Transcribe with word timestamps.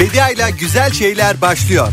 Bedia 0.00 0.30
ile 0.30 0.50
güzel 0.60 0.92
şeyler 0.92 1.40
başlıyor. 1.40 1.92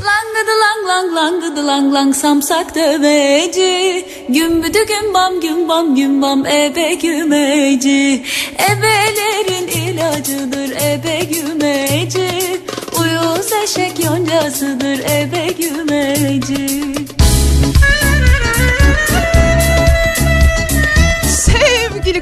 Langıdı 0.00 0.50
lang 0.60 0.88
lang 0.88 1.16
langıdı 1.16 1.66
lang 1.66 1.94
lang 1.94 2.16
samsak 2.16 2.74
döveci. 2.74 4.06
Gümbüdü 4.28 4.78
gümbam 4.86 5.40
gümbam 5.40 5.94
gümbam 5.94 6.46
ebe 6.46 6.94
gümeci. 6.94 8.24
Ebelerin 8.70 9.68
ilacıdır 9.68 10.70
ebe 10.70 11.18
gümeci. 11.24 12.60
Uyuz 13.00 13.52
eşek 13.52 14.04
yoncasıdır 14.04 14.98
ebe 14.98 15.46
gümeci 15.58 17.13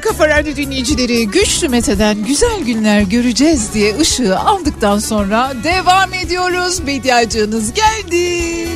Kafa 0.03 0.27
Radyo 0.27 0.55
dinleyicileri 0.55 1.27
güçlü 1.27 1.69
Mete'den 1.69 2.23
güzel 2.23 2.59
günler 2.65 3.01
göreceğiz 3.01 3.73
diye 3.73 3.97
ışığı 3.97 4.39
aldıktan 4.39 4.99
sonra 4.99 5.53
devam 5.63 6.13
ediyoruz. 6.13 6.87
Bediacığınız 6.87 7.73
geldi. 7.73 8.67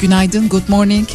Günaydın, 0.00 0.48
good 0.48 0.68
morning. 0.68 1.08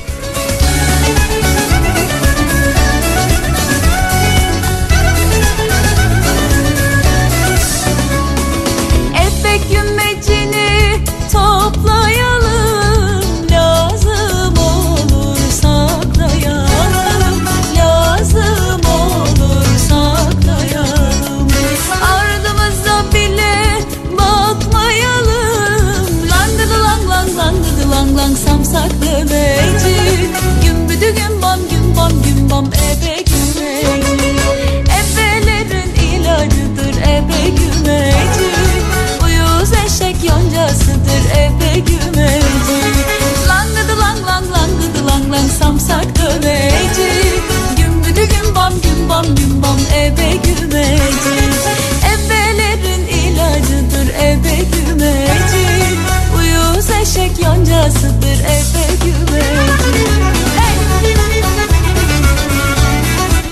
Uyuz 57.22 57.32
eşek 57.32 57.46
yoncasıdır 57.46 58.40
ebe 58.40 59.06
gümeci 59.06 60.06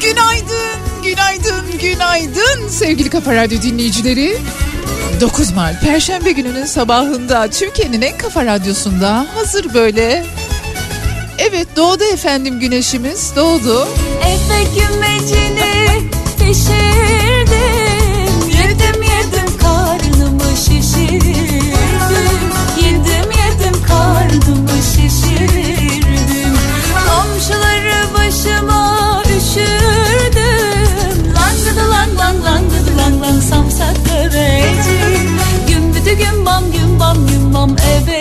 Günaydın, 0.02 1.04
günaydın, 1.04 1.80
günaydın 1.82 2.68
sevgili 2.70 3.10
Kafa 3.10 3.36
Radyo 3.36 3.62
dinleyicileri. 3.62 4.38
9 5.22 5.52
Mart 5.52 5.82
Perşembe 5.82 6.32
gününün 6.32 6.66
sabahında 6.66 7.50
Türkiye'nin 7.50 8.02
en 8.02 8.18
kafa 8.18 8.46
radyosunda 8.46 9.28
hazır 9.36 9.74
böyle. 9.74 10.26
Evet 11.38 11.68
doğdu 11.76 12.04
efendim 12.14 12.60
güneşimiz 12.60 13.36
doğdu. 13.36 13.88
Eve 14.26 14.64
gümecini 14.64 16.10
pişirdim 16.38 17.79
karnımı 24.50 24.84
şişirdim? 24.84 26.54
Komşuları 27.08 28.14
başıma 28.14 29.24
üşürdüm. 29.38 31.34
Langıdı 31.36 31.92
lang 31.92 32.20
lang 32.20 32.46
langıdı 32.46 32.98
lang 32.98 33.22
lang 33.22 33.44
samsak 33.44 33.96
döveci 34.06 35.00
Gümbüdü 35.68 36.12
gümbam 36.12 36.72
gümbam 36.72 37.28
gümbam 37.28 37.70
eve 37.70 38.19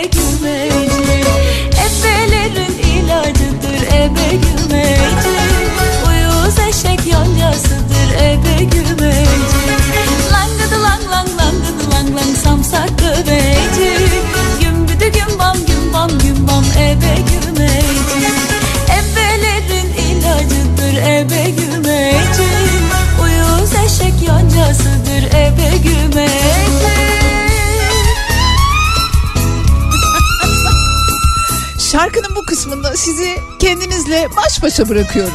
Şarkının 31.91 32.35
bu 32.35 32.45
kısmında 32.45 32.97
sizi 32.97 33.39
kendinizle 33.59 34.27
baş 34.37 34.63
başa 34.63 34.89
bırakıyorum. 34.89 35.33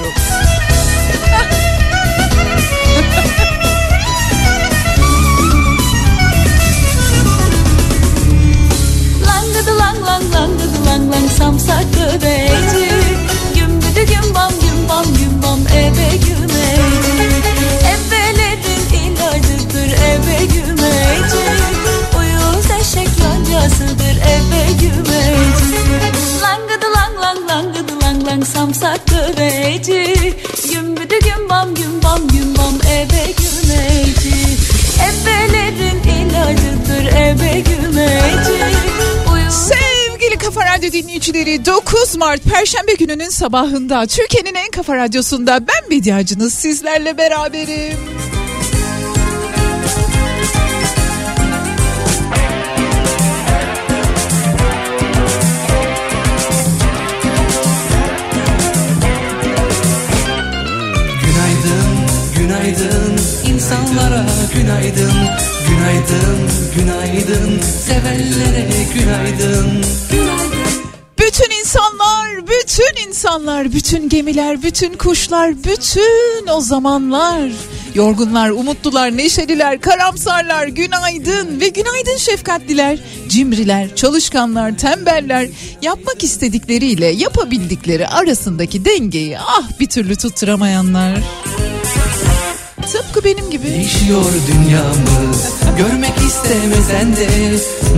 Radyo 40.84 41.03
dinleyicileri 41.03 41.67
9 41.67 42.17
Mart 42.17 42.43
Perşembe 42.45 42.95
gününün 42.95 43.28
sabahında 43.28 44.06
Türkiye'nin 44.06 44.55
en 44.55 44.71
kafa 44.71 44.97
radyosunda 44.97 45.61
ben 45.61 45.89
medyacınız 45.91 46.55
sizlerle 46.55 47.19
beraberim. 47.19 47.99
Günaydın, 61.25 61.89
günaydın. 62.39 63.19
İnsanlara 63.47 64.27
günaydın. 64.55 65.12
Günaydın, 65.69 66.51
günaydın. 66.77 67.61
Sevenlere 67.61 68.66
günaydın. 68.95 69.84
insanlar, 70.11 70.34
bütün 72.47 73.09
insanlar, 73.09 73.72
bütün 73.72 74.09
gemiler, 74.09 74.62
bütün 74.62 74.93
kuşlar, 74.93 75.65
bütün 75.65 76.47
o 76.53 76.60
zamanlar. 76.60 77.50
Yorgunlar, 77.94 78.50
umutlular, 78.50 79.16
neşeliler, 79.16 79.81
karamsarlar, 79.81 80.66
günaydın 80.66 81.60
ve 81.60 81.69
günaydın 81.69 82.16
şefkatliler, 82.16 82.98
cimriler, 83.28 83.97
çalışkanlar, 83.97 84.78
tembeller, 84.78 85.48
yapmak 85.83 86.24
istedikleriyle 86.24 87.07
yapabildikleri 87.07 88.09
arasındaki 88.09 88.84
dengeyi 88.84 89.39
ah 89.39 89.80
bir 89.80 89.86
türlü 89.86 90.16
tutturamayanlar. 90.16 91.19
Tıpkı 92.92 93.24
benim 93.24 93.51
gibi. 93.51 93.66
Değişiyor 93.66 94.33
dünyamız 94.53 95.64
görmek 95.78 96.18
istemesen 96.18 97.16
de 97.16 97.28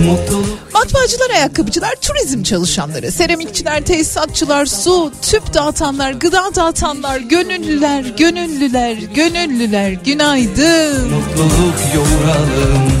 mutluluk 0.05 0.57
Matbaacılar, 0.73 1.29
ayakkabıcılar, 1.29 1.95
turizm 2.01 2.43
çalışanları, 2.43 3.11
seramikçiler, 3.11 3.85
tesisatçılar, 3.85 4.65
su, 4.65 5.11
tüp 5.21 5.53
dağıtanlar, 5.53 6.11
gıda 6.11 6.55
dağıtanlar, 6.55 7.19
gönüllüler, 7.19 8.05
gönüllüler, 8.17 8.93
gönüllüler, 8.93 9.91
günaydın. 9.91 11.09
mutluluk 11.09 11.75
yoğuralım 11.95 12.96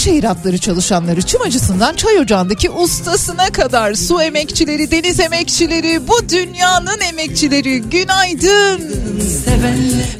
balıkçılar, 0.00 0.12
şehir 0.12 0.24
hatları 0.24 0.58
çalışanları, 0.58 1.22
çım 1.22 1.42
acısından 1.42 1.94
çay 1.96 2.18
ocağındaki 2.18 2.70
ustasına 2.70 3.46
kadar 3.46 3.94
su 3.94 4.22
emekçileri, 4.22 4.90
deniz 4.90 5.20
emekçileri, 5.20 6.08
bu 6.08 6.28
dünyanın 6.28 7.00
emekçileri 7.00 7.82
günaydın. 7.82 8.80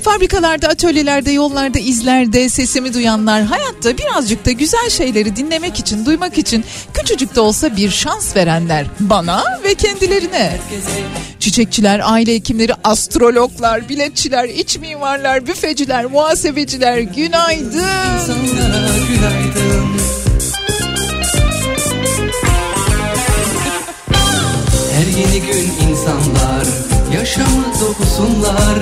Fabrikalarda, 0.02 0.68
atölyelerde, 0.68 1.30
yollarda, 1.30 1.78
izlerde 1.78 2.48
sesimi 2.48 2.94
duyanlar 2.94 3.42
hayatta 3.42 3.98
birazcık 3.98 4.46
da 4.46 4.52
güzel 4.52 4.90
şeyleri 4.90 5.36
dinlemek 5.36 5.78
için, 5.78 6.06
duymak 6.06 6.38
için 6.38 6.64
küçücük 6.94 7.34
de 7.34 7.40
olsa 7.40 7.76
bir 7.76 7.90
şans 7.90 8.36
verenler 8.36 8.86
bana 9.00 9.44
ve 9.64 9.74
kendilerine. 9.74 10.60
Çiçekçiler, 11.40 12.00
aile 12.04 12.34
hekimleri, 12.34 12.72
astrologlar, 12.84 13.88
biletçiler, 13.88 14.48
iç 14.48 14.78
mimarlar, 14.78 15.46
büfeciler, 15.46 16.04
muhasebeciler 16.04 16.98
günaydın. 16.98 17.84
İnsanlara 18.14 18.88
günaydın 19.08 20.00
Her 24.92 25.06
yeni 25.06 25.40
gün 25.46 25.88
insanlar 25.90 26.66
yaşamı 27.14 27.64
dokusunlar 27.80 28.78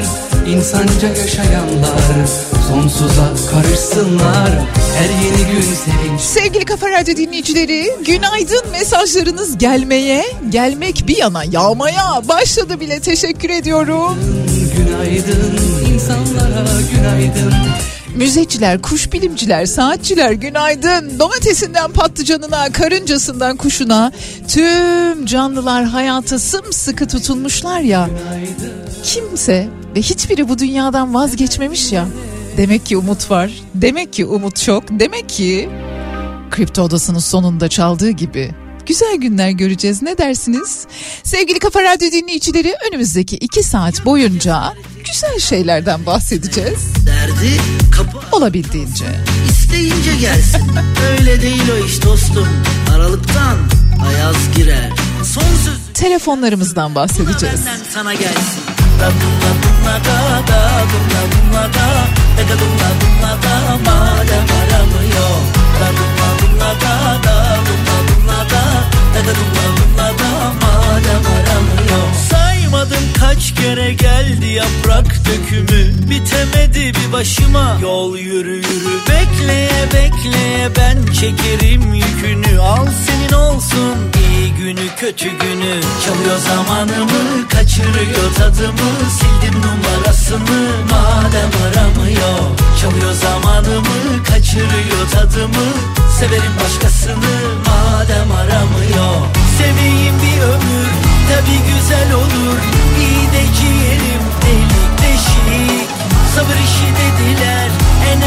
İnsanca 0.48 1.08
yaşayanlar 1.08 2.26
sonsuza 2.68 3.30
karışsınlar. 3.50 4.50
Her 4.98 5.08
yeni 5.24 5.52
gün 5.52 5.60
sevinç. 5.62 6.20
Sevgili 6.20 6.64
Kafa 6.64 6.90
Radyo 6.90 7.16
dinleyicileri, 7.16 7.96
günaydın 8.06 8.70
mesajlarınız 8.70 9.58
gelmeye, 9.58 10.24
gelmek 10.48 11.04
bir 11.08 11.16
yana 11.16 11.44
yağmaya 11.44 12.28
başladı 12.28 12.80
bile. 12.80 13.00
Teşekkür 13.00 13.50
ediyorum. 13.50 14.18
Günaydın 14.76 15.58
insanlara 15.94 16.80
günaydın 16.92 17.54
Müzeciler, 18.18 18.82
kuş 18.82 19.12
bilimciler, 19.12 19.66
saatçiler 19.66 20.32
günaydın. 20.32 21.18
Domatesinden 21.18 21.92
patlıcanına, 21.92 22.72
karıncasından 22.72 23.56
kuşuna 23.56 24.12
tüm 24.48 25.26
canlılar 25.26 25.84
hayata 25.84 26.38
sımsıkı 26.38 27.08
tutulmuşlar 27.08 27.80
ya. 27.80 28.08
Kimse 29.02 29.68
ve 29.96 30.00
hiçbiri 30.00 30.48
bu 30.48 30.58
dünyadan 30.58 31.14
vazgeçmemiş 31.14 31.92
ya. 31.92 32.06
Demek 32.56 32.86
ki 32.86 32.96
umut 32.96 33.30
var. 33.30 33.52
Demek 33.74 34.12
ki 34.12 34.26
umut 34.26 34.56
çok. 34.56 34.84
Demek 34.90 35.28
ki 35.28 35.68
Kripto 36.50 36.82
Odası'nın 36.82 37.18
sonunda 37.18 37.68
çaldığı 37.68 38.10
gibi 38.10 38.50
güzel 38.88 39.16
günler 39.16 39.50
göreceğiz 39.50 40.02
ne 40.02 40.18
dersiniz? 40.18 40.86
Sevgili 41.22 41.58
Kafa 41.58 41.82
Radyo 41.82 42.12
dinleyicileri 42.12 42.74
önümüzdeki 42.88 43.36
iki 43.36 43.62
saat 43.62 44.04
boyunca 44.04 44.74
güzel 45.06 45.38
şeylerden 45.38 46.06
bahsedeceğiz. 46.06 46.78
Derdi 47.06 47.60
kapı 47.96 48.36
Olabildiğince. 48.36 49.04
isteyince 49.50 50.16
gelsin. 50.16 50.62
Öyle 51.10 51.42
değil 51.42 51.62
o 51.80 51.86
iş 51.86 52.02
dostum. 52.02 52.48
Aralıktan 52.94 53.56
ayaz 54.08 54.36
girer. 54.56 54.90
Son 55.24 55.42
söz 55.42 55.78
Telefonlarımızdan 55.94 56.94
bahsedeceğiz. 56.94 57.60
sana 57.94 58.14
gelsin. 58.14 58.62
Da 59.00 59.10
dumla 59.10 59.52
dumla 59.62 59.94
da 60.04 60.48
da 60.48 60.82
dumla 60.92 61.22
dumla 61.32 61.62
da 61.62 61.88
da 62.38 62.48
da 62.48 62.60
dumla 62.60 62.90
dumla 63.00 63.42
da 63.42 63.76
madem 63.90 64.46
aramıyor. 64.58 65.38
Da 65.80 65.86
da 65.86 67.22
da 67.24 67.87
dumla 68.28 68.44
da 68.44 68.62
da 69.14 69.20
da 69.26 69.32
dumla 69.32 69.66
dumla 69.76 70.18
da 70.18 70.54
madem 70.60 71.26
aramıyor. 71.26 72.37
Saymadım 72.68 73.12
kaç 73.20 73.54
kere 73.54 73.92
geldi 73.92 74.46
yaprak 74.46 75.06
dökümü? 75.06 76.10
Bitemedi 76.10 76.92
bir 76.94 77.12
başıma 77.12 77.78
yol 77.82 78.16
yürü 78.16 78.56
yürü. 78.56 78.98
Bekleye 79.08 79.86
bekleye 79.94 80.68
ben 80.76 81.12
çekerim 81.12 81.94
yükünü. 81.94 82.60
Al 82.60 82.86
senin 83.06 83.32
olsun 83.32 83.96
iyi 84.28 84.54
günü 84.54 84.88
kötü 84.96 85.28
günü. 85.28 85.80
Çalıyor 86.04 86.38
zamanımı 86.38 87.48
kaçırıyor 87.48 88.34
tadımı. 88.36 88.90
Sildim 89.18 89.60
numarasını 89.62 90.68
madem 90.90 91.50
aramıyor. 91.64 92.38
Çalıyor 92.80 93.12
zamanımı 93.12 94.24
kaçırıyor 94.24 95.08
tadımı. 95.12 95.68
Severim 96.18 96.52
başkasını 96.64 97.34
madem 97.66 98.32
aramıyor. 98.32 99.26
Seveyim 99.58 100.14
bir 100.22 100.42
ömür 100.42 101.17
tabi 101.30 101.56
güzel 101.68 102.12
olur. 102.12 102.58
İyi 103.00 103.26
de 103.32 103.42
ciğerim 103.58 104.22
delik 104.42 104.98
deşik. 105.02 105.88
Sabır 106.34 106.58
işi 106.66 106.88
dediler 107.00 107.68
e 108.10 108.18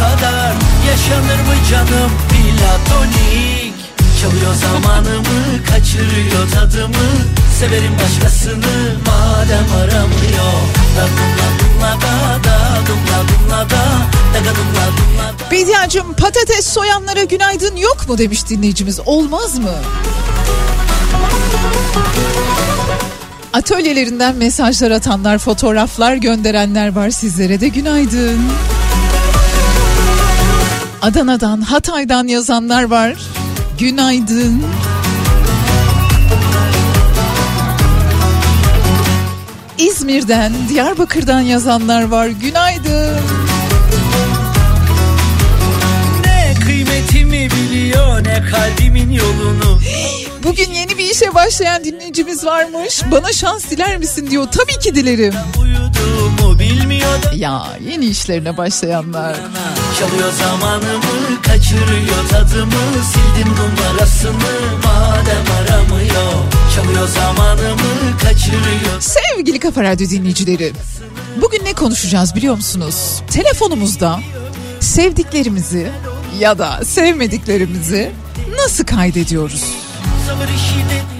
kadar. 0.00 0.52
Yaşanır 0.88 1.40
mı 1.40 1.54
canım? 1.70 2.10
Platonik. 2.30 3.74
Çalıyor 4.20 4.54
zamanımı 4.54 5.64
kaçırıyor 5.70 6.50
tadımı. 6.54 7.10
Severim 7.60 7.92
başkasını 7.98 8.96
madem 9.06 9.66
aramıyor. 9.82 10.60
Da 10.96 11.06
dumla 11.16 11.92
da 11.92 12.44
da 12.44 12.86
dumla 12.86 13.70
da 13.70 13.84
Da 14.34 14.40
da 14.40 14.54
dumla 14.56 14.86
dumla 14.96 15.28
da. 15.38 15.50
Bediacım 15.50 16.12
patates 16.12 16.66
soyanlara 16.66 17.24
günaydın 17.24 17.76
yok 17.76 18.08
mu 18.08 18.18
demiş 18.18 18.48
dinleyicimiz. 18.48 19.00
Olmaz 19.06 19.58
mı? 19.58 19.74
Atölyelerinden 23.52 24.36
mesajlar 24.36 24.90
atanlar, 24.90 25.38
fotoğraflar 25.38 26.14
gönderenler 26.14 26.94
var 26.94 27.10
sizlere 27.10 27.60
de 27.60 27.68
günaydın. 27.68 28.40
Adana'dan, 31.02 31.60
Hatay'dan 31.60 32.26
yazanlar 32.26 32.82
var. 32.82 33.14
Günaydın. 33.78 34.62
İzmir'den, 39.78 40.52
Diyarbakır'dan 40.68 41.40
yazanlar 41.40 42.02
var. 42.02 42.26
Günaydın. 42.26 43.39
Biliyor 48.20 48.24
ne 48.24 48.50
kalbimin 48.50 49.10
yolunu 49.10 49.80
Bugün 50.44 50.70
yeni 50.70 50.98
bir 50.98 51.10
işe 51.10 51.34
başlayan 51.34 51.84
dinleyicimiz 51.84 52.44
varmış. 52.44 53.02
Bana 53.10 53.32
şans 53.32 53.70
diler 53.70 53.98
misin 53.98 54.30
diyor. 54.30 54.46
Tabii 54.52 54.78
ki 54.78 54.94
dilerim. 54.94 55.34
Ya 57.36 57.66
yeni 57.90 58.06
işlerine 58.06 58.56
başlayanlar. 58.56 59.36
Çalıyor 59.98 60.32
zamanımı 60.32 61.42
kaçırıyor 61.42 62.28
tadımı 62.30 62.72
Sildim 63.12 63.52
numarasını 63.52 64.32
madem 64.84 65.44
aramıyor 65.60 66.32
Çalıyor 66.76 67.08
zamanımı 67.08 68.18
kaçırıyor 68.22 69.00
Sevgili 69.00 69.58
Kafa 69.58 69.82
Radyo 69.82 70.08
dinleyicileri. 70.08 70.72
Bugün 71.42 71.64
ne 71.64 71.72
konuşacağız 71.72 72.34
biliyor 72.34 72.54
musunuz? 72.54 73.22
Telefonumuzda 73.30 74.20
sevdiklerimizi 74.80 75.90
ya 76.38 76.58
da 76.58 76.84
sevmediklerimizi 76.84 78.10
nasıl 78.56 78.84
kaydediyoruz? 78.84 79.64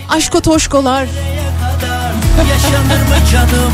Aşko 0.08 0.40
toşkolar, 0.40 1.08
Yaşanır 2.50 3.02
mı 3.08 3.26
canım 3.32 3.72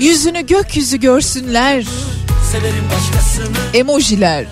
yüzünü 0.00 0.46
gökyüzü 0.46 0.96
görsünler, 0.96 1.84
emojiler. 3.74 4.46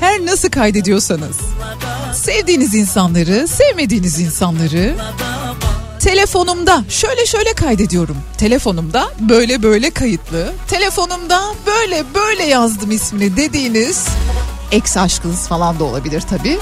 Her 0.00 0.26
nasıl 0.26 0.50
kaydediyorsanız. 0.50 1.36
Sevdiğiniz 2.14 2.74
insanları, 2.74 3.48
sevmediğiniz 3.48 4.20
insanları 4.20 4.94
telefonumda 6.08 6.84
şöyle 6.88 7.26
şöyle 7.26 7.52
kaydediyorum. 7.52 8.16
Telefonumda 8.38 9.10
böyle 9.20 9.62
böyle 9.62 9.90
kayıtlı. 9.90 10.52
Telefonumda 10.68 11.54
böyle 11.66 12.04
böyle 12.14 12.42
yazdım 12.42 12.90
ismini 12.90 13.36
dediğiniz 13.36 14.08
ex 14.72 14.96
aşkınız 14.96 15.48
falan 15.48 15.78
da 15.78 15.84
olabilir 15.84 16.20
tabii. 16.20 16.58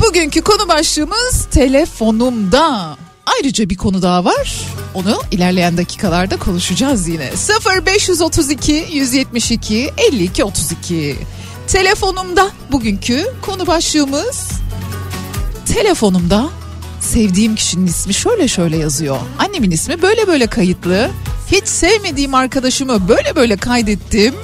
Bugünkü 0.00 0.42
konu 0.42 0.68
başlığımız 0.68 1.46
telefonumda. 1.50 2.96
Ayrıca 3.26 3.70
bir 3.70 3.76
konu 3.76 4.02
daha 4.02 4.24
var. 4.24 4.60
Onu 4.94 5.20
ilerleyen 5.30 5.76
dakikalarda 5.76 6.36
konuşacağız 6.36 7.08
yine. 7.08 7.30
0532 7.86 8.86
172 8.92 9.90
52 9.98 10.44
32. 10.44 11.16
Telefonumda 11.66 12.50
bugünkü 12.72 13.26
konu 13.42 13.66
başlığımız 13.66 14.48
telefonumda 15.74 16.48
sevdiğim 17.02 17.54
kişinin 17.54 17.86
ismi 17.86 18.14
şöyle 18.14 18.48
şöyle 18.48 18.76
yazıyor. 18.76 19.16
Annemin 19.38 19.70
ismi 19.70 20.02
böyle 20.02 20.26
böyle 20.26 20.46
kayıtlı. 20.46 21.10
Hiç 21.52 21.68
sevmediğim 21.68 22.34
arkadaşımı 22.34 23.08
böyle 23.08 23.36
böyle 23.36 23.56
kaydettim. 23.56 24.34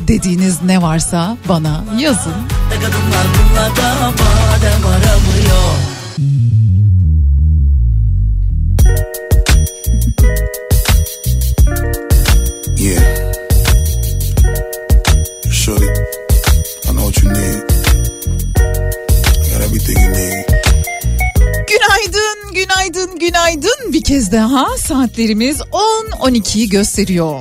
Dediğiniz 0.00 0.62
ne 0.62 0.82
varsa 0.82 1.36
bana 1.48 1.84
yazın. 1.98 2.32
Ne 2.70 2.74
kadınlar 2.74 3.26
bunlar 3.50 3.76
da 3.76 4.10
madem 4.10 4.86
aramıyor 4.86 5.99
kez 24.02 24.32
daha 24.32 24.78
saatlerimiz 24.78 25.60
10-12'yi 25.60 26.68
gösteriyor. 26.68 27.40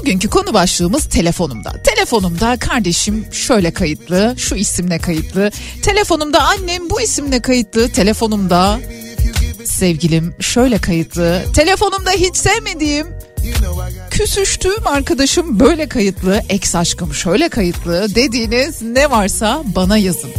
Bugünkü 0.00 0.28
konu 0.28 0.54
başlığımız 0.54 1.04
telefonumda. 1.04 1.72
Telefonumda 1.84 2.56
kardeşim 2.56 3.26
şöyle 3.32 3.70
kayıtlı, 3.70 4.34
şu 4.38 4.54
isimle 4.54 4.98
kayıtlı. 4.98 5.50
Telefonumda 5.82 6.40
annem 6.42 6.90
bu 6.90 7.00
isimle 7.00 7.42
kayıtlı. 7.42 7.88
Telefonumda 7.92 8.80
sevgilim 9.64 10.34
şöyle 10.40 10.78
kayıtlı. 10.78 11.42
Telefonumda 11.54 12.10
hiç 12.10 12.36
sevmediğim 12.36 13.06
küsüştüğüm 14.10 14.86
arkadaşım 14.86 15.60
böyle 15.60 15.88
kayıtlı, 15.88 16.42
ex 16.48 16.74
aşkım 16.74 17.14
şöyle 17.14 17.48
kayıtlı 17.48 18.14
dediğiniz 18.14 18.82
ne 18.82 19.10
varsa 19.10 19.62
bana 19.76 19.98
yazın. 19.98 20.30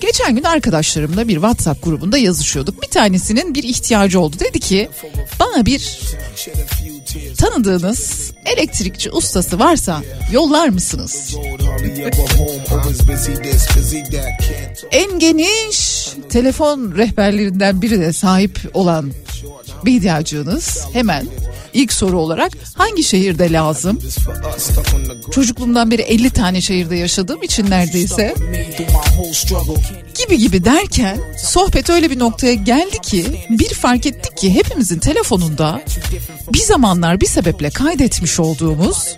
Geçen 0.00 0.36
gün 0.36 0.42
arkadaşlarımla 0.42 1.28
bir 1.28 1.34
WhatsApp 1.34 1.84
grubunda 1.84 2.18
yazışıyorduk. 2.18 2.82
Bir 2.82 2.88
tanesinin 2.88 3.54
bir 3.54 3.62
ihtiyacı 3.62 4.20
oldu. 4.20 4.36
Dedi 4.40 4.60
ki 4.60 4.88
bana 5.40 5.66
bir 5.66 6.00
tanıdığınız 7.38 8.32
elektrikçi 8.44 9.10
ustası 9.10 9.58
varsa 9.58 10.02
yollar 10.32 10.68
mısınız? 10.68 11.36
En 14.90 15.18
geniş 15.18 16.08
telefon 16.28 16.94
rehberlerinden 16.96 17.82
biri 17.82 18.00
de 18.00 18.12
sahip 18.12 18.70
olan 18.74 19.12
Bediacığınız 19.86 20.86
hemen 20.92 21.26
ilk 21.74 21.92
soru 21.92 22.18
olarak 22.18 22.52
hangi 22.74 23.02
şehirde 23.02 23.52
lazım? 23.52 23.98
Çocukluğumdan 25.30 25.90
beri 25.90 26.02
50 26.02 26.30
tane 26.30 26.60
şehirde 26.60 26.96
yaşadığım 26.96 27.42
için 27.42 27.70
neredeyse 27.70 28.34
gibi 30.18 30.38
gibi 30.38 30.64
derken 30.64 31.20
sohbet 31.38 31.90
öyle 31.90 32.10
bir 32.10 32.18
noktaya 32.18 32.54
geldi 32.54 32.98
ki 32.98 33.46
bir 33.50 33.74
fark 33.74 34.06
ettik 34.06 34.36
ki 34.36 34.54
hepimizin 34.54 34.98
telefonunda 34.98 35.82
bir 36.52 36.62
zamanlar 36.62 37.20
bir 37.20 37.26
sebeple 37.26 37.70
kaydetmiş 37.70 38.40
olduğumuz 38.40 39.16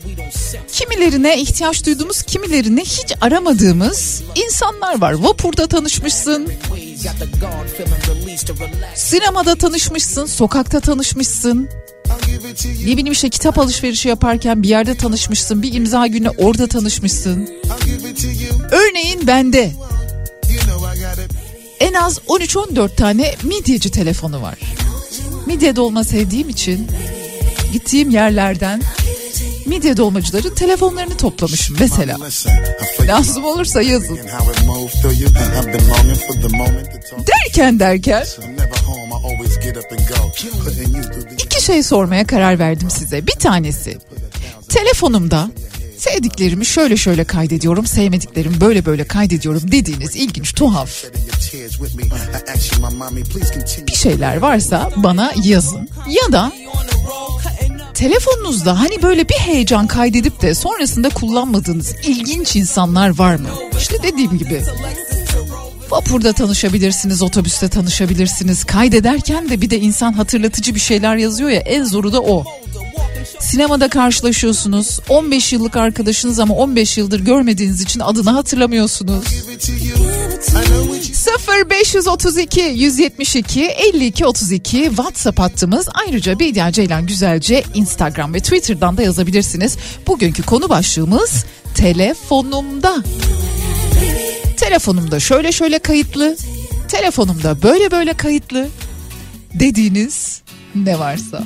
kimilerine 0.72 1.40
ihtiyaç 1.40 1.86
duyduğumuz 1.86 2.22
kimilerine 2.22 2.80
hiç 2.80 3.12
aramadığımız 3.20 4.22
insanlar 4.46 5.00
var. 5.00 5.12
Vapurda 5.12 5.66
tanışmışsın, 5.66 6.52
sinemada 8.94 9.54
tanışmışsın, 9.54 10.26
sokakta 10.26 10.80
tanışmışsın, 10.80 11.68
ne 12.86 12.96
bileyim 12.96 13.12
işte 13.12 13.28
kitap 13.28 13.58
alışverişi 13.58 14.08
yaparken 14.08 14.62
bir 14.62 14.68
yerde 14.68 14.96
tanışmışsın. 14.96 15.62
Bir 15.62 15.72
imza 15.72 16.06
günü 16.06 16.30
orada 16.30 16.66
tanışmışsın. 16.66 17.50
Örneğin 18.70 19.26
bende 19.26 19.72
en 21.80 21.92
az 21.92 22.18
13-14 22.18 22.96
tane 22.96 23.34
midyeci 23.42 23.90
telefonu 23.90 24.42
var. 24.42 24.58
Midye 25.46 25.76
dolma 25.76 26.04
sevdiğim 26.04 26.48
için 26.48 26.86
gittiğim 27.72 28.10
yerlerden 28.10 28.82
midye 29.66 29.96
dolmacıların 29.96 30.54
telefonlarını 30.54 31.16
toplamışım 31.16 31.76
mesela. 31.80 32.16
Lazım 33.00 33.44
olursa 33.44 33.82
yazın. 33.82 34.18
Derken 37.26 37.80
derken 37.80 38.26
iki 41.44 41.64
şey 41.64 41.82
sormaya 41.82 42.26
karar 42.26 42.58
verdim 42.58 42.90
size. 42.90 43.26
Bir 43.26 43.32
tanesi 43.32 43.98
telefonumda 44.68 45.50
sevdiklerimi 45.98 46.66
şöyle 46.66 46.96
şöyle 46.96 47.24
kaydediyorum, 47.24 47.86
sevmediklerimi 47.86 48.60
böyle 48.60 48.86
böyle 48.86 49.04
kaydediyorum 49.04 49.62
dediğiniz 49.72 50.16
ilginç, 50.16 50.54
tuhaf 50.54 51.04
bir 53.86 53.94
şeyler 53.94 54.36
varsa 54.36 54.90
bana 54.96 55.32
yazın. 55.44 55.88
Ya 56.08 56.32
da 56.32 56.52
telefonunuzda 57.94 58.80
hani 58.80 59.02
böyle 59.02 59.28
bir 59.28 59.34
heyecan 59.34 59.86
kaydedip 59.86 60.42
de 60.42 60.54
sonrasında 60.54 61.08
kullanmadığınız 61.08 61.94
ilginç 62.06 62.56
insanlar 62.56 63.18
var 63.18 63.34
mı? 63.34 63.48
İşte 63.78 64.02
dediğim 64.02 64.38
gibi 64.38 64.62
Vapurda 65.90 66.32
tanışabilirsiniz, 66.32 67.22
otobüste 67.22 67.68
tanışabilirsiniz. 67.68 68.64
Kaydederken 68.64 69.48
de 69.48 69.60
bir 69.60 69.70
de 69.70 69.78
insan 69.78 70.12
hatırlatıcı 70.12 70.74
bir 70.74 70.80
şeyler 70.80 71.16
yazıyor 71.16 71.50
ya 71.50 71.60
en 71.60 71.84
zoru 71.84 72.12
da 72.12 72.22
o. 72.22 72.44
Sinemada 73.40 73.88
karşılaşıyorsunuz. 73.88 75.00
15 75.08 75.52
yıllık 75.52 75.76
arkadaşınız 75.76 76.40
ama 76.40 76.54
15 76.54 76.98
yıldır 76.98 77.20
görmediğiniz 77.20 77.80
için 77.82 78.00
adını 78.00 78.30
hatırlamıyorsunuz. 78.30 79.24
0 81.12 81.70
532 81.70 82.60
172 82.60 83.64
52 83.64 84.26
32 84.26 84.84
WhatsApp 84.84 85.38
hattımız. 85.38 85.88
Ayrıca 86.06 86.38
Bediye 86.38 86.72
Ceylan 86.72 87.06
Güzelce 87.06 87.64
Instagram 87.74 88.34
ve 88.34 88.40
Twitter'dan 88.40 88.96
da 88.96 89.02
yazabilirsiniz. 89.02 89.76
Bugünkü 90.06 90.42
konu 90.42 90.68
başlığımız 90.68 91.44
telefonumda. 91.74 93.02
Telefonumda 94.66 95.20
şöyle 95.20 95.52
şöyle 95.52 95.78
kayıtlı. 95.78 96.36
Telefonumda 96.88 97.62
böyle 97.62 97.90
böyle 97.90 98.14
kayıtlı. 98.14 98.68
Dediğiniz 99.54 100.42
ne 100.74 100.98
varsa. 100.98 101.44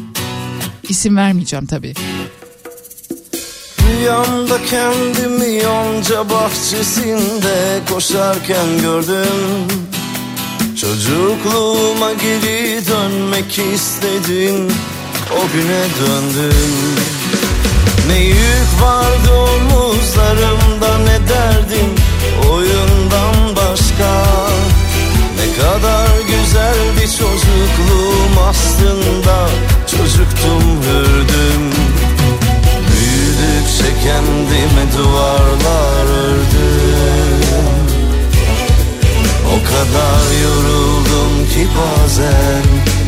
İsim 0.89 1.17
vermeyeceğim 1.17 1.67
tabii. 1.67 1.95
Rüyamda 3.83 4.59
kendimi 4.71 5.63
yonca 5.63 6.31
bahçesinde 6.31 7.81
koşarken 7.91 8.81
gördüm 8.83 9.67
Çocukluğuma 10.81 12.13
geri 12.13 12.87
dönmek 12.87 13.59
istedim 13.75 14.73
O 15.33 15.53
güne 15.53 15.85
döndüm 16.01 16.97
Ne 18.09 18.19
yük 18.25 18.83
vardı 18.83 19.33
omuzlarımda 19.33 20.99
ne 20.99 21.29
derdim 21.29 21.95
Oyundan 22.49 23.57
başka 23.57 24.27
Ne 25.37 25.63
kadar 25.63 26.09
güzeldi 26.21 27.17
çocukluğum 27.19 28.49
aslında. 28.49 29.49
Çocuktum 29.91 30.63
hürdüm 30.83 31.71
Büyüdükçe 32.91 34.03
kendime 34.05 34.93
duvarlar 34.99 36.05
ördüm 36.05 37.41
O 39.47 39.57
kadar 39.65 40.25
yoruldum 40.43 41.49
ki 41.55 41.69
bazen 41.79 42.63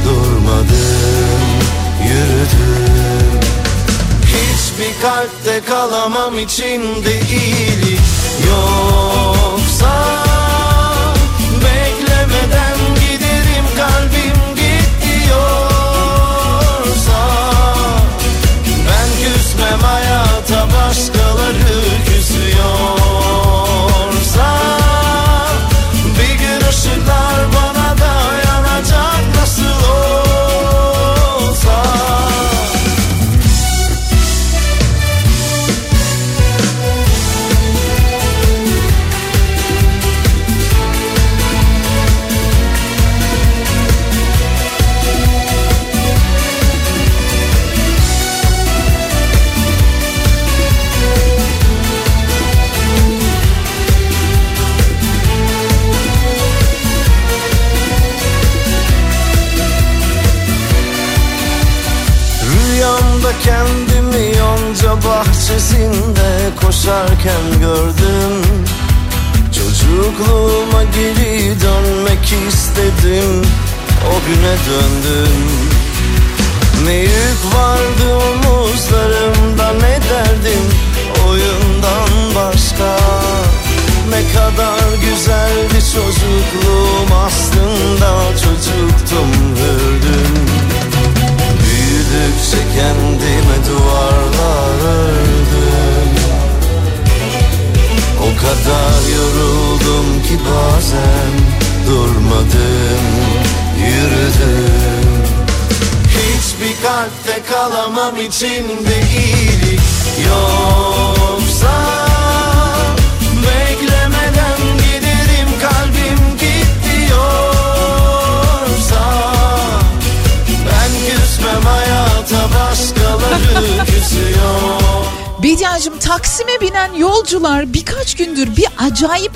durmadım 0.04 1.48
Yürüdüm 2.04 2.91
Hiçbir 4.82 5.00
kalpte 5.02 5.60
kalamam 5.66 6.38
içinde 6.38 7.20
iyilik 7.20 8.00
yoksa 8.46 10.04
Beklemeden 11.64 12.78
giderim 12.94 13.66
kalbim 13.76 14.41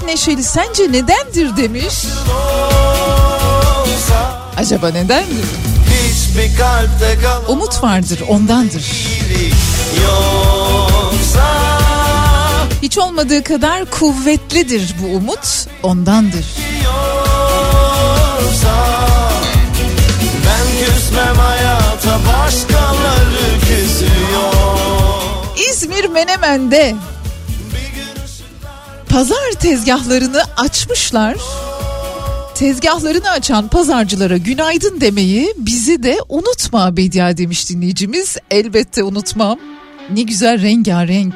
neşeli 0.07 0.43
sence 0.43 0.93
nedendir 0.93 1.57
demiş. 1.57 1.95
Acaba 4.57 4.89
nedendir? 4.89 5.45
Umut 7.49 7.83
vardır 7.83 8.23
ondandır. 8.29 8.85
Hiç 12.83 12.99
olmadığı 12.99 13.43
kadar 13.45 13.85
kuvvetlidir 13.85 14.95
bu 15.03 15.17
umut 15.17 15.67
ondandır. 15.83 16.47
Ben 20.47 20.87
küsmem 20.87 21.37
hayata 21.37 22.19
başkaları 22.27 23.61
küsüyor 23.61 24.77
İzmir 25.71 26.05
Menemen'de 26.05 26.95
pazar 29.16 29.52
tezgahlarını 29.61 30.42
açmışlar. 30.56 31.37
Tezgahlarını 32.54 33.30
açan 33.30 33.68
pazarcılara 33.68 34.37
günaydın 34.37 35.00
demeyi 35.00 35.54
bizi 35.56 36.02
de 36.02 36.18
unutma 36.28 36.96
Bedia 36.96 37.37
demiş 37.37 37.70
dinleyicimiz. 37.70 38.37
Elbette 38.50 39.02
unutmam. 39.02 39.58
Ne 40.11 40.23
güzel 40.23 40.62
rengarenk. 40.62 41.35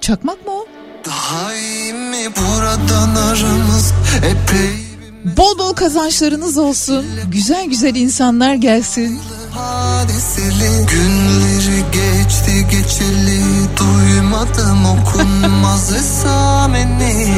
Çakmak 0.00 0.46
mı 0.46 0.52
o? 0.52 0.66
Daha 1.06 1.54
iyi 1.54 1.92
mi 1.92 2.26
buradan 2.36 3.14
aramız 3.14 3.92
epey 4.16 4.88
Bol 5.36 5.58
bol 5.58 5.74
kazançlarınız 5.74 6.58
olsun. 6.58 7.06
Güzel 7.32 7.64
güzel 7.64 7.94
insanlar 7.94 8.54
gelsin. 8.54 9.20
Hadiseli 9.54 10.86
Günleri 10.86 11.84
geçti 11.92 12.66
geçeli 12.70 13.42
Duymadım 13.76 14.86
okunmaz 14.86 15.92
esameni 15.96 17.34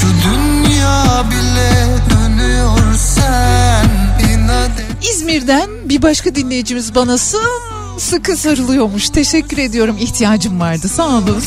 Şu 0.00 0.06
dünya 0.28 1.24
bile 1.30 1.86
dönüyor 2.10 2.94
sen 2.96 3.88
inat 4.30 4.80
et 4.80 5.08
İzmir'den 5.10 5.70
bir 5.84 6.02
başka 6.02 6.34
dinleyicimiz 6.34 6.94
bana 6.94 7.18
sıkı 7.98 8.36
sarılıyormuş. 8.36 9.08
Teşekkür 9.08 9.58
ediyorum. 9.58 9.96
ihtiyacım 10.00 10.60
vardı. 10.60 10.88
Sağ 10.88 11.06
olun. 11.06 11.42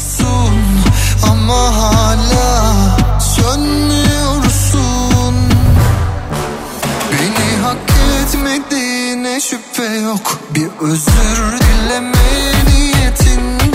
Ama 1.23 1.75
hala 1.75 2.97
sönmüyorsun 3.19 3.98
şüphe 9.39 9.83
yok. 9.83 10.39
Bir 10.55 10.67
özür 10.81 11.59
dileme 11.59 12.11
niyetinde 12.65 13.68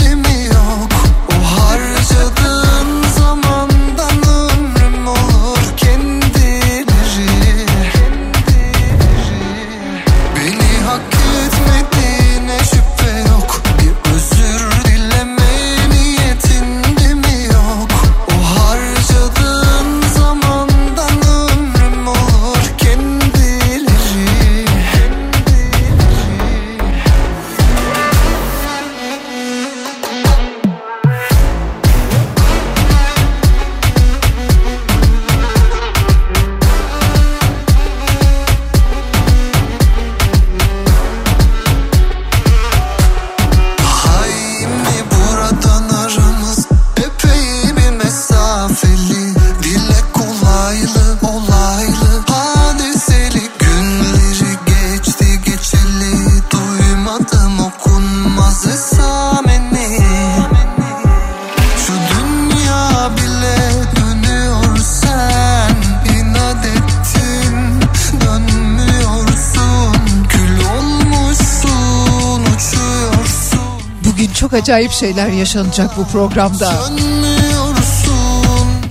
acayip 74.65 74.93
şeyler 74.93 75.29
yaşanacak 75.29 75.97
bu 75.97 76.07
programda. 76.07 76.73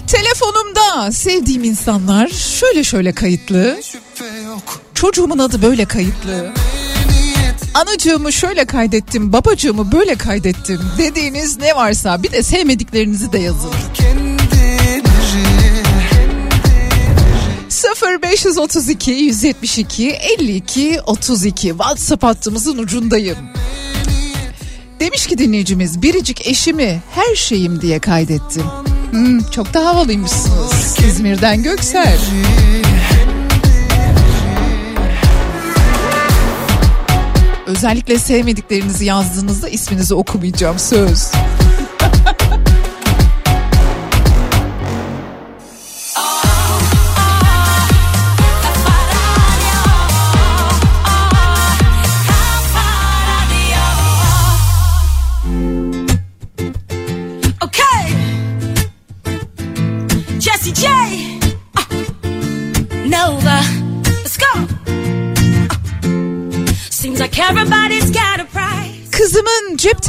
Telefonumda 0.07 1.11
sevdiğim 1.11 1.63
insanlar 1.63 2.27
şöyle 2.27 2.83
şöyle 2.83 3.11
kayıtlı. 3.11 3.79
Çocuğumun 4.93 5.39
adı 5.39 5.61
böyle 5.61 5.85
kayıtlı. 5.85 6.51
Anacığımı 7.73 8.33
şöyle 8.33 8.65
kaydettim, 8.65 9.33
babacığımı 9.33 9.91
böyle 9.91 10.15
kaydettim 10.15 10.81
dediğiniz 10.97 11.57
ne 11.57 11.75
varsa 11.75 12.23
bir 12.23 12.31
de 12.31 12.43
sevmediklerinizi 12.43 13.31
de 13.33 13.39
yazın. 13.39 13.71
kendileri 13.93 15.03
0532 18.23 19.11
172 19.11 20.09
52 20.09 21.01
32 21.05 21.67
WhatsApp 21.67 22.23
hattımızın 22.23 22.77
ucundayım. 22.77 23.52
Demiş 25.23 25.35
ki 25.35 25.45
dinleyicimiz 25.45 26.01
biricik 26.01 26.47
eşimi 26.47 27.01
her 27.11 27.35
şeyim 27.35 27.81
diye 27.81 27.99
kaydettim. 27.99 28.63
Hmm, 29.11 29.39
çok 29.43 29.73
da 29.73 29.85
havalıymışsınız. 29.85 30.99
İzmir'den 31.07 31.63
Göksel. 31.63 32.19
Özellikle 37.67 38.19
sevmediklerinizi 38.19 39.05
yazdığınızda 39.05 39.69
isminizi 39.69 40.13
okumayacağım 40.13 40.79
söz. 40.79 41.31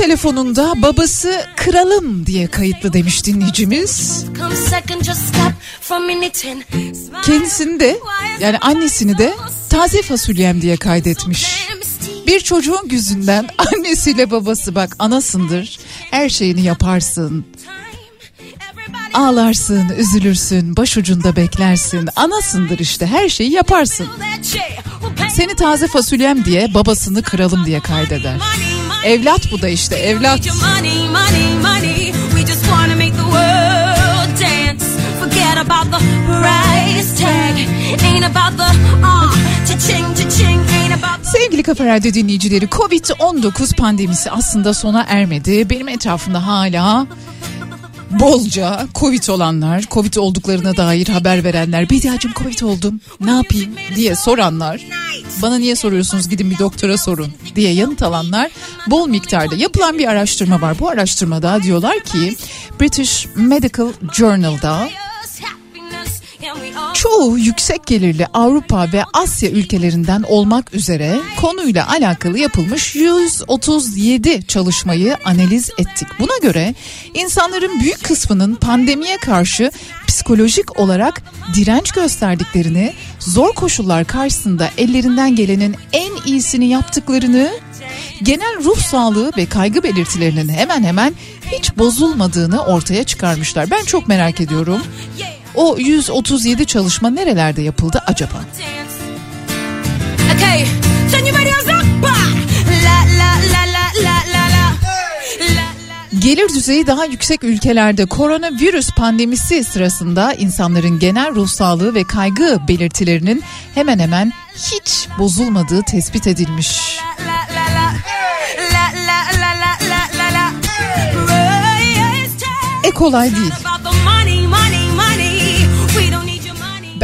Telefonunda 0.05 0.73
babası 0.77 1.47
kralım 1.57 2.27
diye 2.27 2.47
kayıtlı 2.47 2.93
demiş 2.93 3.27
dinleyicimiz. 3.27 4.25
Kendisini 7.25 7.81
de 7.81 7.99
yani 8.41 8.59
annesini 8.59 9.19
de 9.19 9.35
taze 9.71 10.03
fasulyem 10.03 10.63
diye 10.63 10.77
kaydetmiş. 10.77 11.69
Bir 12.27 12.41
çocuğun 12.41 12.89
yüzünden 12.91 13.49
annesiyle 13.59 14.31
babası 14.31 14.75
bak 14.75 14.97
anasındır. 14.99 15.79
Her 16.11 16.29
şeyini 16.29 16.63
yaparsın. 16.63 17.45
Ağlarsın, 19.15 19.89
üzülürsün, 19.99 20.77
başucunda 20.77 21.37
beklersin. 21.37 22.09
Anasındır 22.17 22.79
işte 22.79 23.07
her 23.07 23.29
şeyi 23.29 23.53
yaparsın. 23.53 24.07
Seni 25.31 25.55
taze 25.55 25.87
fasulyem 25.87 26.45
diye 26.45 26.75
babasını 26.75 27.23
kralım 27.23 27.67
diye 27.67 27.81
kaydeder. 27.81 28.37
Evlat 29.05 29.53
bu 29.53 29.63
da 29.63 29.69
işte 29.69 29.97
evlat. 29.97 30.41
Uh, 30.47 30.55
Sevgili 41.23 41.63
Kafa 41.63 41.85
Radyo 41.85 42.13
dinleyicileri 42.13 42.65
Covid-19 42.65 43.77
pandemisi 43.77 44.31
aslında 44.31 44.75
sona 44.75 45.05
ermedi. 45.09 45.71
Benim 45.71 45.89
etrafımda 45.89 46.47
hala 46.47 47.07
bolca 48.21 48.87
Covid 48.95 49.29
olanlar, 49.29 49.85
Covid 49.91 50.15
olduklarına 50.15 50.77
dair 50.77 51.09
haber 51.09 51.45
verenler, 51.45 51.91
Bediacım 51.91 52.33
Covid 52.37 52.61
oldum 52.61 53.01
ne 53.21 53.31
yapayım? 53.31 53.73
diye 53.97 54.17
soranlar, 54.17 54.81
bana 55.43 55.59
niye 55.59 55.77
soruyorsunuz? 55.77 56.29
Gidin 56.29 56.51
bir 56.51 56.59
doktora 56.59 56.99
sorun. 56.99 57.33
diye 57.57 57.73
yanıt 57.73 58.03
alanlar 58.03 58.51
bol 58.87 59.09
miktarda. 59.09 59.55
Yapılan 59.57 59.99
bir 59.99 60.07
araştırma 60.07 60.61
var. 60.61 60.79
Bu 60.79 60.89
araştırmada 60.89 61.63
diyorlar 61.63 62.01
ki 62.01 62.37
British 62.81 63.27
Medical 63.35 63.89
Journal'da 64.13 64.89
çoğu 66.95 67.39
yüksek 67.39 67.87
gelirli 67.87 68.27
Avrupa 68.35 68.93
ve 68.93 69.05
Asya 69.13 69.51
ülkelerinden 69.51 70.23
olmak 70.23 70.75
üzere 70.75 71.17
konuyla 71.41 71.89
alakalı 71.89 72.39
yapılmış 72.39 72.95
137 72.95 74.47
çalışmayı 74.47 75.17
analiz 75.25 75.71
ettik. 75.79 76.09
Buna 76.19 76.39
göre 76.43 76.75
insanların 77.15 77.81
büyük 77.81 78.05
kısmının 78.05 78.55
pandemiye 78.55 79.17
karşı 79.17 79.71
psikolojik 80.07 80.81
olarak 80.81 81.23
direnç 81.55 81.93
gösterdiklerini, 81.93 82.93
zor 83.19 83.55
koşullar 83.55 84.05
karşısında 84.05 84.71
ellerinden 84.79 85.37
gelenin 85.37 85.77
en 85.93 86.13
iyisini 86.27 86.67
yaptıklarını, 86.67 87.51
genel 88.23 88.65
ruh 88.65 88.79
sağlığı 88.79 89.33
ve 89.37 89.47
kaygı 89.47 89.83
belirtilerinin 89.83 90.49
hemen 90.49 90.85
hemen 90.85 91.15
hiç 91.53 91.77
bozulmadığını 91.79 92.65
ortaya 92.65 93.05
çıkarmışlar. 93.05 93.71
Ben 93.71 93.85
çok 93.85 94.09
merak 94.09 94.41
ediyorum. 94.41 94.81
O 95.55 95.77
137 95.79 96.67
çalışma 96.67 97.11
nerelerde 97.11 97.63
yapıldı 97.63 98.03
acaba? 98.07 98.45
Okay. 100.37 100.67
Gelir 106.19 106.49
düzeyi 106.49 106.87
daha 106.87 107.05
yüksek 107.05 107.45
ülkelerde 107.45 108.07
koronavirüs 108.07 108.91
pandemisi 108.91 109.65
sırasında 109.65 110.33
insanların 110.33 110.99
genel 110.99 111.35
ruh 111.35 111.49
sağlığı 111.49 111.95
ve 111.95 112.05
kaygı 112.05 112.61
belirtilerinin 112.69 113.43
hemen 113.75 113.99
hemen 113.99 114.33
hiç 114.57 115.09
bozulmadığı 115.19 115.83
tespit 115.83 116.27
edilmiş. 116.27 116.99
La 117.27 117.55
la 117.55 117.75
la. 117.75 117.85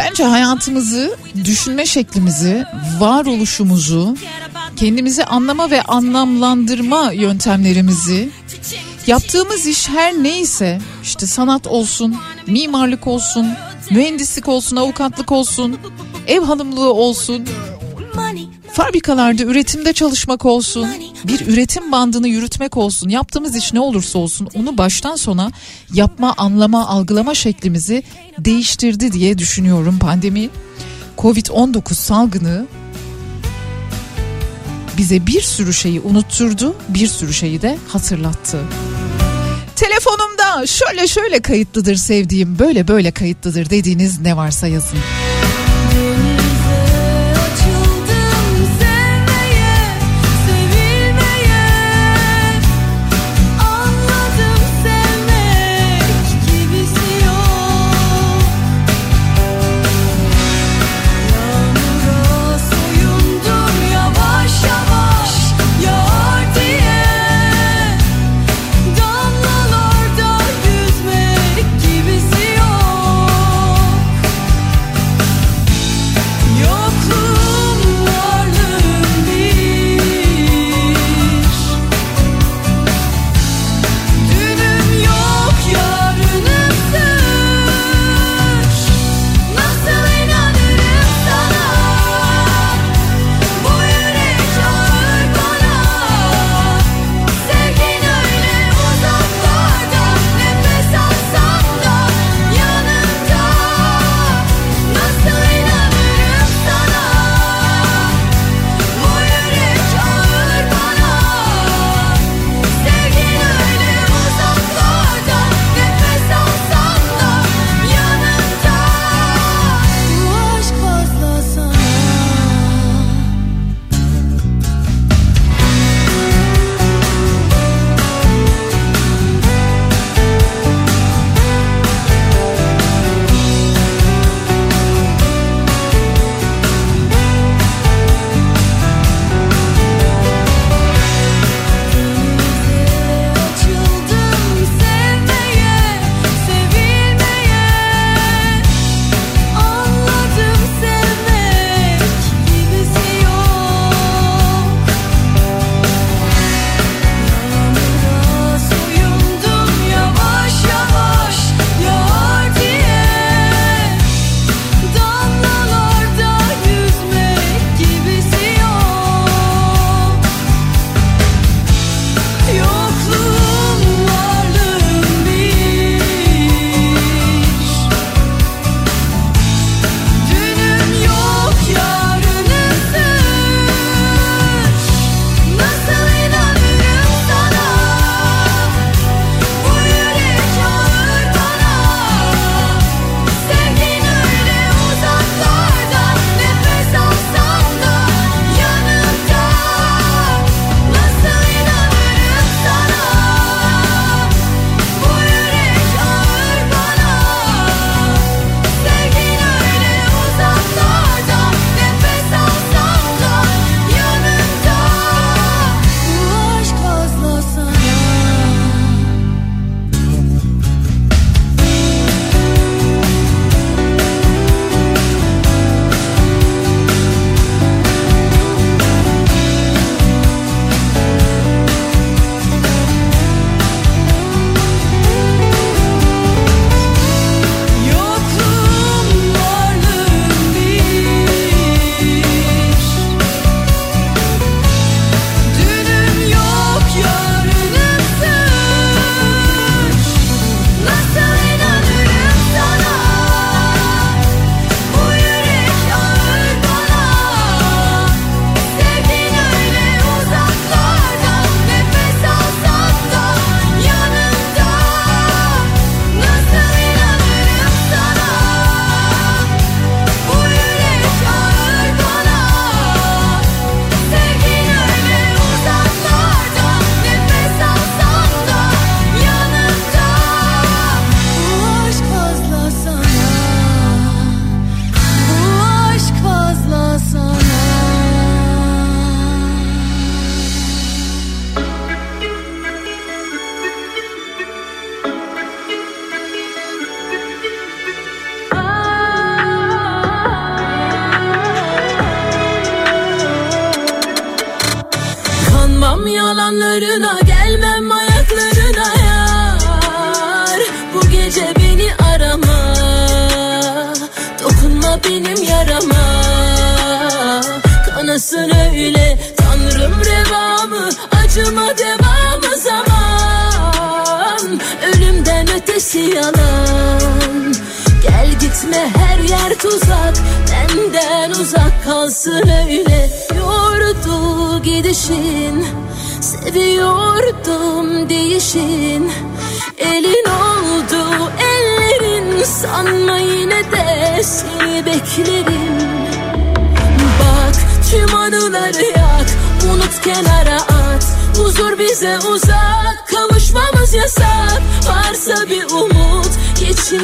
Bence 0.00 0.24
hayatımızı, 0.24 1.16
düşünme 1.44 1.86
şeklimizi, 1.86 2.64
varoluşumuzu, 2.98 4.16
kendimizi 4.76 5.24
anlama 5.24 5.70
ve 5.70 5.82
anlamlandırma 5.82 7.12
yöntemlerimizi, 7.12 8.30
yaptığımız 9.06 9.66
iş 9.66 9.88
her 9.88 10.14
neyse, 10.14 10.80
işte 11.02 11.26
sanat 11.26 11.66
olsun, 11.66 12.16
mimarlık 12.46 13.06
olsun, 13.06 13.46
mühendislik 13.90 14.48
olsun, 14.48 14.76
avukatlık 14.76 15.32
olsun, 15.32 15.78
ev 16.26 16.40
hanımlığı 16.40 16.92
olsun. 16.92 17.48
Fabrikalarda 18.72 19.42
üretimde 19.42 19.92
çalışmak 19.92 20.44
olsun, 20.44 20.88
bir 21.24 21.46
üretim 21.46 21.92
bandını 21.92 22.28
yürütmek 22.28 22.76
olsun, 22.76 23.08
yaptığımız 23.08 23.56
iş 23.56 23.72
ne 23.72 23.80
olursa 23.80 24.18
olsun 24.18 24.48
onu 24.54 24.78
baştan 24.78 25.16
sona 25.16 25.50
yapma, 25.92 26.34
anlama, 26.36 26.88
algılama 26.88 27.34
şeklimizi 27.34 28.02
değiştirdi 28.38 29.12
diye 29.12 29.38
düşünüyorum 29.38 29.98
pandemi. 29.98 30.48
Covid-19 31.18 31.94
salgını 31.94 32.66
bize 34.98 35.26
bir 35.26 35.42
sürü 35.42 35.74
şeyi 35.74 36.00
unutturdu, 36.00 36.76
bir 36.88 37.06
sürü 37.06 37.32
şeyi 37.32 37.62
de 37.62 37.78
hatırlattı. 37.88 38.60
Telefonumda 39.76 40.66
şöyle 40.66 41.08
şöyle 41.08 41.40
kayıtlıdır 41.40 41.96
sevdiğim, 41.96 42.58
böyle 42.58 42.88
böyle 42.88 43.10
kayıtlıdır 43.10 43.70
dediğiniz 43.70 44.20
ne 44.20 44.36
varsa 44.36 44.66
yazın. 44.66 44.98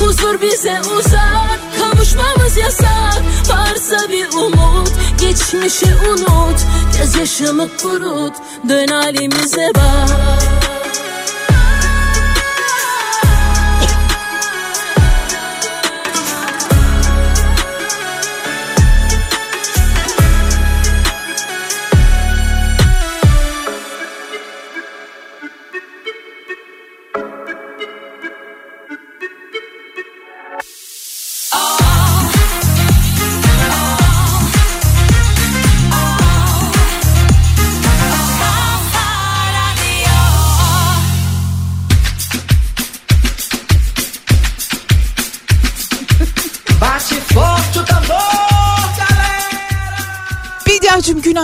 Huzur 0.00 0.40
bize 0.42 0.80
uzak 0.98 1.60
Kavuşmamız 1.80 2.56
yasak. 2.56 3.22
Varsa 3.48 4.08
bir 4.08 4.28
umut 4.28 4.92
Geçmişi 5.20 5.86
unut. 6.08 6.60
Gözyaşımı 6.98 7.68
kurut 7.82 8.34
Dön 8.68 8.88
halimize 8.88 9.70
bak 9.74 10.65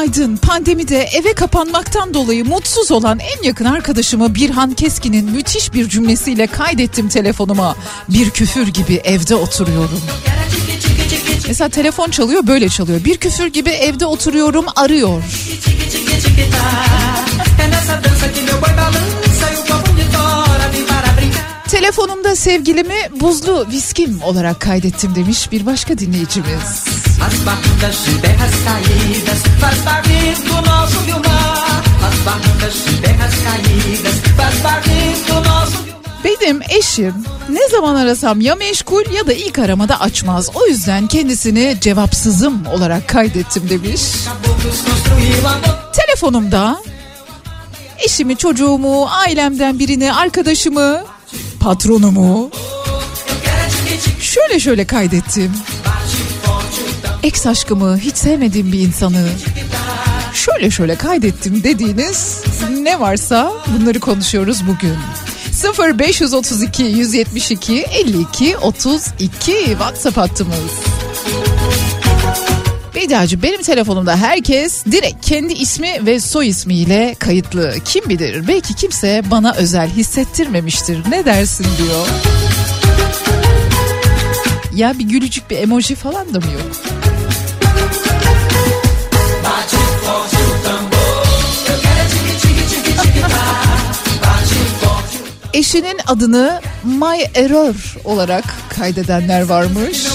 günaydın. 0.02 0.36
Pandemide 0.36 1.02
eve 1.02 1.32
kapanmaktan 1.32 2.14
dolayı 2.14 2.44
mutsuz 2.44 2.90
olan 2.90 3.18
en 3.18 3.42
yakın 3.42 3.64
arkadaşımı 3.64 4.34
Birhan 4.34 4.74
Keskin'in 4.74 5.30
müthiş 5.30 5.72
bir 5.72 5.88
cümlesiyle 5.88 6.46
kaydettim 6.46 7.08
telefonuma. 7.08 7.76
Bir 8.08 8.30
küfür 8.30 8.66
gibi 8.66 8.94
evde 8.94 9.34
oturuyorum. 9.34 10.00
Mesela 11.48 11.68
telefon 11.68 12.10
çalıyor 12.10 12.46
böyle 12.46 12.68
çalıyor. 12.68 13.04
Bir 13.04 13.16
küfür 13.16 13.46
gibi 13.46 13.70
evde 13.70 14.06
oturuyorum 14.06 14.64
arıyor. 14.76 15.22
Telefonumda 21.72 22.36
sevgilimi 22.36 22.94
buzlu 23.20 23.66
viskim 23.70 24.22
olarak 24.22 24.60
kaydettim 24.60 25.14
demiş 25.14 25.52
bir 25.52 25.66
başka 25.66 25.98
dinleyicimiz. 25.98 26.84
Benim 36.24 36.60
eşim 36.68 37.14
ne 37.48 37.68
zaman 37.68 37.94
arasam 37.94 38.40
ya 38.40 38.54
meşgul 38.54 39.04
ya 39.14 39.26
da 39.26 39.32
ilk 39.32 39.58
aramada 39.58 40.00
açmaz. 40.00 40.50
O 40.54 40.66
yüzden 40.66 41.06
kendisini 41.06 41.76
cevapsızım 41.80 42.66
olarak 42.66 43.08
kaydettim 43.08 43.68
demiş. 43.68 44.02
Telefonumda 45.92 46.82
eşimi, 48.04 48.36
çocuğumu, 48.36 49.08
ailemden 49.10 49.78
birini, 49.78 50.12
arkadaşımı, 50.12 51.04
patronumu 51.60 52.50
şöyle 54.20 54.60
şöyle 54.60 54.84
kaydettim. 54.86 55.52
Ex 57.22 57.46
aşkımı, 57.46 57.98
hiç 57.98 58.16
sevmediğim 58.16 58.72
bir 58.72 58.78
insanı 58.80 59.28
şöyle 60.34 60.70
şöyle 60.70 60.96
kaydettim 60.96 61.64
dediğiniz 61.64 62.42
ne 62.80 63.00
varsa 63.00 63.52
bunları 63.66 64.00
konuşuyoruz 64.00 64.62
bugün. 64.66 64.96
0 65.52 65.98
532 65.98 66.82
172 66.82 67.82
52 67.82 68.56
32 68.56 69.52
WhatsApp 69.64 70.16
hattımız. 70.16 70.70
Bediacı 72.94 73.42
benim 73.42 73.62
telefonumda 73.62 74.16
herkes 74.16 74.84
direkt 74.86 75.26
kendi 75.26 75.52
ismi 75.52 76.06
ve 76.06 76.20
soy 76.20 76.48
ismiyle 76.48 77.14
kayıtlı. 77.18 77.74
Kim 77.84 78.08
bilir 78.08 78.48
belki 78.48 78.74
kimse 78.74 79.22
bana 79.30 79.52
özel 79.54 79.90
hissettirmemiştir. 79.90 80.98
Ne 81.10 81.24
dersin 81.24 81.66
diyor. 81.78 82.06
Ya 84.74 84.98
bir 84.98 85.04
gülücük 85.04 85.50
bir 85.50 85.56
emoji 85.56 85.94
falan 85.94 86.34
da 86.34 86.38
mı 86.40 86.46
yok? 86.46 86.72
Eşinin 95.54 96.00
adını 96.06 96.60
My 96.84 97.22
Error 97.34 97.96
olarak 98.04 98.44
kaydedenler 98.68 99.42
varmış. 99.42 100.11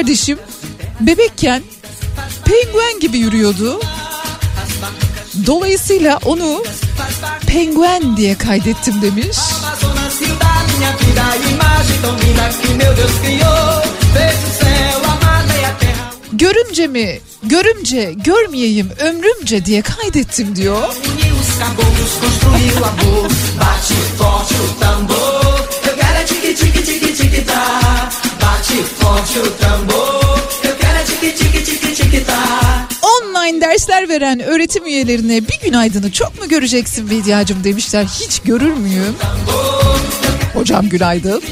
Kardeşim 0.00 0.38
bebekken 1.00 1.62
penguen 2.44 3.00
gibi 3.00 3.18
yürüyordu. 3.18 3.80
Dolayısıyla 5.46 6.18
onu 6.24 6.64
penguen 7.46 8.16
diye 8.16 8.38
kaydettim 8.38 9.02
demiş. 9.02 9.36
Görümce 16.32 16.86
mi? 16.86 17.20
Görümce, 17.42 18.14
görmeyeyim 18.16 18.90
ömrümce 18.98 19.64
diye 19.64 19.82
kaydettim 19.82 20.56
diyor. 20.56 20.94
Bate 28.70 28.82
forte 28.84 29.40
o 29.40 29.50
tambor. 29.50 30.38
Eu 30.62 30.76
quero 30.76 30.98
é 30.98 31.02
tique 31.02 31.32
tique 31.64 31.94
tique 31.94 32.20
tá. 32.24 32.88
Online 33.02 33.60
dersler 33.60 34.08
veren 34.08 34.40
öğretim 34.40 34.86
üyelerine 34.86 35.48
bir 35.48 35.60
günaydını 35.62 36.12
çok 36.12 36.40
mu 36.40 36.48
göreceksin 36.48 37.10
Bediacım 37.10 37.64
demişler. 37.64 38.04
Hiç 38.04 38.40
görür 38.40 38.72
müyüm? 38.74 39.16
Hocam 40.54 40.88
günaydın. 40.88 41.42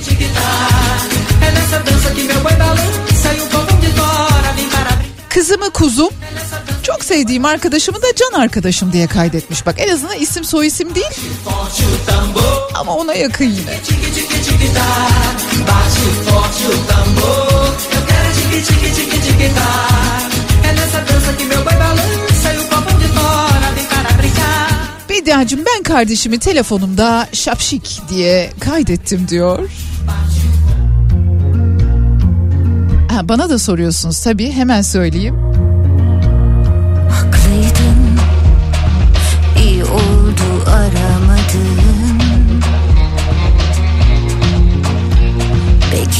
Kızımı 5.28 5.70
kuzum 5.70 6.11
sevdiğim 7.09 7.44
arkadaşımı 7.44 8.03
da 8.03 8.07
can 8.16 8.40
arkadaşım 8.40 8.92
diye 8.92 9.07
kaydetmiş. 9.07 9.66
Bak 9.66 9.75
en 9.79 9.88
azından 9.88 10.16
isim 10.16 10.44
soy 10.44 10.66
isim 10.66 10.94
değil 10.94 11.07
ama 12.75 12.94
ona 12.97 13.14
yakın 13.14 13.44
yine. 13.44 13.81
Bediacığım 25.09 25.61
ben 25.66 25.83
kardeşimi 25.83 26.38
telefonumda 26.38 27.29
şapşik 27.33 28.01
diye 28.09 28.51
kaydettim 28.61 29.29
diyor. 29.29 29.71
Ha, 33.11 33.29
bana 33.29 33.51
da 33.51 33.59
soruyorsunuz 33.59 34.21
tabii 34.21 34.53
hemen 34.53 34.83
söyleyeyim. 34.83 35.58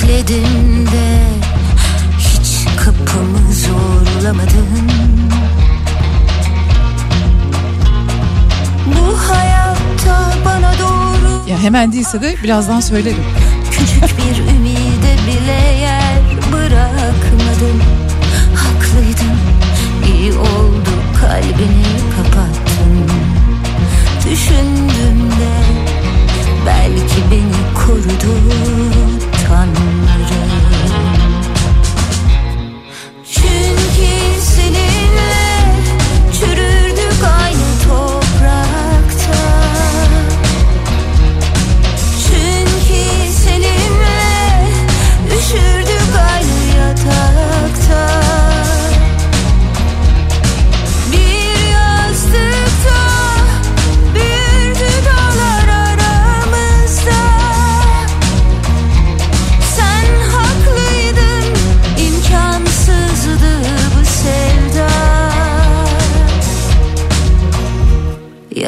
Bekledim 0.03 0.87
de 0.87 1.21
hiç 2.19 2.67
kapımı 2.85 3.53
zorlamadın. 3.53 4.91
Bu 8.87 9.19
hayatta 9.19 10.35
bana 10.45 10.73
doğru 10.79 11.51
Ya 11.51 11.59
hemen 11.63 11.93
değilse 11.93 12.23
de 12.23 12.37
birazdan 12.43 12.81
söylerim. 12.81 13.25
Küçük 13.71 14.03
bir 14.03 14.39
ümide 14.39 15.17
bile 15.27 15.77
yer 15.81 16.23
bırakmadın. 16.53 17.83
Haklıydın 18.55 19.39
iyi 20.15 20.33
oldu 20.33 20.91
kalbini 21.21 21.85
kapattın. 22.17 23.11
Düşündüm 24.31 25.31
de 25.31 25.59
belki 26.67 27.31
beni 27.31 27.75
korudu 27.75 28.35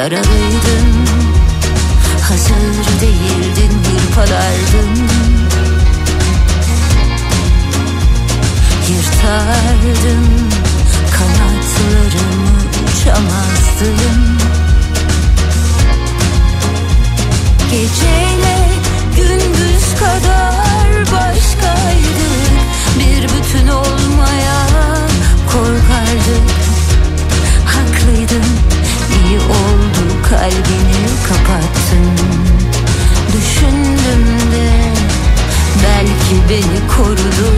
Yaralıydın. 0.00 1.06
Hazır 2.28 3.00
değildin 3.00 3.72
hırpalardın 3.84 5.08
Yırtardın 8.88 10.26
kanatlarımı 11.10 12.50
uçamazdın. 12.88 14.38
Geceyle 17.70 18.56
gündüz 19.16 19.94
kadar 19.98 21.12
başkaydık. 21.12 22.50
Bir 22.98 23.22
bütün 23.22 23.68
olmaya 23.68 24.66
korkardık 25.52 26.69
kalbini 30.30 31.06
kapattın. 31.28 32.06
Düşündüm 33.32 34.26
de 34.52 34.70
belki 35.82 36.48
beni 36.48 36.88
korudu 36.96 37.50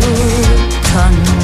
Tanrım 0.93 1.42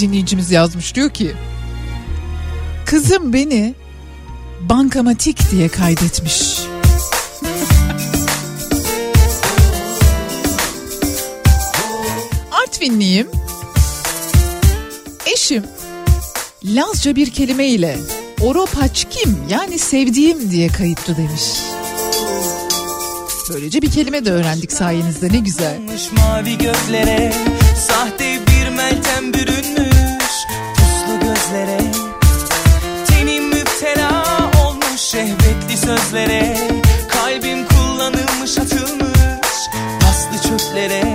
bir 0.00 0.06
dinleyicimiz 0.06 0.50
yazmış 0.50 0.94
diyor 0.94 1.10
ki 1.10 1.32
Kızım 2.86 3.32
beni 3.32 3.74
bankamatik 4.60 5.50
diye 5.50 5.68
kaydetmiş. 5.68 6.60
Artvinliyim. 12.50 13.28
Eşim 15.34 15.64
Lazca 16.64 17.16
bir 17.16 17.30
kelime 17.30 17.66
ile 17.66 17.98
Oropaçkim 18.40 19.36
yani 19.50 19.78
sevdiğim 19.78 20.50
diye 20.50 20.68
kayıtlı 20.68 21.16
demiş. 21.16 21.42
Böylece 23.50 23.82
bir 23.82 23.90
kelime 23.90 24.24
de 24.24 24.32
öğrendik 24.32 24.72
sayenizde 24.72 25.32
ne 25.32 25.38
güzel. 25.38 25.78
Mavi 26.12 26.58
gözlere 26.58 27.32
Sahte 27.88 28.38
bir 28.46 28.68
meltem 28.68 29.34
bürünmüş 29.34 29.79
sözlere 36.10 36.56
Kalbim 37.08 37.66
kullanılmış 37.66 38.58
atılmış 38.58 39.68
Paslı 40.00 40.48
çöplere 40.48 41.14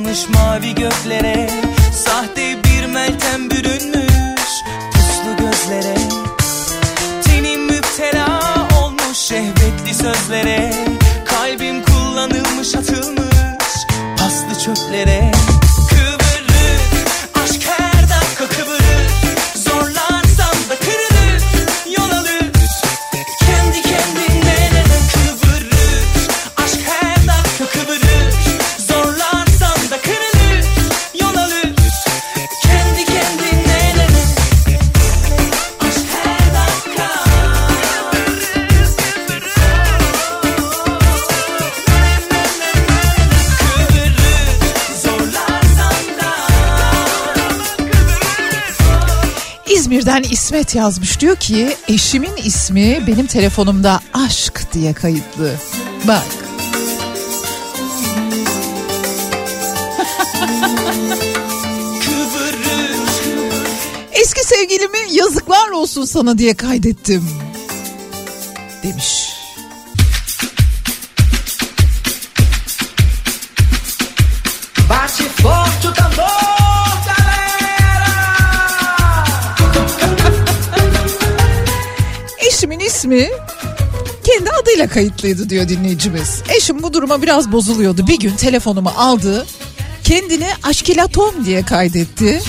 saklanmış 0.00 0.28
mavi 0.28 0.74
göklere. 0.74 1.50
Sahte 1.92 2.56
bir 2.64 2.86
meltem 2.86 3.50
bürünmüş 3.50 4.50
puslu 4.92 5.36
gözlere. 5.38 5.94
Tenim 7.24 7.66
müptela 7.66 8.40
olmuş 8.82 9.18
şehvetli 9.18 9.94
sözlere. 9.94 10.74
Kalbim 11.24 11.82
kullanılmış 11.82 12.74
atılmış 12.74 13.86
paslı 14.18 14.58
çöplere 14.64 15.39
İsmet 50.50 50.74
yazmış 50.74 51.20
diyor 51.20 51.36
ki 51.36 51.76
eşimin 51.88 52.36
ismi 52.36 53.04
benim 53.06 53.26
telefonumda 53.26 54.00
aşk 54.14 54.72
diye 54.72 54.92
kayıtlı. 54.92 55.54
Bak. 56.08 56.26
Eski 64.12 64.44
sevgilimi 64.44 64.98
yazıklar 65.12 65.68
olsun 65.70 66.04
sana 66.04 66.38
diye 66.38 66.54
kaydettim. 66.54 67.24
İsmi 83.10 83.28
kendi 84.24 84.50
adıyla 84.50 84.88
kayıtlıydı 84.88 85.50
diyor 85.50 85.68
dinleyicimiz. 85.68 86.42
Eşim 86.56 86.82
bu 86.82 86.92
duruma 86.92 87.22
biraz 87.22 87.52
bozuluyordu. 87.52 88.06
Bir 88.06 88.18
gün 88.18 88.36
telefonumu 88.36 88.88
aldı. 88.88 89.46
Kendini 90.04 90.48
aşkilatom 90.62 91.44
diye 91.44 91.62
kaydetti. 91.62 92.42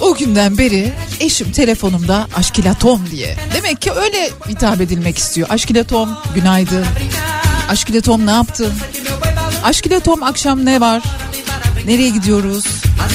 O 0.00 0.14
günden 0.14 0.58
beri 0.58 0.92
eşim 1.20 1.52
telefonumda 1.52 2.28
aşkilatom 2.36 3.00
diye. 3.10 3.36
Demek 3.54 3.82
ki 3.82 3.92
öyle 3.92 4.30
hitap 4.48 4.80
edilmek 4.80 5.18
istiyor. 5.18 5.48
Aşkilatom 5.50 6.08
günaydın. 6.34 6.86
Aşkilatom 7.68 8.26
ne 8.26 8.30
yaptın? 8.30 8.72
Aşkilatom 9.64 10.22
akşam 10.22 10.64
ne 10.64 10.80
var? 10.80 11.02
Nereye 11.86 12.08
gidiyoruz? 12.08 12.64
As 13.06 13.12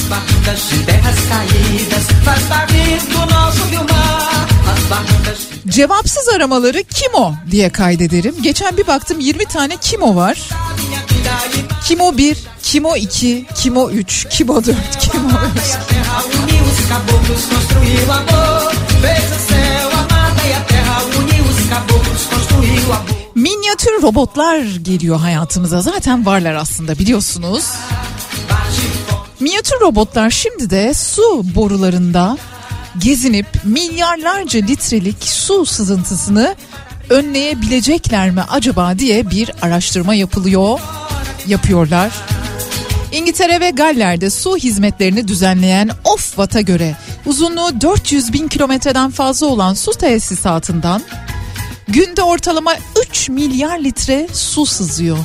Cevapsız 5.72 6.28
aramaları 6.28 6.82
kimo 6.82 7.34
diye 7.50 7.70
kaydederim. 7.70 8.34
Geçen 8.42 8.76
bir 8.76 8.86
baktım 8.86 9.20
20 9.20 9.44
tane 9.44 9.76
kimo 9.76 10.16
var. 10.16 10.48
Kimo 11.84 12.16
1, 12.18 12.38
Kimo 12.62 12.96
2, 12.96 13.46
Kimo 13.54 13.90
3, 13.90 14.26
Kimo 14.30 14.64
4, 14.64 14.76
Kimo 14.98 15.28
5. 15.28 15.70
terra 15.88 16.22
uniu 16.42 16.62
os 16.72 16.88
caboclos 16.88 17.48
construiu 17.50 18.12
amor. 18.12 18.72
Fez 19.02 19.32
o 19.32 19.52
céu, 19.52 19.88
a 19.88 20.02
mata 20.02 20.46
e 20.48 20.54
a 20.54 20.66
terra 20.66 20.98
uniu 21.18 21.44
os 21.50 21.68
caboclos 21.70 22.30
construiu 22.30 22.92
amor. 22.92 23.22
Minyatür 23.34 24.02
robotlar 24.02 24.58
geliyor 24.82 25.18
hayatımıza. 25.20 25.82
Zaten 25.82 26.26
varlar 26.26 26.54
aslında 26.54 26.98
biliyorsunuz. 26.98 27.64
Minyatür 29.40 29.80
robotlar 29.80 30.30
şimdi 30.30 30.70
de 30.70 30.94
su 30.94 31.42
borularında 31.54 32.38
gezinip 32.98 33.46
milyarlarca 33.64 34.60
litrelik 34.60 35.24
su 35.24 35.66
sızıntısını 35.66 36.54
önleyebilecekler 37.10 38.30
mi 38.30 38.42
acaba 38.48 38.98
diye 38.98 39.30
bir 39.30 39.50
araştırma 39.62 40.14
yapılıyor. 40.14 40.80
Yapıyorlar. 41.46 42.12
İngiltere 43.12 43.60
ve 43.60 43.70
Galler'de 43.70 44.30
su 44.30 44.56
hizmetlerini 44.56 45.28
düzenleyen 45.28 45.90
Ofwat'a 46.04 46.60
göre 46.60 46.96
uzunluğu 47.26 47.80
400 47.80 48.32
bin 48.32 48.48
kilometreden 48.48 49.10
fazla 49.10 49.46
olan 49.46 49.74
su 49.74 49.92
tesisatından 49.92 51.02
günde 51.88 52.22
ortalama 52.22 52.74
3 53.10 53.28
milyar 53.28 53.78
litre 53.78 54.28
su 54.32 54.66
sızıyor. 54.66 55.18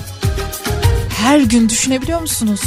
Her 1.10 1.40
gün 1.40 1.70
düşünebiliyor 1.70 2.22
musunuz? 2.22 2.62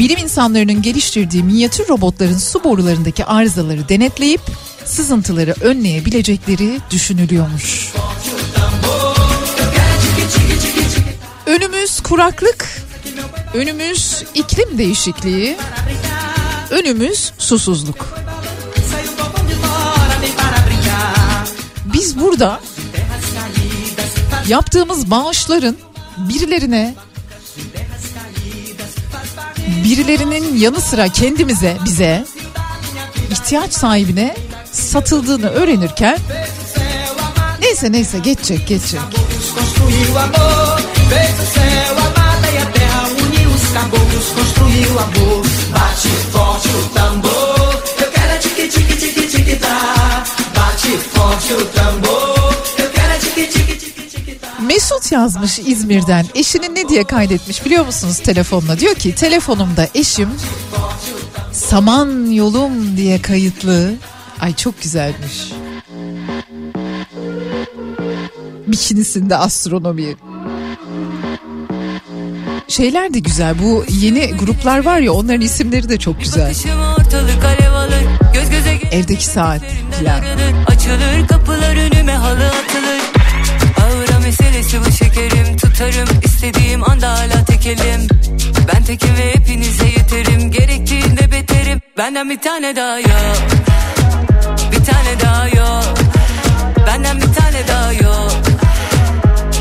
Bilim 0.00 0.18
insanlarının 0.18 0.82
geliştirdiği 0.82 1.42
minyatür 1.42 1.88
robotların 1.88 2.38
su 2.38 2.64
borularındaki 2.64 3.24
arızaları 3.24 3.88
denetleyip 3.88 4.40
sızıntıları 4.84 5.54
önleyebilecekleri 5.60 6.78
düşünülüyormuş. 6.90 7.92
Önümüz 11.46 12.00
kuraklık, 12.00 12.82
önümüz 13.54 14.24
iklim 14.34 14.78
değişikliği, 14.78 15.56
önümüz 16.70 17.32
susuzluk. 17.38 18.20
Biz 21.92 22.20
burada 22.20 22.60
yaptığımız 24.48 25.10
bağışların 25.10 25.76
birilerine 26.16 26.94
birilerinin 29.84 30.56
yanı 30.56 30.80
sıra 30.80 31.08
kendimize 31.08 31.76
bize 31.84 32.24
ihtiyaç 33.30 33.72
sahibine 33.72 34.36
satıldığını 34.72 35.48
öğrenirken 35.48 36.18
neyse 37.60 37.92
neyse 37.92 38.18
geçecek 38.18 38.68
geçecek. 38.68 39.00
Yazmış 55.12 55.58
İzmir'den. 55.58 56.26
Eşinin 56.34 56.74
ne 56.74 56.88
diye 56.88 57.04
kaydetmiş 57.04 57.64
biliyor 57.64 57.86
musunuz 57.86 58.18
telefonla? 58.18 58.78
Diyor 58.78 58.94
ki 58.94 59.14
telefonumda 59.14 59.88
eşim 59.94 60.28
saman 61.52 62.30
yolum 62.30 62.96
diye 62.96 63.22
kayıtlı. 63.22 63.94
Ay 64.40 64.54
çok 64.56 64.82
güzelmiş. 64.82 65.52
Bikinisinde 68.66 69.36
astronomi. 69.36 70.16
Şeyler 72.68 73.14
de 73.14 73.18
güzel. 73.18 73.54
Bu 73.62 73.84
yeni 73.88 74.36
gruplar 74.36 74.84
var 74.84 74.98
ya 74.98 75.12
onların 75.12 75.40
isimleri 75.40 75.88
de 75.88 75.98
çok 75.98 76.20
güzel. 76.20 76.54
Alır 77.74 78.06
Göz 78.34 78.50
Evdeki 78.92 79.24
saat 79.24 79.60
filan. 79.98 80.20
Açılır 80.66 81.28
kapılar 81.28 81.76
önüme 81.76 82.12
halı 82.12 82.46
atılır 82.46 82.99
bu 84.78 84.92
şekerim 84.92 85.56
Tutarım. 85.56 86.08
İstediğim 86.24 86.90
anda 86.90 87.08
hala 87.12 87.44
tekelim. 87.44 88.08
Ben 88.68 88.84
tekim 88.84 89.16
ve 89.16 89.34
hepinize 89.34 89.86
yeterim. 89.86 90.50
Gerektiğinde 90.50 91.32
beterim. 91.32 91.80
Benden 91.98 92.30
bir 92.30 92.40
tane 92.40 92.76
daha 92.76 92.98
yok. 92.98 93.38
Bir 94.72 94.84
tane 94.84 95.20
daha 95.20 95.48
yok. 95.48 95.98
Benden 96.86 97.16
bir 97.16 97.34
tane 97.34 97.68
daha 97.68 97.92
yok. 97.92 98.32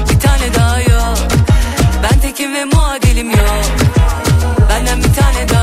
Bir 0.09 0.19
tane 0.19 0.53
daha 0.55 0.81
yok. 0.81 1.17
Ben 2.03 2.19
tekim 2.21 2.55
ve 2.55 2.65
muadilim 2.65 3.31
yok. 3.31 3.65
Benden 4.69 5.03
bir 5.03 5.13
tane 5.13 5.49
daha 5.49 5.58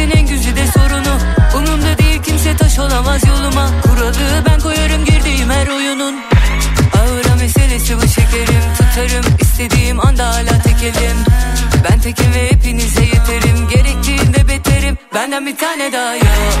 en 0.00 0.26
güzide 0.26 0.66
sorunu. 0.66 1.18
Umumda 1.56 1.98
değil 1.98 2.22
kimse 2.22 2.56
taş 2.56 2.78
olamaz 2.78 3.20
yoluma. 3.26 3.70
Kuralı 3.82 4.44
ben 4.48 4.60
koyarım 4.60 5.04
girdiğim 5.04 5.50
her 5.50 5.66
oyunun. 5.66 6.14
Ağıra 6.98 7.34
meselesi 7.34 7.96
bu 7.96 8.08
şekerim. 8.08 8.62
Tutarım 8.78 9.24
istediğim 9.40 10.00
anda 10.00 10.28
hala 10.28 10.62
tekelim. 10.62 11.16
Ben 11.90 12.00
tekim 12.00 12.34
ve 12.34 12.50
hepinize 12.50 13.04
yeterim. 13.04 13.68
Gerektiğinde 13.68 14.48
beterim. 14.48 14.98
Benden 15.14 15.46
bir 15.46 15.56
tane 15.56 15.92
daha 15.92 16.14
yok. 16.14 16.54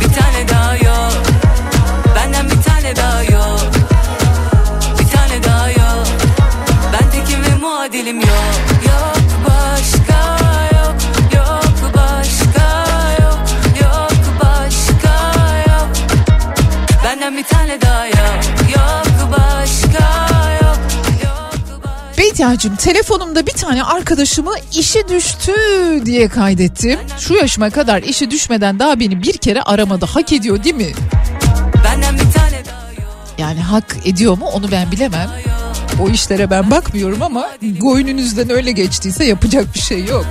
Bir 0.00 0.14
tane 0.14 0.48
daha 0.48 0.76
yok. 0.76 1.22
Benden 2.16 2.50
bir 2.50 2.62
tane 2.62 2.96
daha 2.96 3.22
yok. 3.22 3.60
Bir 5.00 5.16
tane 5.16 5.42
daha 5.44 5.70
yok. 5.70 6.06
Ben 6.92 7.10
tekim 7.10 7.42
ve 7.44 7.54
muadilim 7.60 8.20
yok. 8.20 8.54
Yok 8.86 9.15
bir 17.36 17.44
tane 17.44 17.80
daha 17.80 18.06
yok 18.06 18.44
Yok 18.76 19.30
başka 19.32 20.28
yok 20.62 20.78
Beytiacığım 22.18 22.76
telefonumda 22.76 23.46
bir 23.46 23.52
tane 23.52 23.84
arkadaşımı 23.84 24.54
işi 24.78 25.08
düştü 25.08 25.52
diye 26.06 26.28
kaydettim. 26.28 27.00
Şu 27.18 27.34
yaşıma 27.34 27.70
kadar 27.70 28.02
işi 28.02 28.30
düşmeden 28.30 28.78
daha 28.78 29.00
beni 29.00 29.22
bir 29.22 29.36
kere 29.36 29.62
aramadı. 29.62 30.06
Hak 30.06 30.32
ediyor 30.32 30.64
değil 30.64 30.74
mi? 30.74 30.92
Yani 33.38 33.60
hak 33.60 33.96
ediyor 34.04 34.38
mu 34.38 34.46
onu 34.46 34.70
ben 34.72 34.92
bilemem. 34.92 35.30
O 36.02 36.08
işlere 36.08 36.50
ben 36.50 36.70
bakmıyorum 36.70 37.22
ama 37.22 37.48
goynunuzdan 37.80 38.50
öyle 38.50 38.72
geçtiyse 38.72 39.24
yapacak 39.24 39.74
bir 39.74 39.80
şey 39.80 40.04
yok. 40.04 40.26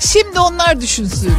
Şimdi 0.00 0.40
onlar 0.40 0.80
düşünsün. 0.80 1.32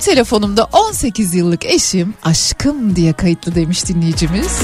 Telefonumda 0.00 0.68
18 0.72 1.34
yıllık 1.34 1.64
eşim 1.64 2.14
aşkım 2.22 2.96
diye 2.96 3.12
kayıtlı 3.12 3.54
demiş 3.54 3.88
dinleyicimiz. 3.88 4.60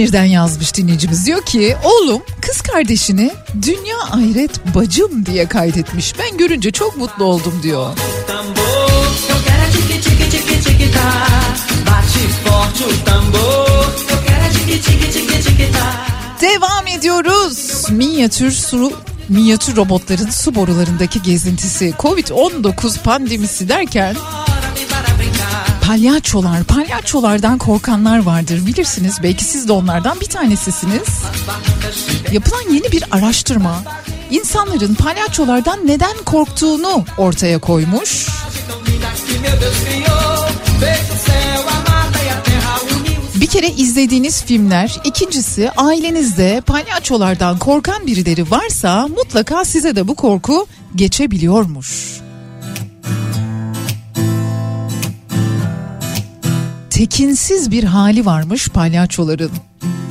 İzmir'den 0.00 0.24
yazmış 0.24 0.74
dinleyicimiz 0.74 1.26
diyor 1.26 1.42
ki 1.42 1.76
oğlum 1.84 2.22
kız 2.40 2.60
kardeşini 2.60 3.30
dünya 3.62 3.96
ahiret 4.10 4.74
bacım 4.74 5.26
diye 5.26 5.46
kaydetmiş. 5.46 6.18
Ben 6.18 6.38
görünce 6.38 6.70
çok 6.70 6.96
mutlu 6.96 7.24
oldum 7.24 7.60
diyor. 7.62 7.96
Devam 16.40 16.86
ediyoruz. 16.86 17.90
Minyatür 17.90 18.50
su 18.50 18.92
minyatür 19.28 19.76
robotların 19.76 20.30
su 20.30 20.54
borularındaki 20.54 21.22
gezintisi 21.22 21.94
Covid-19 21.98 23.02
pandemisi 23.02 23.68
derken 23.68 24.16
palyaçolar, 25.90 26.64
palyaçolardan 26.64 27.58
korkanlar 27.58 28.22
vardır 28.22 28.66
bilirsiniz. 28.66 29.16
Belki 29.22 29.44
siz 29.44 29.68
de 29.68 29.72
onlardan 29.72 30.20
bir 30.20 30.26
tanesisiniz. 30.26 31.08
Yapılan 32.32 32.72
yeni 32.72 32.92
bir 32.92 33.04
araştırma 33.10 33.82
insanların 34.30 34.94
palyaçolardan 34.94 35.86
neden 35.86 36.16
korktuğunu 36.24 37.04
ortaya 37.18 37.58
koymuş. 37.58 38.28
Bir 43.34 43.46
kere 43.46 43.68
izlediğiniz 43.68 44.42
filmler, 44.42 45.00
ikincisi 45.04 45.70
ailenizde 45.70 46.62
palyaçolardan 46.66 47.58
korkan 47.58 48.06
birileri 48.06 48.50
varsa 48.50 49.08
mutlaka 49.08 49.64
size 49.64 49.96
de 49.96 50.08
bu 50.08 50.14
korku 50.14 50.66
geçebiliyormuş. 50.96 52.19
Tekinsiz 57.00 57.70
bir 57.70 57.84
hali 57.84 58.26
varmış 58.26 58.68
palyaçoların. 58.68 59.50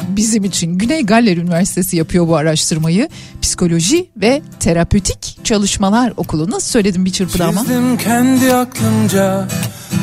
Bizim 0.07 0.43
için 0.43 0.77
Güney 0.77 1.05
Galler 1.05 1.37
Üniversitesi 1.37 1.97
yapıyor 1.97 2.27
bu 2.27 2.35
araştırmayı. 2.35 3.09
Psikoloji 3.41 4.09
ve 4.17 4.41
terapötik 4.59 5.37
çalışmalar 5.43 6.13
okulu. 6.17 6.51
Nasıl 6.51 6.67
söyledim 6.67 7.05
bir 7.05 7.11
çırpıda 7.11 7.45
ama? 7.45 7.61
Çizdim 7.61 7.97
kendi 7.97 8.53
aklımca 8.53 9.47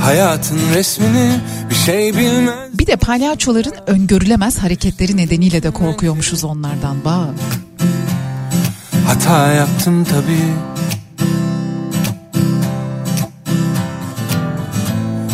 hayatın 0.02 0.58
resmini 0.74 1.30
bir 1.70 1.74
şey 1.74 2.16
bilmez. 2.16 2.78
Bir 2.78 2.86
de 2.86 2.96
palyaçoların 2.96 3.74
öngörülemez 3.86 4.58
hareketleri 4.58 5.16
nedeniyle 5.16 5.62
de 5.62 5.70
korkuyormuşuz 5.70 6.44
onlardan 6.44 7.04
bak. 7.04 7.34
Hata 9.06 9.52
yaptım 9.52 10.04
tabii. 10.04 10.85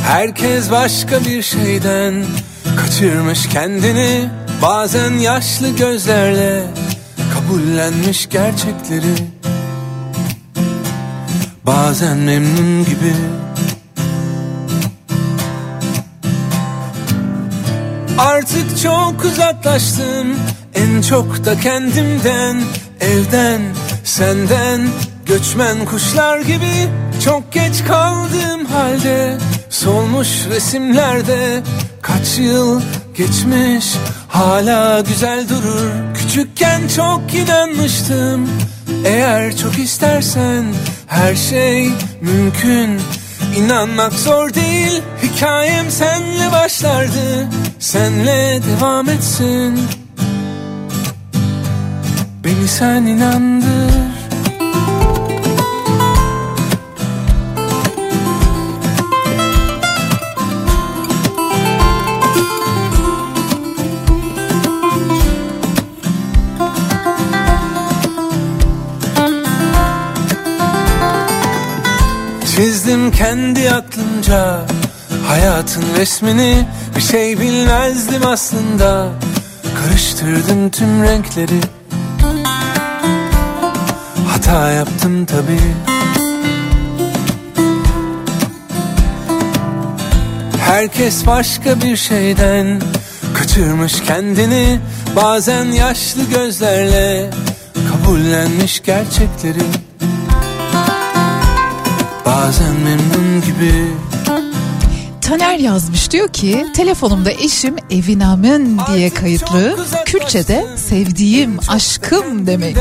Herkes 0.02 0.70
başka 0.70 1.24
bir 1.24 1.42
şeyden 1.42 2.24
kaçırmış 2.76 3.48
kendini. 3.48 4.28
Bazen 4.62 5.10
yaşlı 5.10 5.76
gözlerle 5.76 6.64
kabullenmiş 7.34 8.28
gerçekleri. 8.28 9.14
Bazen 11.66 12.16
memnun 12.16 12.84
gibi. 12.84 13.14
Artık 18.18 18.78
çok 18.82 19.24
uzaklaştım. 19.24 20.36
En 20.74 21.02
çok 21.02 21.44
da 21.44 21.60
kendimden 21.60 22.62
Evden, 23.00 23.60
senden. 24.04 24.88
Göçmen 25.26 25.84
kuşlar 25.84 26.40
gibi 26.40 26.88
Çok 27.24 27.52
geç 27.52 27.84
kaldığım 27.84 28.64
halde 28.64 29.38
Solmuş 29.72 30.28
resimlerde 30.50 31.62
Kaç 32.02 32.38
yıl 32.38 32.80
geçmiş 33.16 33.94
Hala 34.28 35.00
güzel 35.00 35.48
durur. 35.48 35.90
Küçükken 36.14 36.88
çok 36.96 37.34
inanmıştım. 37.34 38.48
Eğer 39.04 39.56
çok 39.56 39.78
istersen 39.78 40.64
Her 41.06 41.34
şey 41.34 41.90
mümkün. 42.20 43.00
İnanmak 43.56 44.12
zor 44.12 44.54
değil 44.54 45.02
Hikayem 45.22 45.90
senle 45.90 46.52
başlardı. 46.52 47.48
Senle 47.78 48.60
devam 48.62 49.08
etsin. 49.08 49.80
Beni 52.44 52.68
sen 52.68 53.02
inandır 53.02 54.01
çizdim 72.92 73.10
kendi 73.10 73.70
aklımca 73.70 74.60
Hayatın 75.26 75.84
resmini. 75.98 76.66
Bir 76.96 77.00
şey 77.00 77.40
bilmezdim 77.40 78.26
aslında. 78.26 79.08
Karıştırdım 79.82 80.70
tüm 80.70 81.02
renkleri. 81.02 81.60
Hata 84.28 84.70
yaptım 84.70 85.26
tabi 85.26 85.58
Herkes 90.60 91.26
başka 91.26 91.80
bir 91.80 91.96
şeyden 91.96 92.82
Kaçırmış 93.34 94.00
kendini. 94.00 94.78
Bazen 95.16 95.64
yaşlı 95.64 96.22
gözlerle 96.24 97.30
Kabullenmiş 97.90 98.82
gerçekleri. 98.82 99.81
Bazen 102.26 102.74
memnun 102.74 103.42
gibi 103.46 103.86
Taner 105.20 105.58
yazmış 105.58 106.10
diyor 106.10 106.28
ki 106.28 106.66
telefonumda 106.76 107.30
eşim 107.30 107.76
Evinamın 107.90 108.80
diye 108.94 109.10
kayıtlı. 109.10 109.86
Kürtçe'de 110.04 110.66
sevdiğim, 110.76 111.58
aşkım 111.68 112.46
demek. 112.46 112.76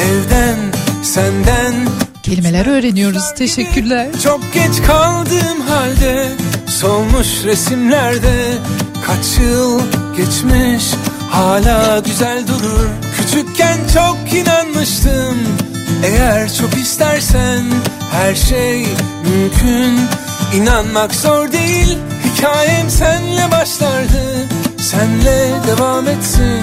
Evden, 0.00 0.56
senden 1.02 1.74
Kelimeler 2.22 2.66
öğreniyoruz. 2.66 3.34
Teşekkürler. 3.36 4.08
Çok 4.22 4.40
geç 4.54 4.82
kaldığım 4.86 5.60
halde 5.68 6.32
Solmuş 6.66 7.44
resimlerde 7.44 8.58
Kaç 9.06 9.38
yıl 9.42 9.80
geçmiş 10.16 10.84
Hala 11.30 11.98
güzel 11.98 12.44
durur 12.46 12.88
Küçükken 13.16 13.78
çok 13.94 14.18
inanmıştım 14.34 15.36
Eğer 16.04 16.54
çok 16.54 16.74
istersen 16.74 17.64
Her 18.14 18.34
şey 18.34 18.86
mümkün. 19.24 20.00
İnanmak 20.54 21.14
zor 21.14 21.52
değil. 21.52 21.98
Hikayem 22.24 22.90
senle 22.90 23.50
başlardı. 23.50 24.48
Senle 24.78 25.50
devam 25.66 26.08
etsin. 26.08 26.62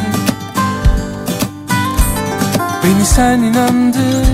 Beni 2.84 3.06
sen 3.06 3.40
inandır. 3.40 4.28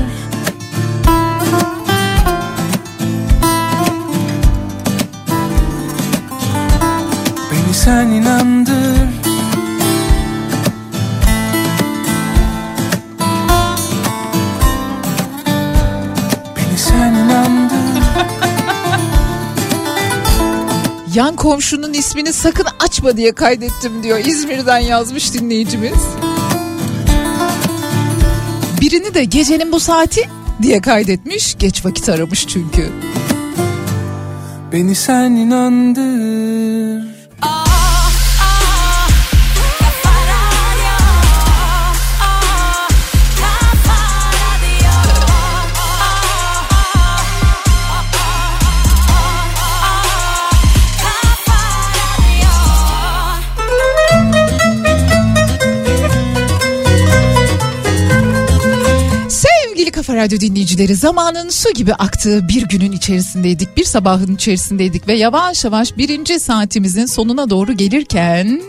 Beni 7.51 7.73
sen 7.73 8.07
inandır 8.07 8.96
Beni 16.77 16.83
sen 16.83 17.13
inandır 17.13 18.03
Yan 21.15 21.35
komşunun 21.35 21.93
ismini 21.93 22.33
sakın 22.33 22.65
açma 22.79 23.17
diye 23.17 23.31
kaydettim 23.31 24.03
diyor. 24.03 24.19
İzmir'den 24.19 24.79
yazmış 24.79 25.33
dinleyicimiz. 25.33 25.99
Birini 28.81 29.13
de 29.13 29.23
gecenin 29.23 29.71
bu 29.71 29.79
saati 29.79 30.29
diye 30.61 30.81
kaydetmiş. 30.81 31.55
Geç 31.59 31.85
vakit 31.85 32.09
aramış 32.09 32.47
çünkü. 32.47 32.89
Beni 34.71 34.95
sen 34.95 35.31
inandır 35.31 36.66
Radyo 60.17 60.39
dinleyicileri 60.39 60.95
zamanın 60.95 61.49
su 61.49 61.73
gibi 61.73 61.93
aktığı 61.93 62.47
bir 62.47 62.61
günün 62.61 62.91
içerisindeydik. 62.91 63.77
Bir 63.77 63.83
sabahın 63.83 64.35
içerisindeydik 64.35 65.07
ve 65.07 65.13
yavaş 65.13 65.65
yavaş 65.65 65.97
birinci 65.97 66.39
saatimizin 66.39 67.05
sonuna 67.05 67.49
doğru 67.49 67.73
gelirken 67.73 68.61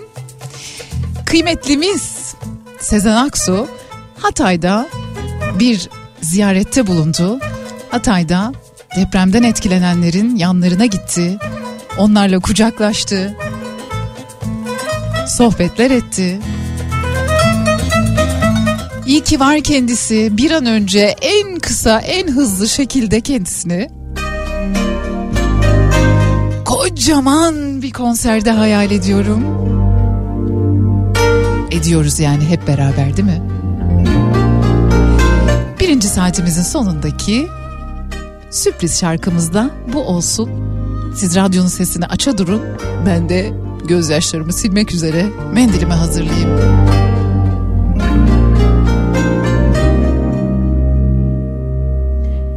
kıymetlimiz 1.26 2.34
Sezen 2.80 3.16
Aksu 3.16 3.68
Hatay'da 4.18 4.88
bir 5.58 5.88
ziyarette 6.20 6.86
bulundu. 6.86 7.38
Hatay'da 7.90 8.52
depremden 8.96 9.42
etkilenenlerin 9.42 10.36
yanlarına 10.36 10.86
gitti. 10.86 11.38
Onlarla 11.98 12.40
kucaklaştı. 12.40 13.36
Sohbetler 15.28 15.90
etti. 15.90 16.40
İyi 19.08 19.20
ki 19.20 19.40
var 19.40 19.60
kendisi 19.60 20.36
bir 20.36 20.50
an 20.50 20.66
önce 20.66 21.16
en 21.22 21.58
kısa 21.58 22.00
en 22.00 22.28
hızlı 22.28 22.68
şekilde 22.68 23.20
kendisini 23.20 23.90
kocaman 26.64 27.82
bir 27.82 27.92
konserde 27.92 28.50
hayal 28.50 28.90
ediyorum. 28.90 29.44
Ediyoruz 31.70 32.20
yani 32.20 32.44
hep 32.44 32.68
beraber 32.68 33.16
değil 33.16 33.28
mi? 33.28 33.42
Birinci 35.80 36.08
saatimizin 36.08 36.62
sonundaki 36.62 37.48
sürpriz 38.50 39.00
şarkımız 39.00 39.54
da 39.54 39.70
bu 39.92 40.00
olsun. 40.00 40.50
Siz 41.16 41.36
radyonun 41.36 41.68
sesini 41.68 42.06
aça 42.06 42.38
durun. 42.38 42.62
Ben 43.06 43.28
de 43.28 43.52
gözyaşlarımı 43.84 44.52
silmek 44.52 44.92
üzere 44.92 45.26
mendilimi 45.52 45.92
hazırlayayım. 45.92 46.50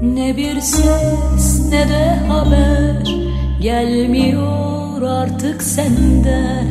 Ne 0.02 0.38
bir 0.38 0.62
ses 0.62 1.70
ne 1.70 1.90
de 1.90 2.16
haber. 2.28 3.16
Gelmiyor 3.62 5.02
artık 5.02 5.64
senden 5.64 6.68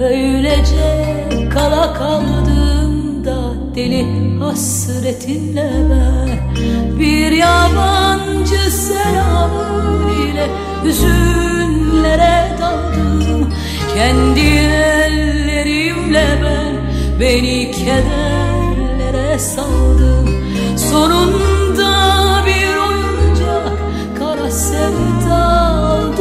Öylece 0.00 1.14
kala 1.54 1.94
kaldım 1.94 3.24
da 3.24 3.38
deli 3.74 4.06
hasretinle 4.38 5.70
ben 5.90 6.58
Bir 6.98 7.32
yabancı 7.32 8.70
selamın 8.70 10.08
ile 10.16 10.46
hüzünlere 10.84 12.48
daldım. 12.60 13.48
Kendi 13.94 14.40
ellerimle 14.40 16.26
ben 16.44 16.74
beni 17.20 17.70
kederlere 17.70 19.38
saldım. 19.38 20.30
Sonunda 20.76 21.69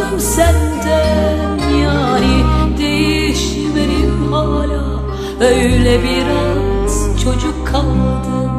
aldım 0.09 0.19
senden 0.19 1.59
Yani 1.83 2.43
değişmedim 2.77 4.33
hala. 4.33 4.99
Öyle 5.39 5.99
biraz 6.03 7.21
çocuk 7.23 7.67
kaldım 7.67 8.58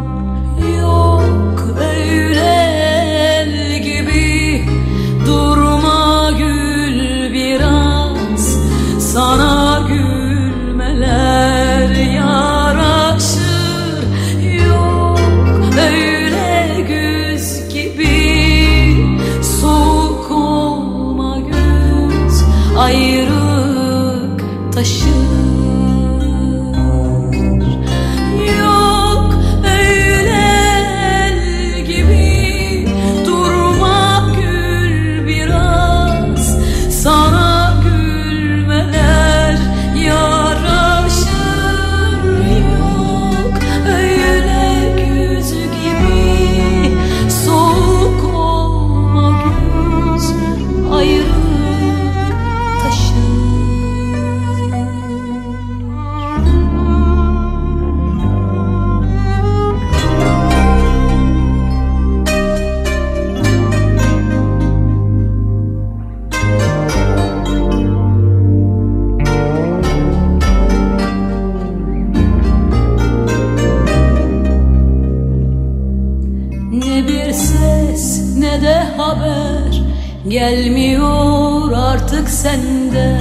gelmiyor 80.41 81.73
artık 81.73 82.29
sende. 82.29 83.21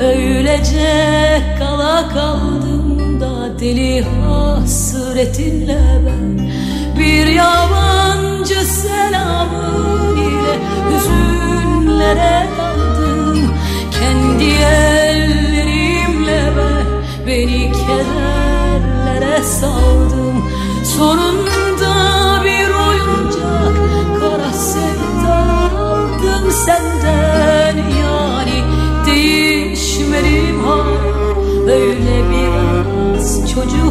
Öylece 0.00 1.42
kala 1.58 2.08
kaldım 2.08 3.20
da 3.20 3.60
deli 3.60 4.02
hasretinle 4.02 5.80
ben. 6.06 6.50
Bir 6.98 7.26
yabancı 7.26 8.54
selamın 8.54 10.16
ile 10.16 10.58
hüzünlere 10.90 12.46
daldım. 12.58 13.54
Kendi 14.00 14.50
ellerimle 14.64 16.42
ben 16.56 16.86
beni 17.26 17.72
kederlere 17.72 19.42
saldım. 19.42 20.44
Sonunda 20.84 21.67
biraz 33.58 33.70
çocuk 33.70 33.87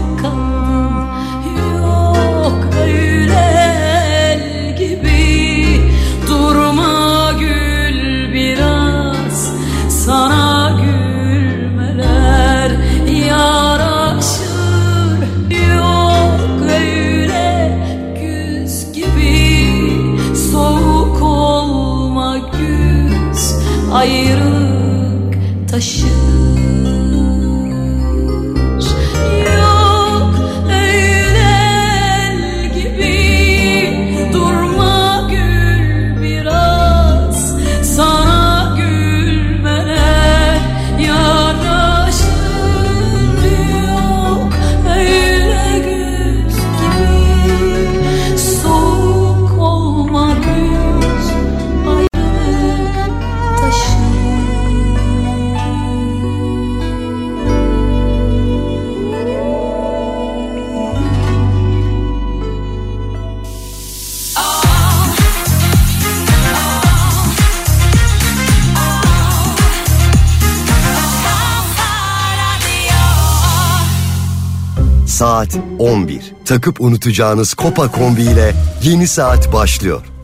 11. 75.80 76.34
Takıp 76.46 76.82
unutacağınız 76.82 77.54
Kopa 77.54 77.92
kombi 77.92 78.22
ile 78.22 78.54
yeni 78.84 79.08
saat 79.08 79.54
başlıyor. 79.54 80.16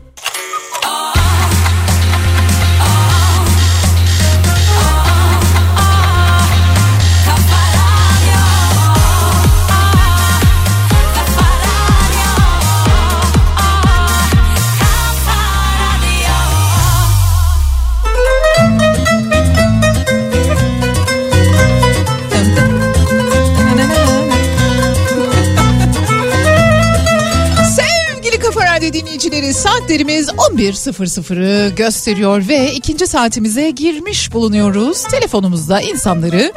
11.00'ı 30.72 31.76
gösteriyor 31.76 32.48
ve 32.48 32.74
ikinci 32.74 33.08
saatimize 33.08 33.70
girmiş 33.70 34.34
bulunuyoruz. 34.34 35.04
Telefonumuzda 35.04 35.82
insanları 35.82 36.54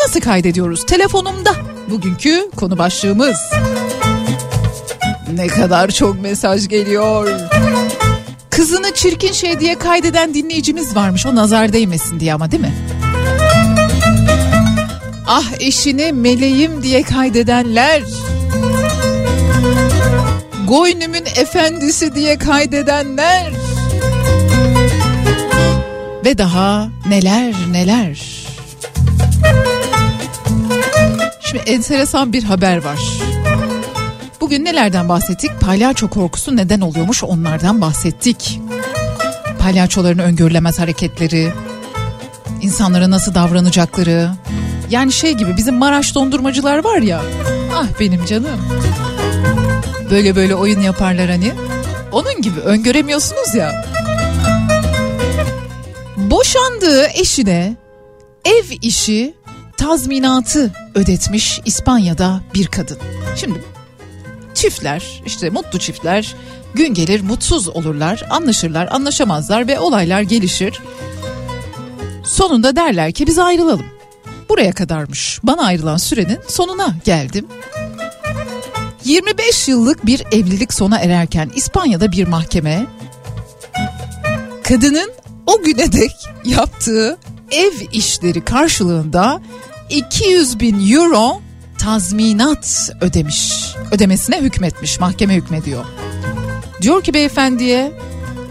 nasıl 0.00 0.20
kaydediyoruz? 0.20 0.86
Telefonumda 0.86 1.50
bugünkü 1.90 2.50
konu 2.56 2.78
başlığımız. 2.78 3.36
Ne 5.34 5.46
kadar 5.46 5.90
çok 5.90 6.20
mesaj 6.20 6.68
geliyor. 6.68 7.40
Kızını 8.50 8.94
çirkin 8.94 9.32
şey 9.32 9.60
diye 9.60 9.78
kaydeden 9.78 10.34
dinleyicimiz 10.34 10.96
varmış. 10.96 11.26
O 11.26 11.34
nazar 11.34 11.72
değmesin 11.72 12.20
diye 12.20 12.34
ama 12.34 12.50
değil 12.50 12.62
mi? 12.62 12.74
Ah 15.26 15.52
eşini 15.60 16.12
meleğim 16.12 16.82
diye 16.82 17.02
kaydedenler. 17.02 18.02
Goynümün 20.68 21.24
efendisi 21.36 22.14
diye 22.14 22.38
kaydedenler. 22.38 23.52
Ve 26.24 26.38
daha 26.38 26.88
neler 27.08 27.54
neler. 27.70 28.18
Şimdi 31.40 31.62
enteresan 31.70 32.32
bir 32.32 32.42
haber 32.42 32.84
var. 32.84 32.98
Bugün 34.40 34.64
nelerden 34.64 35.08
bahsettik? 35.08 35.60
Palyaço 35.60 36.08
korkusu 36.08 36.56
neden 36.56 36.80
oluyormuş 36.80 37.24
onlardan 37.24 37.80
bahsettik. 37.80 38.60
Palyaçoların 39.58 40.18
öngörülemez 40.18 40.78
hareketleri, 40.78 41.52
insanlara 42.62 43.10
nasıl 43.10 43.34
davranacakları. 43.34 44.30
Yani 44.90 45.12
şey 45.12 45.32
gibi 45.32 45.56
bizim 45.56 45.74
Maraş 45.74 46.14
dondurmacılar 46.14 46.84
var 46.84 46.98
ya. 46.98 47.22
Ah 47.74 47.86
benim 48.00 48.24
canım. 48.24 48.60
Böyle 50.10 50.36
böyle 50.36 50.54
oyun 50.54 50.80
yaparlar 50.80 51.30
hani. 51.30 51.52
Onun 52.12 52.42
gibi 52.42 52.60
öngöremiyorsunuz 52.60 53.54
ya. 53.54 53.84
Boşandığı 56.16 57.06
eşine 57.06 57.76
ev 58.44 58.64
işi 58.82 59.34
tazminatı 59.76 60.72
ödetmiş 60.94 61.60
İspanya'da 61.64 62.40
bir 62.54 62.66
kadın. 62.66 62.98
Şimdi 63.36 63.64
çiftler 64.54 65.22
işte 65.26 65.50
mutlu 65.50 65.78
çiftler 65.78 66.34
gün 66.74 66.94
gelir 66.94 67.20
mutsuz 67.20 67.68
olurlar 67.68 68.24
anlaşırlar 68.30 68.88
anlaşamazlar 68.90 69.68
ve 69.68 69.78
olaylar 69.78 70.22
gelişir. 70.22 70.80
Sonunda 72.24 72.76
derler 72.76 73.12
ki 73.12 73.26
biz 73.26 73.38
ayrılalım. 73.38 73.86
Buraya 74.48 74.72
kadarmış 74.72 75.40
bana 75.42 75.62
ayrılan 75.62 75.96
sürenin 75.96 76.38
sonuna 76.48 76.96
geldim. 77.04 77.46
25 79.08 79.68
yıllık 79.68 80.06
bir 80.06 80.24
evlilik 80.32 80.74
sona 80.74 80.98
ererken 80.98 81.50
İspanya'da 81.54 82.12
bir 82.12 82.28
mahkeme 82.28 82.86
kadının 84.62 85.10
o 85.46 85.62
güne 85.62 85.92
dek 85.92 86.10
yaptığı 86.44 87.18
ev 87.50 87.72
işleri 87.92 88.44
karşılığında 88.44 89.40
200 89.90 90.60
bin 90.60 90.92
euro 90.92 91.40
tazminat 91.78 92.90
ödemiş. 93.00 93.52
Ödemesine 93.90 94.40
hükmetmiş. 94.40 95.00
Mahkeme 95.00 95.34
hükmediyor. 95.34 95.84
Diyor 96.82 97.02
ki 97.02 97.14
beyefendiye, 97.14 97.92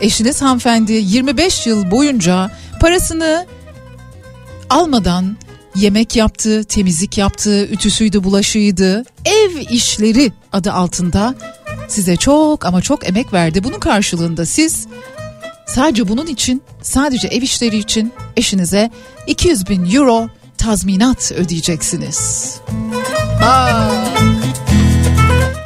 eşiniz 0.02 0.42
hanımefendi 0.42 0.94
25 0.94 1.68
yıl 1.68 1.92
boyunca 1.92 2.52
parasını 2.82 3.46
almadan 4.70 5.38
yemek 5.78 6.16
yaptı, 6.16 6.64
temizlik 6.64 7.18
yaptı, 7.18 7.66
ütüsüydü, 7.66 8.24
bulaşıydı. 8.24 9.04
Ev 9.26 9.58
işleri 9.70 10.32
adı 10.54 10.72
altında 10.72 11.36
size 11.88 12.16
çok 12.16 12.66
ama 12.66 12.82
çok 12.82 13.08
emek 13.08 13.34
verdi. 13.34 13.64
Bunun 13.64 13.80
karşılığında 13.80 14.46
siz 14.46 14.88
sadece 15.68 16.08
bunun 16.08 16.28
için, 16.28 16.62
sadece 16.82 17.28
ev 17.28 17.42
işleri 17.42 17.78
için 17.78 18.14
eşinize 18.38 18.92
200 19.28 19.70
bin 19.70 19.92
euro 19.96 20.30
tazminat 20.58 21.32
ödeyeceksiniz. 21.32 22.56
Bak. 23.42 23.92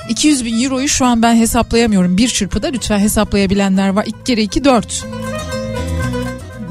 200 0.09 0.45
bin 0.45 0.63
euroyu 0.63 0.87
şu 0.87 1.05
an 1.05 1.21
ben 1.21 1.35
hesaplayamıyorum. 1.35 2.17
Bir 2.17 2.27
çırpıda 2.27 2.67
lütfen 2.67 2.99
hesaplayabilenler 2.99 3.89
var. 3.89 4.05
İki 4.05 4.23
kere 4.23 4.41
iki 4.41 4.63
dört. 4.63 5.05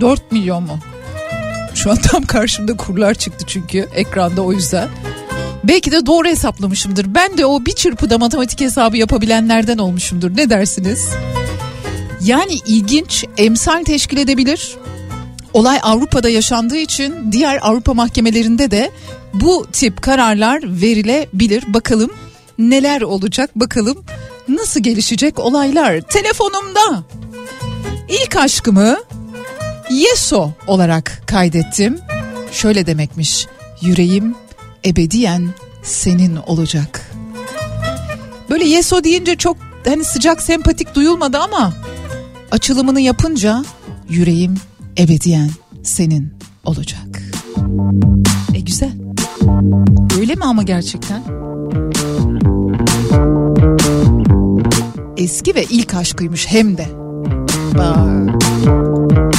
4 0.01 0.33
milyon 0.33 0.63
mu? 0.63 0.79
Şu 1.75 1.91
an 1.91 1.97
tam 1.97 2.23
karşımda 2.23 2.77
kurlar 2.77 3.15
çıktı 3.15 3.45
çünkü 3.49 3.89
ekranda 3.95 4.43
o 4.43 4.53
yüzden. 4.53 4.89
Belki 5.65 5.93
de 5.93 6.07
doğru 6.07 6.29
hesaplamışımdır. 6.29 7.15
Ben 7.15 7.39
de 7.39 7.47
o 7.47 7.67
bir 7.67 7.73
çırpıda 7.73 8.19
matematik 8.19 8.61
hesabı 8.61 8.97
yapabilenlerden 8.97 9.79
olmuşumdur. 9.79 10.37
Ne 10.37 10.51
dersiniz? 10.51 11.09
Yani 12.25 12.55
ilginç 12.67 13.25
emsal 13.37 13.85
teşkil 13.85 14.19
edebilir. 14.19 14.77
Olay 15.53 15.79
Avrupa'da 15.83 16.29
yaşandığı 16.29 16.77
için 16.77 17.33
diğer 17.33 17.59
Avrupa 17.63 17.95
mahkemelerinde 17.95 18.71
de 18.71 18.91
bu 19.35 19.67
tip 19.73 20.03
kararlar 20.03 20.63
verilebilir. 20.81 21.75
Bakalım 21.75 22.11
neler 22.59 23.03
olacak 23.03 23.51
bakalım 23.57 24.05
nasıl 24.49 24.81
gelişecek 24.81 25.39
olaylar. 25.39 26.01
Telefonumda 26.01 27.05
ilk 28.09 28.37
aşkımı 28.37 28.97
Yeso 29.91 30.51
olarak 30.67 31.23
kaydettim. 31.27 31.99
Şöyle 32.53 32.87
demekmiş. 32.87 33.47
Yüreğim 33.81 34.35
ebediyen 34.87 35.49
senin 35.83 36.37
olacak. 36.37 37.11
Böyle 38.51 38.65
Yeso 38.65 39.05
deyince 39.05 39.37
çok 39.37 39.57
hani 39.85 40.05
sıcak 40.05 40.43
sempatik 40.43 40.95
duyulmadı 40.95 41.39
ama 41.39 41.73
açılımını 42.51 43.01
yapınca 43.01 43.65
yüreğim 44.09 44.55
ebediyen 44.99 45.51
senin 45.83 46.35
olacak. 46.65 47.23
E 48.55 48.61
güzel. 48.61 48.93
Öyle 50.21 50.35
mi 50.35 50.45
ama 50.45 50.63
gerçekten? 50.63 51.23
Eski 55.17 55.55
ve 55.55 55.65
ilk 55.65 55.95
aşkıymış 55.95 56.47
hem 56.47 56.79
de. 56.79 56.87
Bak. 57.79 59.30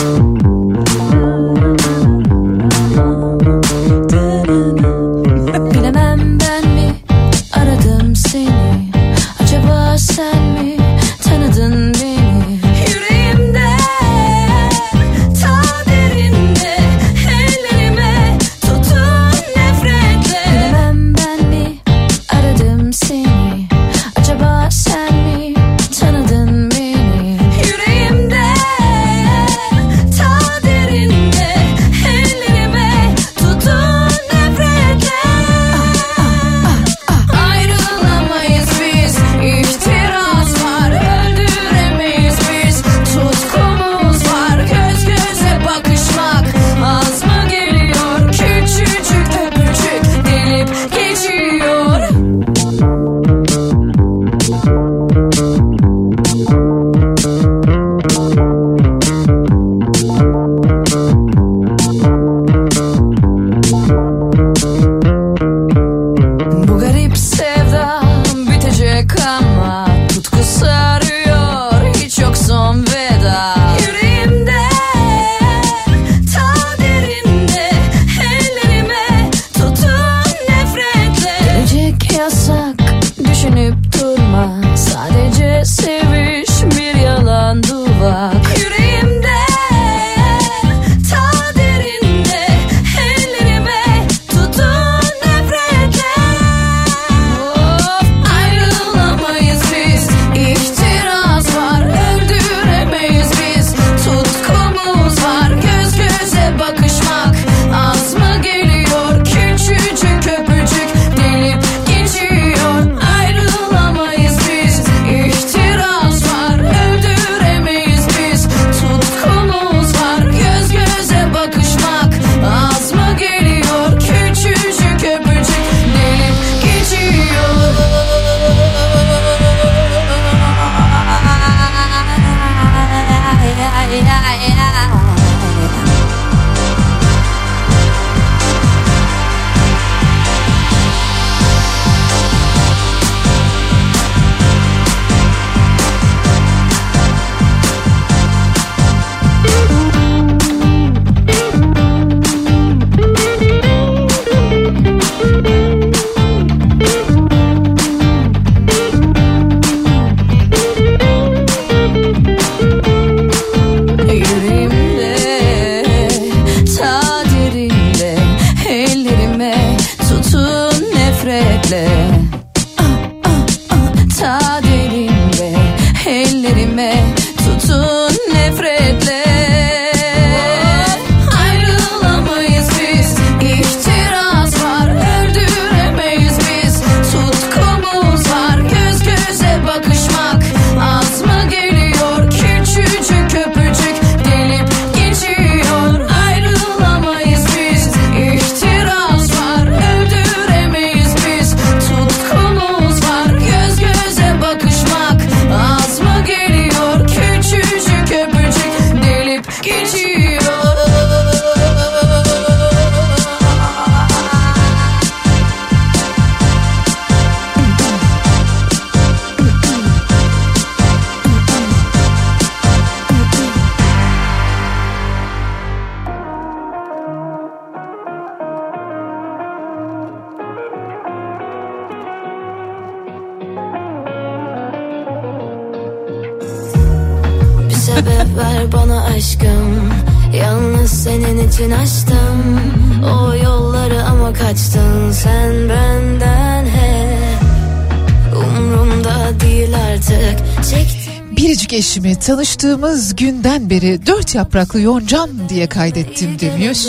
Yapraklı 254.36 254.82
yoncan 254.82 255.30
diye 255.50 255.68
kaydettim 255.68 256.40
demiş. 256.40 256.86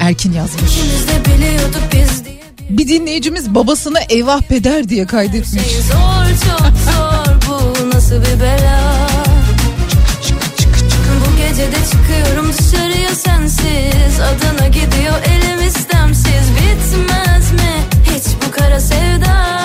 Erkin 0.00 0.32
yazmış. 0.32 0.72
Bir 2.70 2.88
dinleyicimiz 2.88 3.54
babasına 3.54 3.98
eyvah 4.08 4.42
peder 4.42 4.88
diye 4.88 5.06
kaydetmiş. 5.06 5.62
zor 5.62 6.26
çok 6.28 6.66
zor 6.68 7.34
bu 7.48 7.90
nasıl 7.94 8.14
bir 8.16 8.40
bela 8.40 8.98
Bu 11.20 11.36
gece 11.36 11.66
çıkıyorum 11.90 12.52
dışarıya 12.58 13.14
sensiz 13.14 14.20
Adana 14.20 14.68
gidiyor 14.68 15.14
elim 15.26 15.68
istemsiz 15.68 16.46
Bitmez 16.56 17.52
mi 17.52 17.74
hiç 18.14 18.24
bu 18.46 18.50
kara 18.50 18.80
sevda 18.80 19.61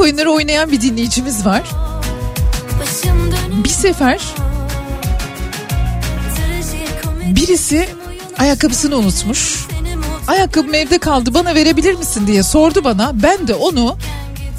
Oyunları 0.00 0.30
oynayan 0.30 0.72
bir 0.72 0.80
dinleyicimiz 0.80 1.46
var. 1.46 1.62
Bir 3.64 3.68
sefer 3.68 4.20
birisi 7.26 7.88
ayakkabısını 8.38 8.96
unutmuş. 8.96 9.66
Ayakkabım 10.26 10.74
evde 10.74 10.98
kaldı 10.98 11.34
bana 11.34 11.54
verebilir 11.54 11.94
misin 11.94 12.26
diye 12.26 12.42
sordu 12.42 12.84
bana. 12.84 13.10
Ben 13.22 13.48
de 13.48 13.54
onu 13.54 13.96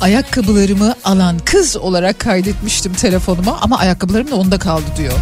ayakkabılarımı 0.02 0.96
alan 1.04 1.39
kız 1.46 1.78
olarak 1.78 2.20
kaydetmiştim 2.20 2.94
telefonuma 2.94 3.58
ama 3.62 3.78
ayakkabılarım 3.78 4.32
da 4.32 4.36
onda 4.36 4.60
kaldı 4.60 4.86
diyor. 4.98 5.14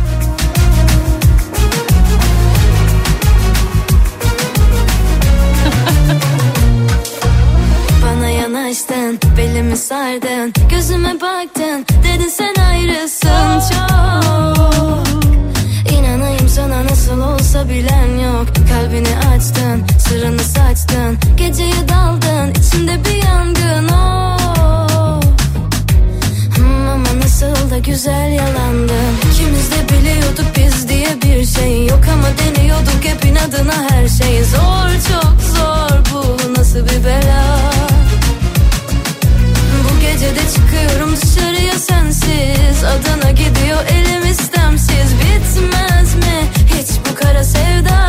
Yanaştın, 9.10 9.38
belimi 9.38 9.78
sardın 9.78 10.54
Gözüme 10.70 11.22
baktın, 11.22 11.86
dedin 12.04 12.30
sen 12.30 12.56
ayrısın 12.70 13.74
çok. 13.74 15.08
İnanayım 15.92 16.50
sana 16.50 16.86
nasıl 16.86 17.22
olsa 17.22 17.70
bilen 17.70 18.18
yok 18.18 18.48
Kalbini 18.70 19.18
açtın, 19.36 19.84
sırrını 20.00 20.40
saçtın 20.40 21.18
Geceye 21.38 21.88
daldın, 21.90 22.54
içinde 22.60 23.06
bir 23.06 23.24
yangın 23.26 23.88
oh. 23.88 25.22
Hmm, 26.56 26.88
Ama 26.90 27.20
nasıl 27.24 27.72
da 27.72 27.78
güzel 27.78 28.32
yalandım 28.32 29.16
İkimiz 29.32 29.72
de 29.72 29.90
biliyorduk 29.90 30.46
biz 30.58 30.90
diye 30.90 31.22
bir 31.22 31.46
şey 31.46 31.88
yok 31.88 32.02
Ama 32.14 32.28
deniyorduk 32.38 33.04
hep 33.04 33.26
inadına 33.26 33.90
her 33.90 34.08
şey. 34.08 34.44
Zor 34.44 34.90
çok 35.12 35.42
zor 35.56 36.14
bu 36.14 36.60
nasıl 36.60 36.80
bir 36.80 37.06
bela 37.06 37.70
Bu 40.00 40.04
gece 40.04 40.36
de 40.36 40.40
çıkıyorum 40.56 41.16
dışarıya 41.16 41.74
sensiz. 41.74 42.84
Adana 42.84 43.32
gidiyor 43.32 43.80
elim 43.90 44.32
istemsiz. 44.32 45.14
Bitmez 45.20 46.16
mi 46.16 46.48
hiç 46.66 46.90
bu 47.10 47.16
kara 47.16 47.44
sevda? 47.44 48.00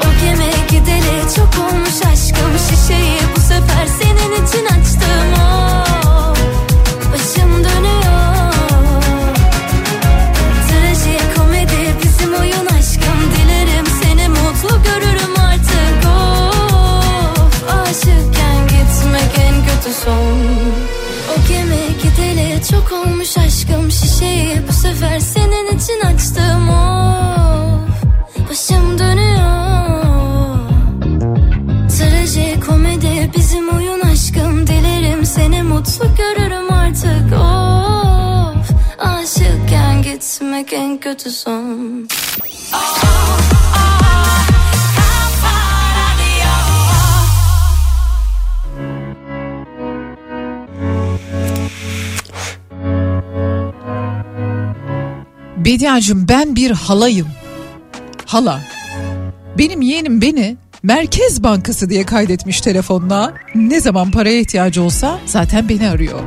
O 0.00 0.24
gemi 0.24 0.50
gideli 0.70 1.34
çok 1.36 1.64
olmuş 1.64 1.96
aşkım 2.12 2.15
çok 22.88 23.06
olmuş 23.06 23.38
aşkım 23.38 23.90
Şişeyi. 23.90 24.68
Bu 24.68 24.72
sefer 24.72 25.20
senin 25.20 25.76
için 25.76 26.00
açtım. 26.00 26.68
Of 26.68 28.04
başım 28.50 28.98
dönüyor. 28.98 29.40
Trajikomedi 31.98 33.30
bizim 33.36 33.68
oyun 33.68 34.00
aşkım. 34.00 34.66
Dilerim 34.66 35.26
seni 35.26 35.62
mutlu 35.62 36.04
görürüm 36.16 36.72
artık. 36.72 37.32
Of 37.32 38.70
aşıkken 38.98 40.02
gitmek 40.02 40.72
en 40.72 40.98
kötü 40.98 41.30
son 41.30 42.08
Bediacığım 55.66 56.28
ben 56.28 56.56
bir 56.56 56.70
halayım. 56.70 57.26
Hala. 58.26 58.60
Benim 59.58 59.82
yeğenim 59.82 60.20
beni 60.20 60.56
Merkez 60.82 61.42
Bankası 61.42 61.90
diye 61.90 62.06
kaydetmiş 62.06 62.60
telefonuna. 62.60 63.34
Ne 63.54 63.80
zaman 63.80 64.10
paraya 64.10 64.40
ihtiyacı 64.40 64.82
olsa 64.82 65.18
zaten 65.26 65.68
beni 65.68 65.88
arıyor. 65.88 66.20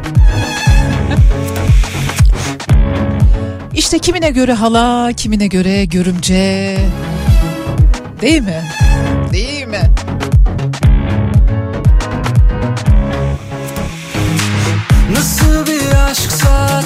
İşte 3.75 3.99
kimine 3.99 4.29
göre 4.29 4.53
hala, 4.53 5.11
kimine 5.13 5.47
göre 5.47 5.85
görümce. 5.85 6.77
Değil 8.21 8.41
mi? 8.41 8.63
Değil 9.33 9.67
mi? 9.67 9.81
Nasıl 15.13 15.67
bir 15.67 16.09
aşksa 16.09 16.81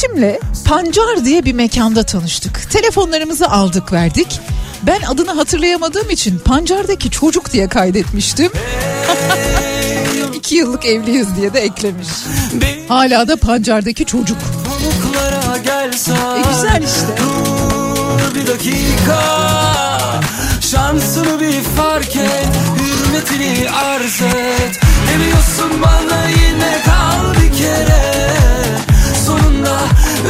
Eşimle 0.00 0.40
Pancar 0.64 1.24
diye 1.24 1.44
bir 1.44 1.52
mekanda 1.52 2.02
tanıştık. 2.02 2.70
Telefonlarımızı 2.70 3.48
aldık 3.48 3.92
verdik. 3.92 4.40
Ben 4.82 5.00
adını 5.02 5.30
hatırlayamadığım 5.30 6.10
için 6.10 6.38
Pancar'daki 6.38 7.10
çocuk 7.10 7.52
diye 7.52 7.68
kaydetmiştim. 7.68 8.52
İki 10.34 10.54
yıllık 10.54 10.84
evliyiz 10.84 11.36
diye 11.36 11.54
de 11.54 11.60
eklemiş. 11.60 12.08
Hala 12.88 13.28
da 13.28 13.36
Pancar'daki 13.36 14.04
çocuk. 14.04 14.38
E 16.36 16.42
güzel 16.52 16.82
işte. 16.82 17.22
Dur 17.22 18.34
bir 18.34 18.46
dakika 18.46 19.20
Şansını 20.60 21.40
bir 21.40 21.62
fark 21.62 22.16
et 22.16 22.48
Hürmetini 22.78 23.70
arz 23.70 24.22
et 24.22 24.80
Demiyorsun 25.12 25.82
bana 25.82 26.28
yine 26.28 26.82
kal 26.84 27.34
bir 27.34 27.58
kere 27.58 28.49
Sonunda 29.60 29.78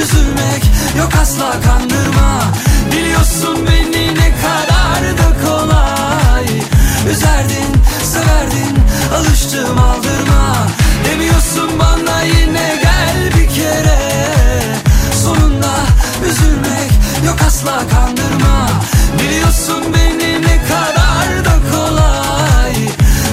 üzülmek 0.03 0.63
yok 0.99 1.11
asla 1.23 1.51
kandırma 1.51 2.43
Biliyorsun 2.93 3.67
beni 3.67 4.15
ne 4.15 4.33
kadar 4.43 5.19
da 5.19 5.47
kolay. 5.47 6.47
Üzerdin, 7.13 7.73
severdin, 8.05 8.77
alıştım 9.15 9.79
aldırma. 9.79 10.67
Demiyorsun 11.05 11.79
bana 11.79 12.23
yine 12.23 12.79
gel 12.83 13.31
bir 13.37 13.55
kere. 13.55 13.99
Sonunda 15.25 15.75
üzülmek 16.31 16.91
yok 17.27 17.39
asla 17.47 17.79
kandırma. 17.91 18.69
Biliyorsun 19.19 19.85
beni 19.95 20.43
ne 20.43 20.59
kadar 20.69 21.45
da 21.45 21.57
kolay. 21.73 22.75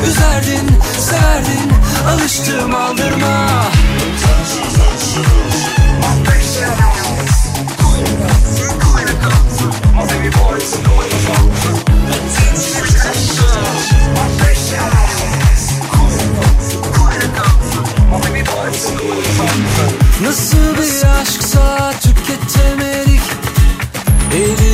Üzerdin, 0.10 0.80
severdin, 1.00 1.72
alıştım 2.10 2.76
aldırma 2.76 3.48
Nasıl 20.22 20.57
bir 20.57 21.22
aşksa 21.22 21.91
tüketemedik. 22.01 23.22
Elimizde 24.36 24.66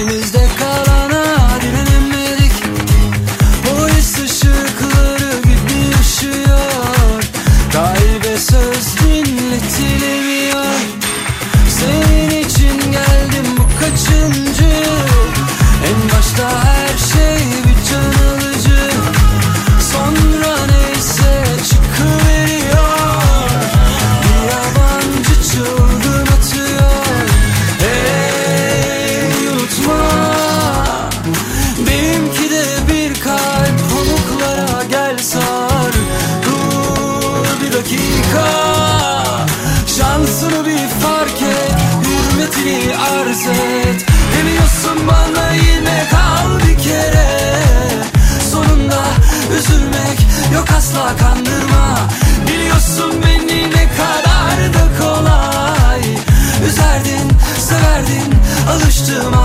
alıştım 58.93 59.42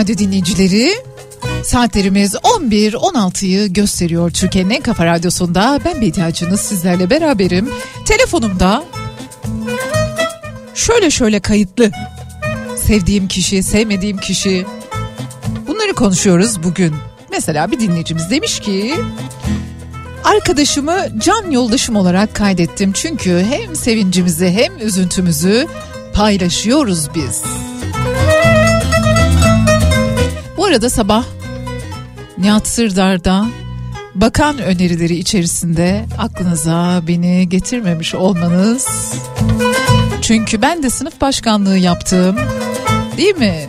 Radyo 0.00 0.18
dinleyicileri. 0.18 0.94
Saatlerimiz 1.64 2.34
11-16'yı 2.34 3.72
gösteriyor 3.72 4.30
Türkiye'nin 4.30 4.70
en 4.70 4.82
kafa 4.82 5.06
radyosunda. 5.06 5.80
Ben 5.84 6.00
Bediacınız 6.00 6.60
sizlerle 6.60 7.10
beraberim. 7.10 7.70
Telefonumda 8.04 8.84
şöyle 10.74 11.10
şöyle 11.10 11.40
kayıtlı. 11.40 11.90
Sevdiğim 12.76 13.28
kişi, 13.28 13.62
sevmediğim 13.62 14.16
kişi. 14.16 14.66
Bunları 15.66 15.92
konuşuyoruz 15.92 16.62
bugün. 16.62 16.94
Mesela 17.30 17.70
bir 17.70 17.80
dinleyicimiz 17.80 18.30
demiş 18.30 18.60
ki... 18.60 18.94
Arkadaşımı 20.24 21.06
can 21.18 21.50
yoldaşım 21.50 21.96
olarak 21.96 22.34
kaydettim. 22.34 22.92
Çünkü 22.92 23.46
hem 23.50 23.76
sevincimizi 23.76 24.50
hem 24.50 24.86
üzüntümüzü 24.86 25.66
paylaşıyoruz 26.14 27.14
biz. 27.14 27.42
Arada 30.70 30.90
sabah 30.90 31.24
Nihat 32.38 32.68
Sırdar'da 32.68 33.46
bakan 34.14 34.58
önerileri 34.58 35.16
içerisinde 35.16 36.06
aklınıza 36.18 37.00
beni 37.08 37.48
getirmemiş 37.48 38.14
olmanız. 38.14 39.14
Çünkü 40.22 40.62
ben 40.62 40.82
de 40.82 40.90
sınıf 40.90 41.20
başkanlığı 41.20 41.76
yaptım. 41.76 42.36
Değil 43.16 43.36
mi? 43.36 43.66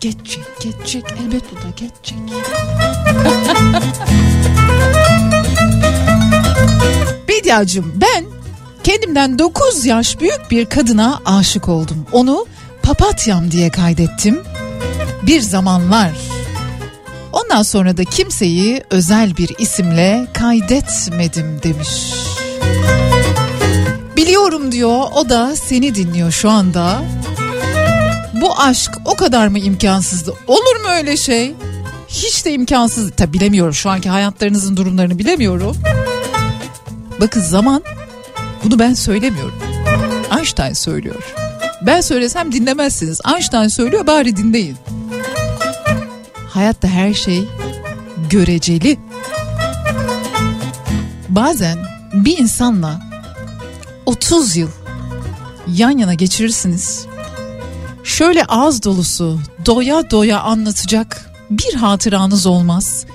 Geçecek, 0.00 0.44
geçecek. 0.60 1.04
Elbet 1.22 1.42
bu 1.52 1.56
da 1.56 1.70
geçecek. 1.76 2.18
Bediacığım 7.28 7.92
ben 7.96 8.24
kendimden 8.84 9.38
9 9.38 9.86
yaş 9.86 10.20
büyük 10.20 10.50
bir 10.50 10.66
kadına 10.66 11.20
aşık 11.24 11.68
oldum. 11.68 12.06
Onu 12.12 12.46
papatyam 12.82 13.50
diye 13.50 13.70
kaydettim. 13.70 14.42
Bir 15.22 15.40
zamanlar. 15.40 16.12
Ondan 17.32 17.62
sonra 17.62 17.96
da 17.96 18.04
kimseyi 18.04 18.84
özel 18.90 19.36
bir 19.36 19.54
isimle 19.58 20.26
kaydetmedim 20.34 21.62
demiş. 21.62 22.14
Biliyorum 24.16 24.72
diyor 24.72 25.02
o 25.14 25.28
da 25.28 25.56
seni 25.56 25.94
dinliyor 25.94 26.30
şu 26.30 26.50
anda. 26.50 27.02
Bu 28.40 28.60
aşk 28.60 28.90
o 29.04 29.14
kadar 29.14 29.46
mı 29.48 29.58
imkansızdı? 29.58 30.34
Olur 30.46 30.80
mu 30.82 30.88
öyle 30.88 31.16
şey? 31.16 31.54
Hiç 32.08 32.44
de 32.44 32.52
imkansız. 32.52 33.10
Tabi 33.16 33.32
bilemiyorum 33.32 33.74
şu 33.74 33.90
anki 33.90 34.08
hayatlarınızın 34.08 34.76
durumlarını 34.76 35.18
bilemiyorum. 35.18 35.76
Bakın 37.20 37.40
zaman 37.40 37.82
bunu 38.64 38.78
ben 38.78 38.94
söylemiyorum. 38.94 39.54
Einstein 40.36 40.72
söylüyor. 40.72 41.34
Ben 41.86 42.00
söylesem 42.00 42.52
dinlemezsiniz. 42.52 43.20
Einstein 43.34 43.68
söylüyor 43.68 44.06
bari 44.06 44.36
dinleyin. 44.36 44.76
Hayatta 46.48 46.88
her 46.88 47.14
şey 47.14 47.44
göreceli. 48.30 48.98
Bazen 51.28 51.78
bir 52.12 52.38
insanla 52.38 53.00
30 54.06 54.56
yıl 54.56 54.68
yan 55.66 55.98
yana 55.98 56.14
geçirirsiniz. 56.14 57.06
Şöyle 58.04 58.44
ağız 58.44 58.82
dolusu 58.82 59.40
doya 59.66 60.10
doya 60.10 60.40
anlatacak 60.40 61.30
bir 61.50 61.74
hatıranız 61.74 62.46
olmaz. 62.46 63.06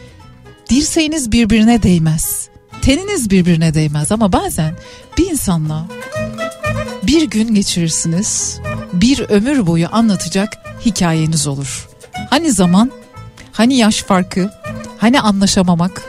Dirseğiniz 0.70 1.32
birbirine 1.32 1.84
değmez. 1.84 2.48
Teniniz 2.82 3.30
birbirine 3.30 3.74
değmez 3.74 4.12
ama 4.12 4.32
bazen 4.32 4.76
bir 5.18 5.32
insanla 5.32 5.88
bir 7.16 7.30
gün 7.30 7.54
geçirirsiniz. 7.56 8.60
Bir 8.94 9.20
ömür 9.20 9.68
boyu 9.68 9.88
anlatacak 9.92 10.58
hikayeniz 10.86 11.48
olur. 11.48 11.88
Hani 12.30 12.52
zaman, 12.52 12.92
hani 13.52 13.78
yaş 13.78 14.04
farkı, 14.04 14.52
hani 14.98 15.22
anlaşamamak, 15.22 16.02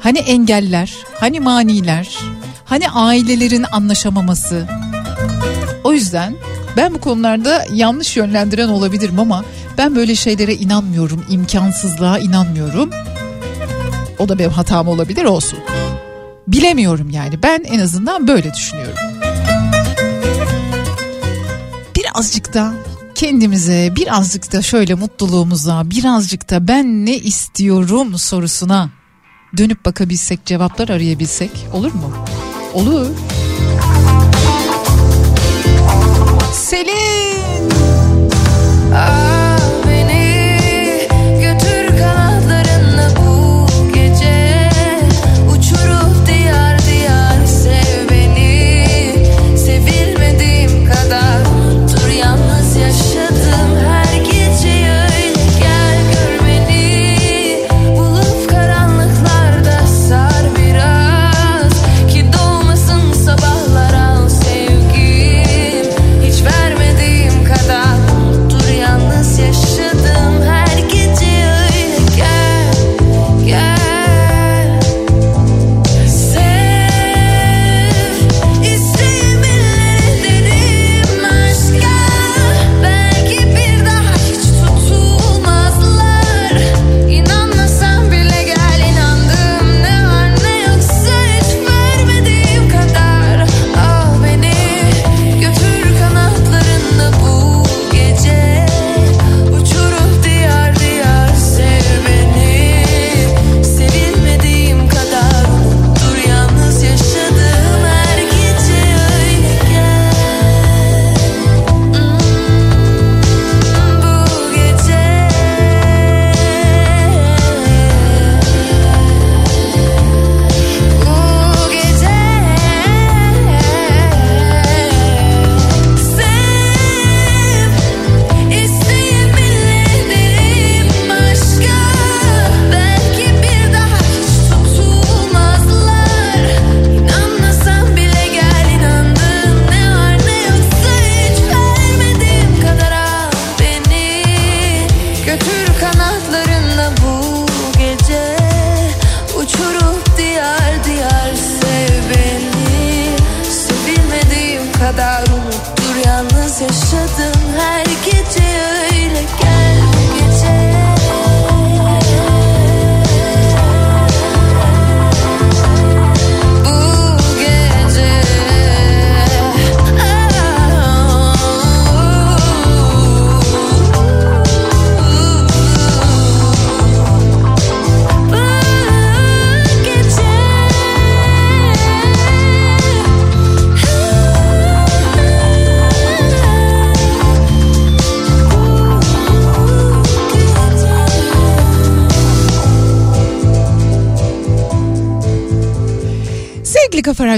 hani 0.00 0.18
engeller, 0.18 0.94
hani 1.14 1.40
maniler, 1.40 2.18
hani 2.64 2.90
ailelerin 2.90 3.64
anlaşamaması. 3.72 4.66
O 5.84 5.92
yüzden 5.92 6.34
ben 6.76 6.94
bu 6.94 7.00
konularda 7.00 7.64
yanlış 7.72 8.16
yönlendiren 8.16 8.68
olabilirim 8.68 9.18
ama 9.18 9.44
ben 9.78 9.96
böyle 9.96 10.14
şeylere 10.14 10.54
inanmıyorum, 10.54 11.24
imkansızlığa 11.30 12.18
inanmıyorum. 12.18 12.90
O 14.18 14.28
da 14.28 14.38
benim 14.38 14.50
hatam 14.50 14.88
olabilir 14.88 15.24
olsun. 15.24 15.58
Bilemiyorum 16.48 17.10
yani 17.10 17.42
ben 17.42 17.64
en 17.68 17.78
azından 17.78 18.28
böyle 18.28 18.54
düşünüyorum. 18.54 19.17
Birazcık 22.18 22.54
da 22.54 22.72
kendimize, 23.14 23.92
birazcık 23.96 24.52
da 24.52 24.62
şöyle 24.62 24.94
mutluluğumuza, 24.94 25.82
birazcık 25.90 26.50
da 26.50 26.68
ben 26.68 27.06
ne 27.06 27.16
istiyorum 27.16 28.18
sorusuna 28.18 28.90
dönüp 29.56 29.84
bakabilsek, 29.84 30.46
cevaplar 30.46 30.88
arayabilsek 30.88 31.50
olur 31.72 31.92
mu? 31.92 32.12
Olur. 32.74 33.06
Selin. 36.52 37.70
Al 38.94 39.37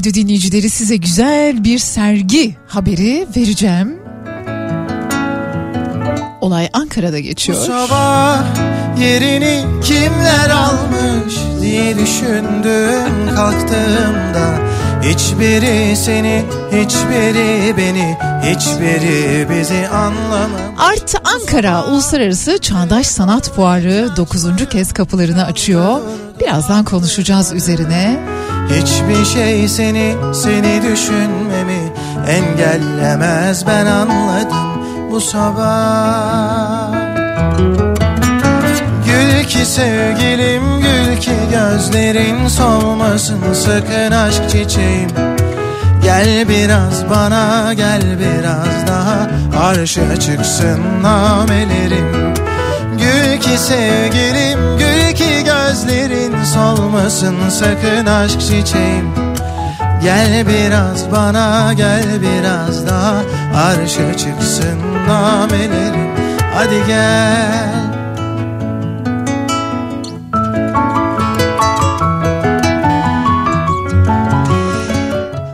Radyo 0.00 0.14
dinleyicileri 0.14 0.70
size 0.70 0.96
güzel 0.96 1.64
bir 1.64 1.78
sergi 1.78 2.56
haberi 2.66 3.26
vereceğim. 3.36 3.98
Olay 6.40 6.68
Ankara'da 6.72 7.16
Bu 7.18 7.20
geçiyor. 7.22 7.58
sabah 7.66 8.44
yerini 9.00 9.64
kimler 9.84 10.50
almış 10.50 11.34
diye 11.60 11.98
düşündüm 11.98 13.34
kalktığımda 13.34 14.58
Hiçbiri 15.02 15.96
seni, 15.96 16.44
hiçbiri 16.72 17.76
beni, 17.76 18.16
hiçbiri 18.42 19.46
bizi 19.50 19.88
anlamam 19.88 20.50
Art 20.78 21.14
Ankara 21.24 21.84
Uluslararası 21.84 22.58
Çağdaş 22.58 23.06
Sanat 23.06 23.50
Fuarı 23.50 24.16
9. 24.16 24.44
kez 24.70 24.92
kapılarını 24.92 25.44
açıyor. 25.44 26.00
Birazdan 26.40 26.84
konuşacağız 26.84 27.52
üzerine. 27.52 28.29
Hiçbir 28.70 29.24
şey 29.24 29.68
seni, 29.68 30.16
seni 30.34 30.82
düşünmemi 30.82 31.92
engellemez. 32.28 33.66
Ben 33.66 33.86
anladım 33.86 34.82
bu 35.10 35.20
sabah. 35.20 36.92
Gül 39.06 39.44
ki 39.44 39.66
sevgilim 39.66 40.62
gül 40.80 41.20
ki 41.20 41.32
gözlerin 41.50 42.48
solmasın 42.48 43.40
sakın 43.52 44.12
aşk 44.12 44.50
çiçeğim. 44.50 45.10
Gel 46.02 46.48
biraz 46.48 47.10
bana 47.10 47.74
gel 47.74 48.02
biraz 48.18 48.86
daha 48.88 49.30
arşa 49.66 50.20
çıksın 50.20 50.80
namelerim. 51.02 52.34
Gül 52.98 53.40
ki 53.40 53.58
sevgilim 53.58 54.78
gül 54.78 54.89
gözlerin 55.70 56.44
solmasın 56.44 57.48
sakın 57.48 58.06
aşk 58.06 58.40
çiçeğim 58.40 59.14
Gel 60.02 60.46
biraz 60.48 61.12
bana 61.12 61.72
gel 61.72 62.04
biraz 62.22 62.86
daha 62.86 63.22
arşa 63.54 64.16
çıksın 64.16 64.78
namelerim 65.08 66.10
Hadi 66.54 66.86
gel 66.86 67.90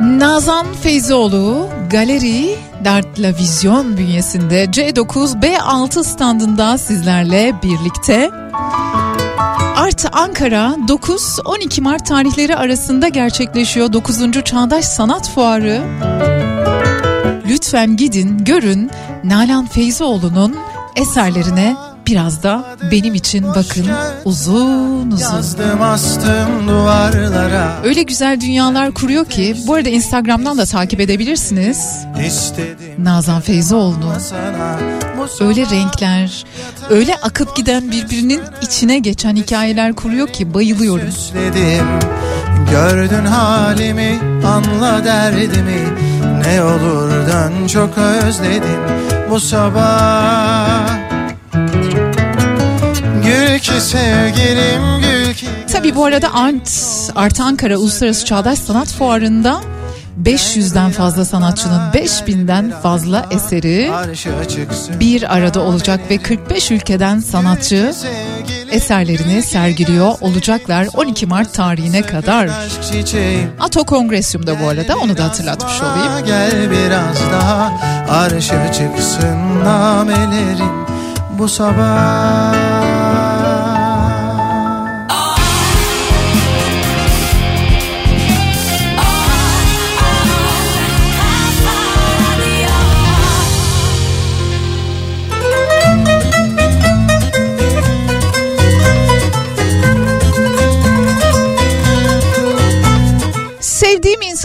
Nazan 0.00 0.66
Feyzoğlu 0.82 1.68
Galeri 1.90 2.58
Dartla 2.84 3.28
Vizyon 3.28 3.96
bünyesinde 3.96 4.64
C9 4.64 5.42
B6 5.42 6.04
standında 6.04 6.78
sizlerle 6.78 7.54
birlikte. 7.62 8.30
Ankara 10.12 10.76
9-12 10.88 11.80
Mart 11.80 12.06
tarihleri 12.06 12.56
arasında 12.56 13.08
gerçekleşiyor 13.08 13.92
9. 13.92 14.32
Çağdaş 14.44 14.84
Sanat 14.84 15.30
Fuarı. 15.30 15.82
Lütfen 17.48 17.96
gidin 17.96 18.44
görün 18.44 18.90
Nalan 19.24 19.66
Feyzoğlu'nun 19.66 20.56
eserlerine 20.96 21.76
biraz 22.06 22.42
da 22.42 22.64
benim 22.92 23.14
için 23.14 23.44
bakın 23.48 23.86
uzun 24.24 25.10
uzun. 25.10 25.18
Yazdım 25.18 25.82
astım 25.82 26.68
duvarlara 26.68 27.76
Öyle 27.84 28.02
güzel 28.02 28.40
dünyalar 28.40 28.94
kuruyor 28.94 29.24
ki 29.24 29.56
bu 29.66 29.74
arada 29.74 29.88
Instagram'dan 29.88 30.58
da 30.58 30.64
takip 30.64 31.00
edebilirsiniz. 31.00 32.04
Nazan 32.98 33.40
Feyzoğlu'nu. 33.40 34.12
Öyle 35.40 35.70
renkler, 35.70 36.44
öyle 36.90 37.16
akıp 37.16 37.56
giden 37.56 37.90
birbirinin 37.90 38.40
içine 38.62 38.98
geçen 38.98 39.36
hikayeler 39.36 39.94
kuruyor 39.94 40.28
ki 40.28 40.54
bayılıyorum. 40.54 41.12
Süsledim 41.12 41.86
Gördün 42.70 43.24
halimi 43.24 44.18
anla 44.46 45.04
derdimi 45.04 45.88
Ne 46.46 46.62
olur 46.62 47.10
dön 47.10 47.66
çok 47.66 47.98
özledim 47.98 48.80
bu 49.30 49.40
sabah 49.40 50.88
Gül 53.24 53.58
ki 53.58 53.80
sevgilim 53.80 54.82
gül 55.00 55.34
ki 55.34 55.46
Tabii 55.72 55.94
bu 55.96 56.04
arada 56.04 56.34
Art, 56.34 56.70
Art 57.14 57.40
Ankara 57.40 57.76
Uluslararası 57.76 58.24
Çağdaş 58.24 58.58
Sanat 58.58 58.88
Fuarı'nda 58.88 59.60
500'den 60.22 60.90
fazla 60.90 61.24
sanatçının 61.24 61.90
5000'den 61.92 62.72
fazla 62.82 63.26
eseri 63.30 63.92
bir 65.00 65.34
arada 65.36 65.60
olacak 65.60 66.00
ve 66.10 66.18
45 66.18 66.70
ülkeden 66.70 67.20
sanatçı 67.20 67.94
eserlerini 68.70 69.42
sergiliyor 69.42 70.14
olacaklar 70.20 70.88
12 70.94 71.26
Mart 71.26 71.54
tarihine 71.54 72.02
kadar. 72.02 72.50
Ato 73.60 73.84
Kongresyum'da 73.84 74.60
bu 74.60 74.68
arada 74.68 74.96
onu 74.96 75.16
da 75.16 75.24
hatırlatmış 75.24 75.82
olayım. 75.82 76.26
Gel 76.26 76.70
biraz 76.70 77.32
daha 77.32 77.72
arşa 78.10 78.72
çıksın 78.72 79.64
namelerim 79.64 80.86
bu 81.38 81.48
sabah 81.48 82.95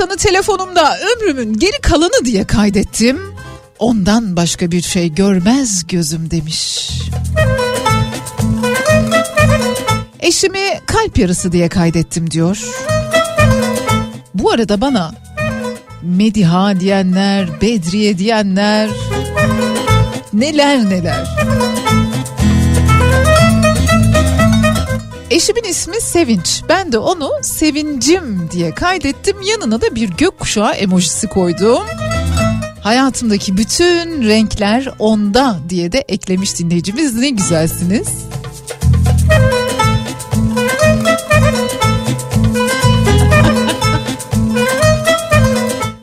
insanı 0.02 0.18
telefonumda 0.18 0.98
ömrümün 1.00 1.54
geri 1.54 1.82
kalanı 1.82 2.26
diye 2.26 2.44
kaydettim. 2.44 3.22
Ondan 3.80 4.36
başka 4.36 4.72
bir 4.72 4.82
şey 4.82 5.14
görmez 5.14 5.88
gözüm 5.88 6.32
demiş. 6.32 6.90
Eşimi 10.20 10.80
kalp 10.86 11.18
yarısı 11.18 11.52
diye 11.52 11.70
kaydettim 11.70 12.32
diyor. 12.32 12.58
Bu 14.34 14.52
arada 14.52 14.82
bana 14.82 15.12
Mediha 16.02 16.80
diyenler, 16.80 17.62
Bedriye 17.62 18.18
diyenler 18.18 18.90
neler 20.34 20.90
neler. 20.90 21.28
Eşimin 25.32 25.64
ismi 25.64 26.02
Sevinç. 26.02 26.62
Ben 26.70 26.92
de 26.92 26.98
onu 26.98 27.32
Sevincim 27.42 28.50
diye 28.52 28.74
kaydettim. 28.74 29.38
Yanına 29.42 29.82
da 29.82 29.96
bir 29.96 30.10
gökkuşağı 30.10 30.74
emojisi 30.74 31.28
koydum. 31.28 31.84
Hayatımdaki 32.82 33.58
bütün 33.58 34.28
renkler 34.28 34.88
onda 35.00 35.60
diye 35.70 35.92
de 35.92 36.06
eklemiş 36.08 36.60
dinleyicimiz. 36.60 37.16
Ne 37.16 37.30
güzelsiniz. 37.30 38.08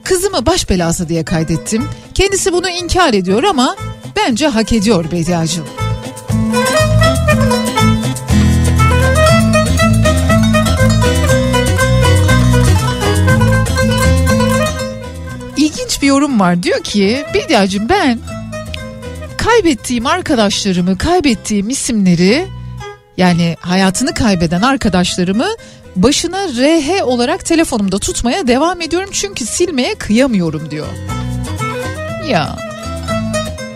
Kızımı 0.05 0.47
baş 0.47 0.71
belası 0.71 1.09
diye 1.09 1.25
kaydettim. 1.25 1.85
Kendisi 2.15 2.53
bunu 2.53 2.69
inkar 2.69 3.15
ediyor 3.15 3.43
ama 3.43 3.77
bence 4.17 4.47
hak 4.47 4.73
ediyor 4.73 5.11
Bediacığım. 5.13 5.88
Yorum 16.09 16.41
var. 16.41 16.63
Diyor 16.63 16.83
ki 16.83 17.25
Bediacığım 17.35 17.89
ben 17.89 18.19
kaybettiğim 19.37 20.07
arkadaşlarımı, 20.07 20.99
kaybettiğim 20.99 21.71
isimleri 21.71 22.47
yani 23.17 23.57
hayatını 23.61 24.15
kaybeden 24.15 24.63
arkadaşlarımı 24.63 25.47
başına 25.97 26.49
RH 26.49 27.03
olarak 27.03 27.45
telefonumda 27.45 27.99
tutmaya 27.99 28.47
devam 28.47 28.81
ediyorum 28.81 29.09
çünkü 29.13 29.47
silmeye 29.47 29.95
kıyamıyorum 29.95 30.71
diyor. 30.71 30.87
Ya 32.29 32.57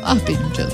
ah 0.05 0.17
benim 0.29 0.53
canım. 0.57 0.73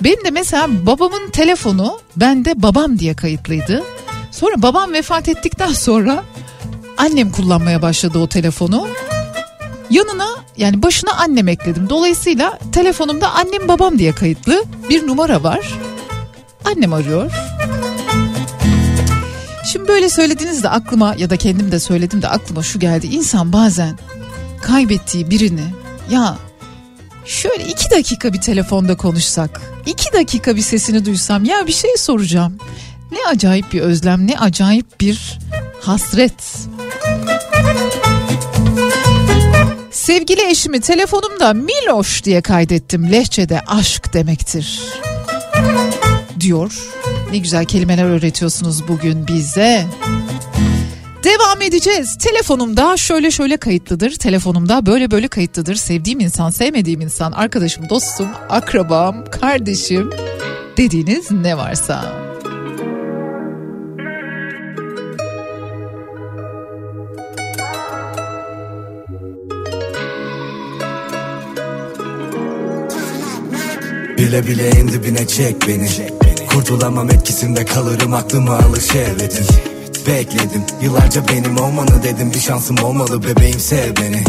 Benim 0.00 0.24
de 0.24 0.30
mesela 0.30 0.86
babamın 0.86 1.30
telefonu 1.30 2.00
bende 2.16 2.62
babam 2.62 2.98
diye 2.98 3.14
kayıtlıydı. 3.14 3.82
Sonra 4.30 4.62
babam 4.62 4.92
vefat 4.92 5.28
ettikten 5.28 5.72
sonra 5.72 6.24
annem 6.98 7.32
kullanmaya 7.32 7.82
başladı 7.82 8.18
o 8.18 8.28
telefonu. 8.28 8.88
Yanına 9.90 10.28
yani 10.56 10.82
başına 10.82 11.12
annem 11.12 11.48
ekledim. 11.48 11.90
Dolayısıyla 11.90 12.58
telefonumda 12.72 13.34
annem 13.34 13.68
babam 13.68 13.98
diye 13.98 14.12
kayıtlı 14.12 14.64
bir 14.88 15.06
numara 15.06 15.42
var. 15.42 15.74
Annem 16.64 16.92
arıyor. 16.92 17.32
Şimdi 19.72 19.88
böyle 19.88 20.08
söylediğinizde 20.08 20.68
aklıma 20.68 21.14
ya 21.18 21.30
da 21.30 21.36
kendim 21.36 21.72
de 21.72 21.80
söyledim 21.80 22.22
de 22.22 22.28
aklıma 22.28 22.62
şu 22.62 22.78
geldi. 22.78 23.06
İnsan 23.06 23.52
bazen 23.52 23.98
kaybettiği 24.62 25.30
birini 25.30 25.64
ya 26.10 26.36
şöyle 27.24 27.64
iki 27.64 27.90
dakika 27.90 28.32
bir 28.32 28.40
telefonda 28.40 28.96
konuşsak, 28.96 29.60
iki 29.86 30.12
dakika 30.12 30.56
bir 30.56 30.62
sesini 30.62 31.04
duysam 31.04 31.44
ya 31.44 31.66
bir 31.66 31.72
şey 31.72 31.96
soracağım. 31.96 32.58
Ne 33.12 33.18
acayip 33.30 33.72
bir 33.72 33.80
özlem, 33.80 34.26
ne 34.26 34.38
acayip 34.38 35.00
bir 35.00 35.38
hasret. 35.80 36.68
Sevgili 39.90 40.50
eşimi 40.50 40.80
telefonumda 40.80 41.54
Miloş 41.54 42.24
diye 42.24 42.40
kaydettim. 42.40 43.12
Lehçede 43.12 43.60
aşk 43.66 44.12
demektir. 44.12 44.80
Diyor. 46.40 46.72
Ne 47.32 47.38
güzel 47.38 47.64
kelimeler 47.64 48.04
öğretiyorsunuz 48.04 48.88
bugün 48.88 49.26
bize. 49.26 49.86
Devam 51.24 51.62
edeceğiz. 51.62 52.18
Telefonumda 52.18 52.96
şöyle 52.96 53.30
şöyle 53.30 53.56
kayıtlıdır. 53.56 54.10
Telefonumda 54.10 54.86
böyle 54.86 55.10
böyle 55.10 55.28
kayıtlıdır. 55.28 55.74
Sevdiğim 55.74 56.20
insan, 56.20 56.50
sevmediğim 56.50 57.00
insan, 57.00 57.32
arkadaşım, 57.32 57.88
dostum, 57.88 58.28
akrabam, 58.48 59.24
kardeşim 59.30 60.10
dediğiniz 60.76 61.30
ne 61.30 61.56
varsa. 61.56 62.12
Bile 74.20 74.46
bile 74.46 74.68
en 74.68 74.88
dibine 74.88 75.26
çek 75.26 75.68
beni. 75.68 75.88
Kurtulamam 76.54 77.10
etkisinde 77.10 77.64
kalırım 77.64 78.14
aklıma 78.14 78.56
alır 78.56 78.80
şehvetin 78.80 79.46
Bekledim 80.06 80.62
yıllarca 80.82 81.28
benim 81.28 81.58
olmanı 81.58 82.02
dedim. 82.02 82.32
Bir 82.34 82.38
şansım 82.40 82.76
olmalı 82.82 83.22
bebeğim 83.22 83.60
sev 83.60 83.96
beni. 83.96 84.24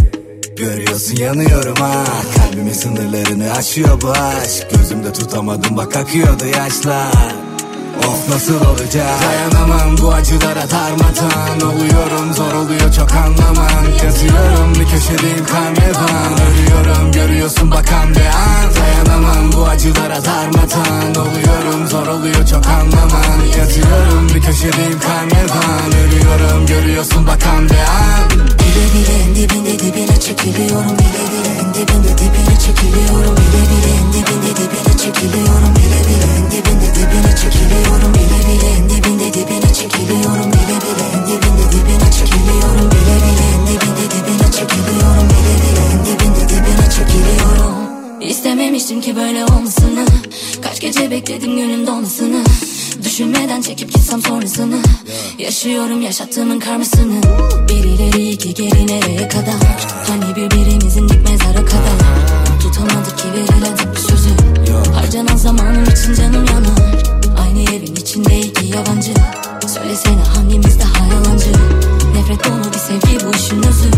Görüyorsun 0.55 1.15
yanıyorum 1.15 1.75
ha. 1.75 2.03
Kalbimin 2.35 2.73
sınırlarını 2.73 3.51
aşıyor 3.53 4.01
bu 4.01 4.11
aşk. 4.11 4.67
Gözümde 4.75 5.13
tutamadım 5.13 5.77
bak 5.77 5.95
akıyordu 5.95 6.45
yaşlar 6.45 7.50
Of 7.97 8.29
nasıl 8.29 8.65
olacak? 8.65 9.07
Dayanamam 9.21 9.97
bu 9.97 10.13
acılara 10.13 10.69
darmadan 10.71 11.61
Oluyorum 11.69 12.33
zor 12.33 12.53
oluyor 12.53 12.93
çok 12.93 13.11
anlaman 13.15 13.85
Yazıyorum 14.03 14.75
bir 14.79 14.85
köşedeyim 14.85 15.45
karnevan 15.45 16.33
Ölüyorum 16.47 17.11
görüyorsun 17.11 17.71
bakan 17.71 18.09
bir 18.09 18.25
an. 18.25 18.67
Dayanamam 18.75 19.51
bu 19.51 19.65
acılara 19.65 20.25
darmadan 20.25 21.15
Oluyorum 21.15 21.87
zor 21.87 22.07
oluyor 22.07 22.47
çok 22.47 22.67
anlaman 22.67 23.39
Yazıyorum 23.57 24.29
bir 24.35 24.41
köşedeyim 24.41 24.99
karnevan 24.99 25.91
Ölüyorum 26.03 26.65
görüyorsun 26.65 27.27
bakan 27.27 27.69
bir 27.69 27.75
an. 27.75 28.29
Bile 28.31 28.85
bile 28.93 29.23
en 29.23 29.35
dibinde 29.35 29.79
dibine 29.79 30.19
çekiliyorum. 30.19 30.97
Bile 30.99 31.23
bile 31.31 31.51
en 31.61 31.73
dibinde 31.73 32.17
dibine 32.17 32.59
çekiliyorum. 32.65 33.35
Bile 33.37 33.61
bile 33.71 33.91
en 33.99 34.13
dibinde 34.13 34.51
dibine 34.57 34.97
çekiliyorum. 34.97 35.75
Bile 35.75 35.99
bile 36.07 36.27
en 36.37 36.51
dibinde 36.51 36.95
dibine 36.95 37.35
çekiliyorum 37.35 37.80
Bile 37.81 38.39
bile 38.47 38.69
en 38.77 38.89
dibinde 38.89 39.33
dibine 39.33 39.73
çekiliyorum. 39.73 40.51
Bile 40.53 40.77
bile 40.83 41.05
en 41.13 41.27
dibinde 41.27 41.65
dibine 41.71 42.11
çekiliyorum. 42.11 42.91
Bile 42.91 43.15
bile 43.23 43.45
en 43.53 43.67
dibinde 43.67 44.05
dibine 44.11 44.51
çekiliyorum. 44.51 45.27
Bile 45.29 45.53
bile 45.61 45.83
en 45.93 46.05
dibinde 46.05 46.49
dibine 46.49 46.89
çekiliyorum. 46.95 47.75
İstememiştim 48.21 49.01
ki 49.01 49.15
böyle 49.15 49.45
olmasını. 49.45 50.05
Kaç 50.61 50.79
gece 50.79 51.11
bekledim 51.11 51.55
günün 51.55 51.87
dolmasını. 51.87 52.43
Düşünmeden 53.03 53.61
çekip 53.61 53.93
gitsem 53.93 54.21
sonrasını. 54.21 54.77
Yaşıyorum 55.37 56.01
yaşattığımın 56.01 56.59
karmasını. 56.59 57.21
Bir 57.69 57.83
ileri 57.83 58.29
iki 58.29 58.53
geri 58.53 58.87
nereye 58.87 59.27
kadar? 59.27 59.87
Hani 60.07 60.35
birbirimizin 60.35 61.09
dik 61.09 61.29
mezara 61.29 61.65
kadar? 61.65 61.97
Tutamadık 62.61 63.17
ki 63.17 63.27
verilen 63.33 63.77
sözü. 64.07 64.29
Harcanan 64.93 65.35
zamanım 65.35 65.83
için 65.83 66.13
canım 66.13 66.45
yanar 66.45 67.20
Aynı 67.51 67.63
evin 67.75 67.95
içinde 67.95 68.39
iki 68.39 68.65
yabancı. 68.65 69.13
Söylesene 69.67 70.23
hangimiz 70.35 70.79
daha 70.79 71.05
yalancı? 71.05 71.51
Nefret 72.15 72.45
dolu 72.45 72.73
bir 72.73 72.79
sevgi 72.79 73.25
bu 73.25 73.35
işin 73.35 73.63
özü. 73.63 73.91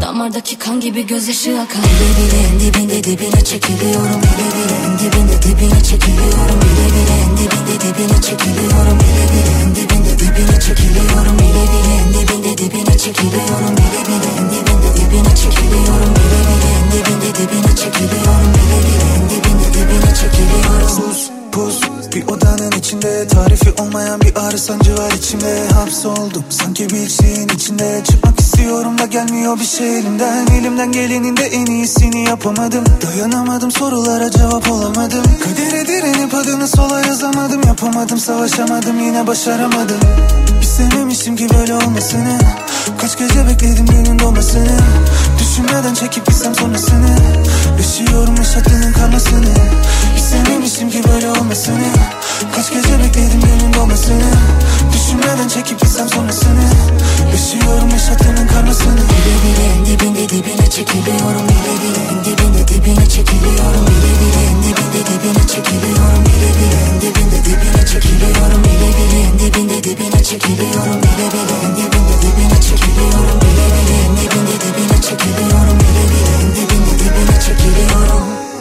Damardaki 0.00 0.58
kan 0.58 0.80
gibi 0.80 1.06
gözyaşı 1.06 1.50
akar 1.60 1.82
Bile 1.84 2.10
bile 2.18 2.38
en 2.48 2.60
dibinde 2.60 3.04
dibine 3.04 3.44
çekiliyorum. 3.44 4.20
Bile 4.22 4.48
bile 4.56 4.76
en 4.86 4.98
dibinde 4.98 5.42
dibine 5.42 5.80
çekiliyorum. 5.84 6.58
Bile 6.64 6.86
bile 6.94 7.14
en 7.24 7.36
dibinde 7.36 7.74
dibine 7.82 8.22
çekiliyorum. 8.22 8.98
Bile 9.04 9.26
bile 9.36 9.52
en 9.62 9.74
dibinde 9.76 10.18
dibine 10.18 10.58
çekiliyorum. 10.60 11.38
Bile 11.38 11.64
bile 11.72 11.92
en 12.00 12.08
dibinde 12.14 12.58
dibine 12.58 12.98
çekiliyorum. 12.98 13.74
Bile 13.76 14.02
bile 14.08 14.30
en 14.38 14.46
dibinde 14.52 14.90
dibine 14.96 15.36
çekiliyorum. 15.42 16.12
Bile 16.18 16.40
bile 16.48 16.70
en 16.78 16.86
dibinde 16.92 17.30
dibine 17.38 17.72
çekiliyorum. 17.76 18.50
Bile 18.56 18.78
bile 18.86 19.06
en 19.16 19.22
dibinde 19.30 19.68
dibine 19.74 20.10
çekiliyorum. 20.20 21.10
Pus 21.10 21.33
pus 21.54 21.80
bir 22.14 22.26
odanın 22.26 22.72
içinde 22.78 23.28
Tarifi 23.28 23.82
olmayan 23.82 24.20
bir 24.20 24.36
ağrı 24.36 24.58
sancı 24.58 24.98
var 24.98 25.12
içimde. 25.12 25.68
Hapsoldum 25.68 26.44
sanki 26.50 26.90
bir 26.90 27.08
şeyin 27.08 27.48
içinde. 27.48 28.02
Çıkmak 28.10 28.40
istiyorum 28.40 28.98
da 28.98 29.06
gelmiyor 29.06 29.60
bir 29.60 29.64
şey 29.64 29.98
elimden. 29.98 30.46
Elimden 30.46 30.92
gelenin 30.92 31.36
de 31.36 31.42
en 31.42 31.66
iyisini 31.66 32.24
yapamadım. 32.24 32.84
Dayanamadım 33.02 33.70
sorulara 33.70 34.30
cevap 34.30 34.70
olamadım. 34.70 35.22
Kadere 35.44 35.86
direnip 35.86 36.34
adını 36.34 36.68
sola 36.68 37.00
yazamadım. 37.00 37.62
Yapamadım 37.66 38.18
savaşamadım 38.18 39.00
yine 39.00 39.26
başaramadım 39.26 40.00
İstememiştim 40.74 41.36
ki 41.36 41.46
böyle 41.58 41.74
olmasını. 41.74 42.38
Kaç 42.98 43.18
gece 43.18 43.46
bekledim 43.46 43.86
günün 43.86 44.18
dolmasını. 44.18 44.78
Düşünmeden 45.38 45.94
çekip 45.94 46.26
gitsem 46.26 46.54
sonrasını. 46.54 47.16
Yaşıyorum 47.78 48.36
yaşattığının 48.36 48.92
karmasını. 48.92 49.54
İstememiştim 50.16 50.90
ki 50.90 51.02
böyle 51.12 51.30
olmasını. 51.30 51.86
Kaç 52.56 52.70
gece 52.70 52.98
bekledim 52.98 53.40
günün 53.40 53.74
dolmasını 53.74 54.32
Düşünmeden 55.14 55.48
çekip 55.48 55.80
gitsem 55.80 56.08
sonrasını? 56.08 56.64
Yaşıyorum 57.32 57.88
yaşattığının 57.90 58.46
karmasını. 58.46 58.96
Bile 58.96 59.36
bile 59.44 59.64
en 59.76 59.86
dibinde 59.86 60.28
dibine 60.28 60.70
çekiliyorum 60.70 61.48
Bile 61.48 61.74
bile. 61.82 62.02
En 62.12 62.24
dibinde 62.24 62.68
dibine 62.68 63.06
çekiliyorum 63.08 63.86
Bile 63.86 64.12
bile. 64.20 64.40
En 64.50 64.58
dibinde 64.62 65.00
dibine 65.08 65.46
çekiliyorum 65.52 66.22
Bile 66.26 66.50
bile. 66.58 66.78
En 66.90 67.00
dibinde 67.00 67.38
dibine 67.44 67.86
çekiliyorum 67.86 68.64
Bile 68.64 68.90
bile. 68.98 69.20
En 69.28 69.38
dibinde 69.40 69.84
dibine 69.84 70.24
çekiliyorum 70.24 71.02
Bile 71.02 71.28
bile. 71.34 71.58
En 71.62 71.78
dibinde 71.78 72.18
dibine 72.22 72.60
çekiliyorum 72.68 73.38
Bile 73.44 73.66
bile. 73.74 73.96
En 74.06 74.12
dibinde 74.18 74.56
dibine 74.64 74.98
çekiliyorum 75.06 75.78
Bile 75.84 76.04
bile. 76.10 76.32
En 76.42 76.50
dibinde 76.56 76.94
dibine 77.00 77.36
çekiliyorum 77.46 78.53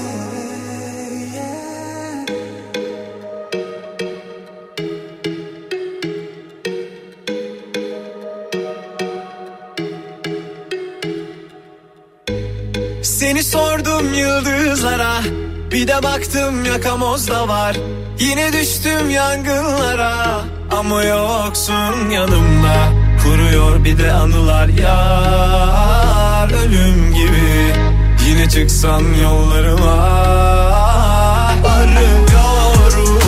yıldızlara 14.73 15.21
Bir 15.71 15.87
de 15.87 16.03
baktım 16.03 16.65
yakamozda 16.65 17.47
var. 17.47 17.75
Yine 18.19 18.53
düştüm 18.53 19.09
yangınlara. 19.09 20.41
Ama 20.71 21.03
yoksun 21.03 22.09
yanımda. 22.09 22.75
Kuruyor 23.23 23.83
bir 23.83 23.97
de 23.97 24.11
anılar 24.11 24.67
yar. 24.67 26.51
Ölüm 26.51 27.13
gibi. 27.13 27.73
Yine 28.27 28.49
çıksam 28.49 29.03
yollarıma. 29.23 29.93
Arıyorum. 31.67 33.21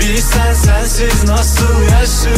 Bilsen 0.00 0.54
sensiz 0.54 1.24
nasıl 1.24 1.82
yaşıyorum 1.82 2.33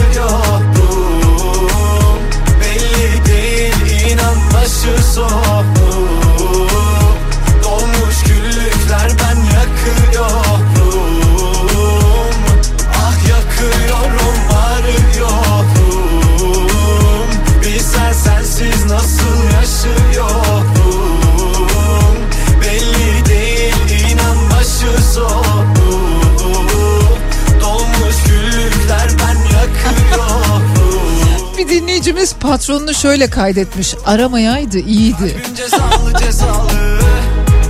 patronunu 32.66 32.94
şöyle 32.94 33.30
kaydetmiş. 33.30 33.94
Aramayaydı 34.06 34.78
iyiydi. 34.78 35.42
cezalı 35.56 36.14
cezalı. 36.18 37.00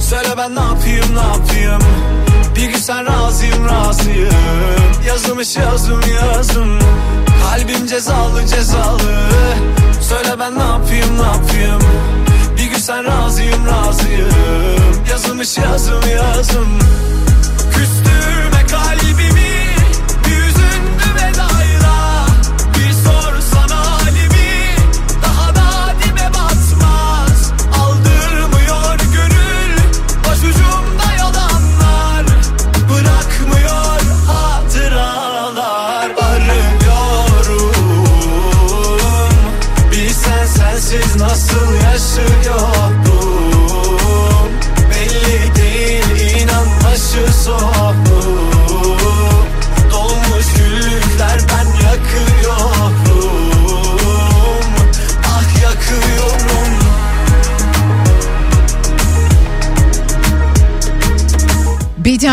Söyle 0.00 0.28
ben 0.38 0.54
ne 0.56 0.60
yapayım 0.60 1.14
ne 1.14 1.20
yapayım? 1.20 1.82
Bir 2.56 2.64
gün 2.66 2.78
sen 2.78 3.06
razıyım 3.06 3.68
razıyım. 3.68 4.30
Yazılmış 5.06 5.56
yazım 5.56 6.00
yazım. 6.14 6.78
Kalbim 7.42 7.86
cezalı 7.86 8.46
cezalı. 8.46 9.28
Söyle 10.08 10.36
ben 10.40 10.58
ne 10.58 10.62
yapayım 10.62 11.18
ne 11.18 11.26
yapayım? 11.26 11.80
Bir 12.56 12.70
gün 12.70 12.78
sen 12.78 13.04
razıyım 13.04 13.66
razıyım. 13.66 14.30
Yazılmış 15.10 15.58
yazım 15.58 16.02
yazım. 16.10 16.78
Küstürme 17.70 18.66
kalbimi 18.70 19.45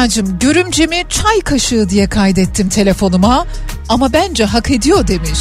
Bediacım 0.04 0.40
görümcemi 0.40 1.04
çay 1.10 1.42
kaşığı 1.42 1.90
diye 1.90 2.10
kaydettim 2.10 2.70
telefonuma 2.70 3.46
ama 3.90 4.14
bence 4.14 4.46
hak 4.46 4.72
ediyor 4.72 5.08
demiş. 5.08 5.40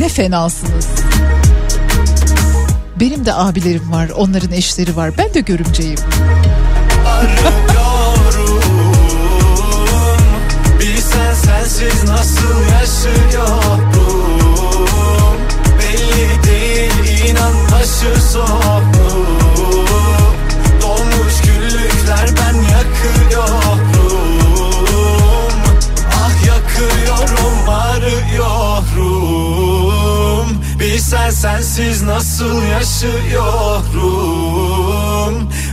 Ne 0.00 0.08
fenasınız. 0.08 0.86
Benim 3.00 3.26
de 3.26 3.34
abilerim 3.34 3.92
var, 3.92 4.08
onların 4.08 4.52
eşleri 4.52 4.96
var. 4.96 5.10
Ben 5.18 5.34
de 5.34 5.40
görümceyim. 5.40 5.98
Bilsen 10.80 11.34
sensiz 11.34 12.04
nasıl 12.04 12.60
yaşıyorum 12.72 14.18
Belli 15.78 16.44
değil 16.44 17.28
inan 17.30 17.54
başı 17.72 18.22
sonu 18.32 18.93
Bilsen 31.14 31.30
sensiz 31.30 32.02
nasıl 32.02 32.62
yaşıyorum? 32.62 33.12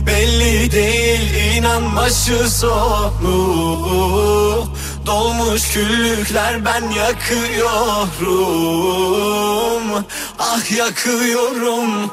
Belli 0.06 0.72
değil 0.72 1.54
inan 1.56 1.96
başı 1.96 2.50
sonu 2.50 3.34
Dolmuş 5.06 5.72
küllükler 5.72 6.64
ben 6.64 6.90
yakıyorum. 6.90 7.64
Ah 10.38 10.70
yakıyorum 10.76 12.10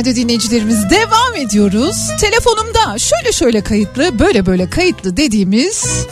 Radyo 0.00 0.14
dinleyicilerimiz 0.14 0.90
devam 0.90 1.36
ediyoruz. 1.36 2.08
Telefonumda 2.20 2.98
şöyle 2.98 3.32
şöyle 3.32 3.60
kayıtlı, 3.60 4.18
böyle 4.18 4.46
böyle 4.46 4.70
kayıtlı 4.70 5.16
dediğimiz 5.16 6.06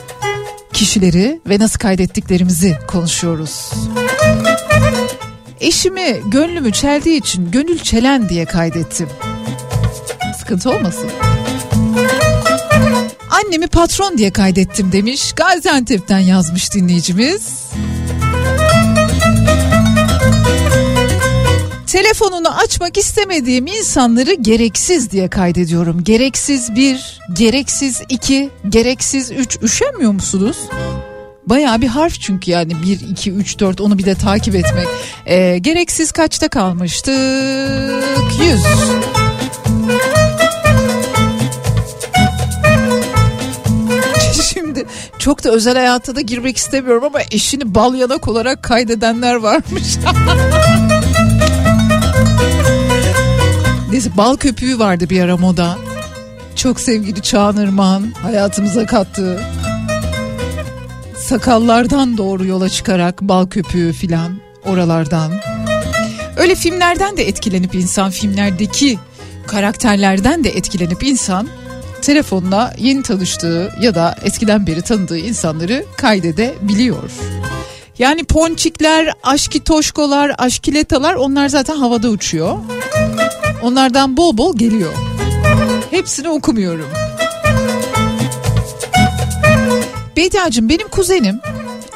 kişileri 0.73 1.41
ve 1.49 1.59
nasıl 1.59 1.79
kaydettiklerimizi 1.79 2.79
konuşuyoruz. 2.89 3.71
Eşimi 5.61 6.17
gönlümü 6.27 6.73
çeldiği 6.73 7.19
için 7.19 7.51
gönül 7.51 7.79
çelen 7.79 8.29
diye 8.29 8.45
kaydettim. 8.45 9.09
Sıkıntı 10.39 10.71
olmasın. 10.71 11.11
Annemi 13.31 13.67
patron 13.67 14.19
diye 14.19 14.31
kaydettim 14.31 14.93
demiş. 14.93 15.33
Gaziantep'ten 15.33 16.19
yazmış 16.19 16.75
dinleyicimiz. 16.75 17.69
Telefonunu 21.89 22.49
açmak 22.49 22.99
istemediğim 22.99 23.67
insanları 23.67 24.35
gereksiz 24.35 25.11
diye 25.11 25.29
kaydediyorum. 25.29 26.05
Gereksiz 26.05 26.75
bir, 26.75 27.21
gereksiz 27.33 28.03
iki, 28.09 28.51
gereksiz 28.69 29.31
üç. 29.31 29.59
Üşenmiyor 29.63 30.13
musunuz? 30.13 30.57
Bayağı 31.47 31.81
bir 31.81 31.87
harf 31.87 32.21
çünkü 32.21 32.51
yani 32.51 32.73
1, 32.83 33.01
2, 33.11 33.33
3, 33.33 33.59
4 33.61 33.81
onu 33.81 33.99
bir 33.99 34.05
de 34.05 34.15
takip 34.15 34.55
etmek. 34.55 34.87
Ee, 35.27 35.59
gereksiz 35.59 36.13
kaçta 36.13 36.49
kalmıştık? 36.49 37.15
100. 37.15 38.61
Şimdi 44.53 44.87
çok 45.19 45.45
da 45.45 45.51
özel 45.51 45.75
hayata 45.75 46.17
da 46.17 46.21
girmek 46.21 46.57
istemiyorum 46.57 47.05
ama 47.05 47.21
eşini 47.31 47.75
bal 47.75 47.95
yanak 47.95 48.29
olarak 48.29 48.63
kaydedenler 48.63 49.35
varmış. 49.35 49.97
Neyse 53.99 54.17
bal 54.17 54.37
köpüğü 54.37 54.79
vardı 54.79 55.11
bir 55.11 55.21
ara 55.21 55.37
moda. 55.37 55.79
Çok 56.57 56.81
sevgili 56.81 57.23
Çağan 57.23 58.13
hayatımıza 58.23 58.87
kattığı 58.87 59.41
sakallardan 61.17 62.19
doğru 62.19 62.47
yola 62.47 62.69
çıkarak 62.69 63.23
bal 63.23 63.47
köpüğü 63.47 63.93
filan 63.93 64.41
oralardan. 64.65 65.33
Öyle 66.37 66.55
filmlerden 66.55 67.17
de 67.17 67.29
etkilenip 67.29 67.75
insan 67.75 68.11
filmlerdeki 68.11 68.99
karakterlerden 69.47 70.45
de 70.45 70.51
etkilenip 70.51 71.03
insan 71.03 71.49
telefonuna 72.03 72.73
yeni 72.79 73.03
tanıştığı 73.03 73.73
ya 73.81 73.95
da 73.95 74.17
eskiden 74.23 74.67
beri 74.67 74.83
tanıdığı 74.83 75.19
insanları 75.19 75.85
kaydedebiliyor. 75.97 77.11
Yani 77.99 78.25
ponçikler, 78.25 79.13
aşkitoşkolar, 79.23 80.33
aşkiletalar 80.39 81.15
onlar 81.15 81.49
zaten 81.49 81.77
havada 81.77 82.09
uçuyor. 82.09 82.59
Onlardan 83.63 84.17
bol 84.17 84.37
bol 84.37 84.57
geliyor. 84.57 84.93
Hepsini 85.91 86.29
okumuyorum. 86.29 86.89
Beytacığım 90.17 90.69
benim 90.69 90.89
kuzenim 90.89 91.41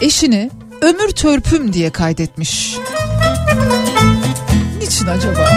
eşini 0.01 0.51
ömür 0.81 1.09
törpüm 1.11 1.73
diye 1.73 1.91
kaydetmiş. 1.91 2.77
Niçin 4.81 5.07
acaba? 5.07 5.51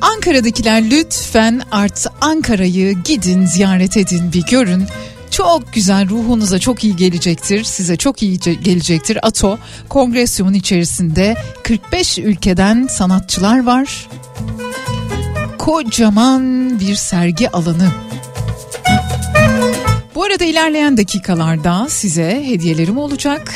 Ankara'dakiler 0.00 0.90
lütfen 0.90 1.62
art 1.70 2.06
Ankara'yı 2.20 2.92
gidin 2.92 3.46
ziyaret 3.46 3.96
edin 3.96 4.32
bir 4.32 4.42
görün. 4.46 4.86
Çok 5.36 5.72
güzel 5.72 6.08
ruhunuza 6.08 6.58
çok 6.58 6.84
iyi 6.84 6.96
gelecektir. 6.96 7.64
Size 7.64 7.96
çok 7.96 8.22
iyi 8.22 8.38
ce- 8.38 8.62
gelecektir. 8.62 9.18
ATO 9.26 9.58
kongresyonun 9.88 10.52
içerisinde 10.52 11.36
45 11.62 12.18
ülkeden 12.18 12.86
sanatçılar 12.86 13.66
var. 13.66 14.08
Kocaman 15.58 16.80
bir 16.80 16.94
sergi 16.94 17.50
alanı. 17.50 17.90
Bu 20.14 20.24
arada 20.24 20.44
ilerleyen 20.44 20.96
dakikalarda 20.96 21.86
size 21.88 22.44
hediyelerim 22.46 22.98
olacak. 22.98 23.54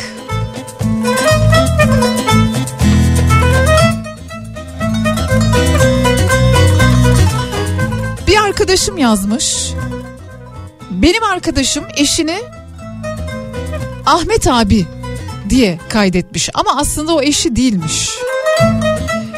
Bir 8.27 8.37
arkadaşım 8.37 8.99
yazmış. 8.99 9.75
Benim 11.03 11.23
arkadaşım 11.23 11.85
eşini 11.97 12.39
Ahmet 14.07 14.49
abi 14.49 14.87
diye 15.51 15.79
kaydetmiş 15.89 16.51
ama 16.55 16.77
aslında 16.77 17.15
o 17.15 17.23
eşi 17.23 17.57
değilmiş. 17.57 18.11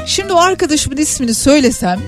Şimdi 0.07 0.33
o 0.33 0.37
arkadaşımın 0.37 0.97
ismini 0.97 1.35
söylesem 1.35 2.01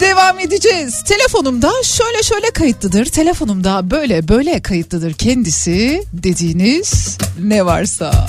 Devam 0.00 0.38
edeceğiz. 0.38 1.04
Telefonumda 1.04 1.72
şöyle 1.82 2.22
şöyle 2.22 2.50
kayıtlıdır. 2.50 3.06
Telefonumda 3.06 3.90
böyle 3.90 4.28
böyle 4.28 4.62
kayıtlıdır 4.62 5.12
kendisi 5.12 6.02
dediğiniz 6.12 7.18
ne 7.42 7.66
varsa. 7.66 8.26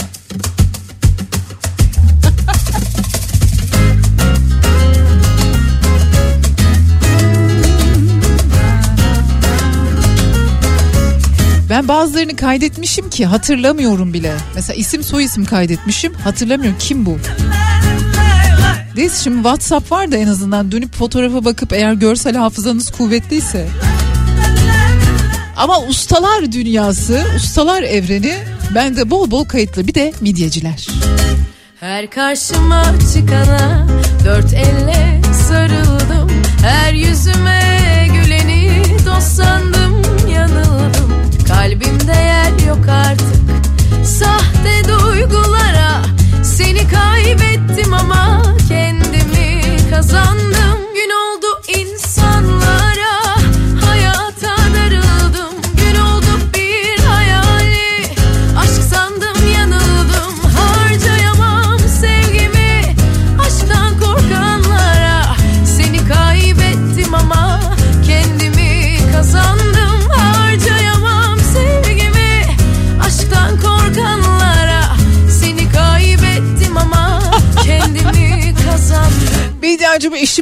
Ben 11.69 11.87
bazılarını 11.87 12.35
kaydetmişim 12.35 13.09
ki 13.09 13.25
hatırlamıyorum 13.25 14.13
bile. 14.13 14.33
Mesela 14.55 14.77
isim 14.77 15.03
soy 15.03 15.23
isim 15.23 15.45
kaydetmişim 15.45 16.13
hatırlamıyorum 16.13 16.77
kim 16.79 17.05
bu. 17.05 17.17
Neyse 18.95 19.23
şimdi 19.23 19.37
WhatsApp 19.37 19.91
var 19.91 20.11
da 20.11 20.17
en 20.17 20.27
azından 20.27 20.71
dönüp 20.71 20.95
fotoğrafa 20.95 21.45
bakıp 21.45 21.73
eğer 21.73 21.93
görsel 21.93 22.35
hafızanız 22.35 22.91
kuvvetliyse. 22.91 23.67
Ama 25.57 25.79
ustalar 25.79 26.51
dünyası, 26.51 27.23
ustalar 27.35 27.83
evreni 27.83 28.33
bende 28.75 29.09
bol 29.09 29.31
bol 29.31 29.45
kayıtlı 29.45 29.87
bir 29.87 29.93
de 29.93 30.13
midyeciler. 30.21 30.87
Her 31.79 32.09
karşıma 32.09 32.83
çıkana 33.13 33.87
dört 34.25 34.53
elle 34.53 35.21
sarıldım 35.47 36.29
Her 36.61 36.93
yüzüme 36.93 38.07
güleni 38.13 38.83
dost 39.05 39.27
sandım 39.27 39.79
yanıldım 39.79 40.08
Kalbimde 41.49 42.11
yer 42.11 42.67
yok 42.67 42.89
artık. 42.89 43.39
Sahte 44.05 44.83
duygulara 44.87 46.01
Seni 46.43 46.87
kaybettim 46.87 47.93
ama 47.93 48.43
kendimi 48.67 49.61
kazandım 49.89 50.48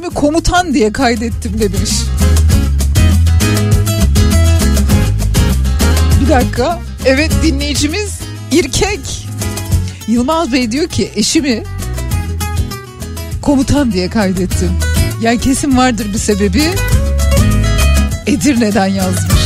komutan 0.10 0.74
diye 0.74 0.94
kaydettim 0.94 1.60
demiş. 1.60 1.92
Bir 6.22 6.30
dakika. 6.30 6.80
Evet 7.06 7.32
dinleyicimiz 7.44 8.20
İrkek. 8.52 9.28
Yılmaz 10.08 10.54
Bey 10.54 10.72
diyor 10.72 10.88
ki 10.88 11.12
eşimi 11.16 11.64
komutan 13.42 13.92
diye 13.92 14.10
kaydettim. 14.10 14.72
Yani 15.22 15.40
kesin 15.40 15.78
vardır 15.78 16.08
bir 16.14 16.20
sebebi. 16.20 16.64
Edirne'den 18.28 18.88
yazmış. 18.88 19.37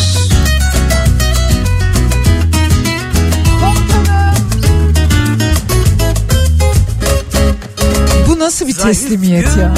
Bu 8.32 8.40
nasıl 8.40 8.68
bir 8.68 8.74
teslimiyet 8.74 9.58
ya? 9.58 9.74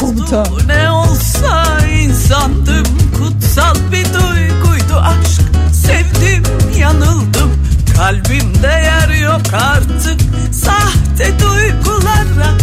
Komutan. 0.00 0.46
Ne 0.66 0.90
olsa 0.90 1.78
insandım. 1.86 2.84
Kutsal 3.18 3.74
bir 3.92 4.04
duyguydu 4.04 4.96
aşk. 4.96 5.40
Sevdim 5.72 6.42
yanıldım. 6.78 7.52
Kalbimde 7.96 8.66
yer 8.66 9.08
yok 9.08 9.40
artık. 9.52 10.20
Sahte 10.54 11.32
duygulara 11.40 12.54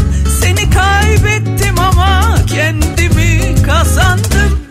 seni 0.42 0.70
kaybettim 0.70 1.80
ama 1.80 2.36
kendimi 2.48 3.56
kazandım 3.64 4.67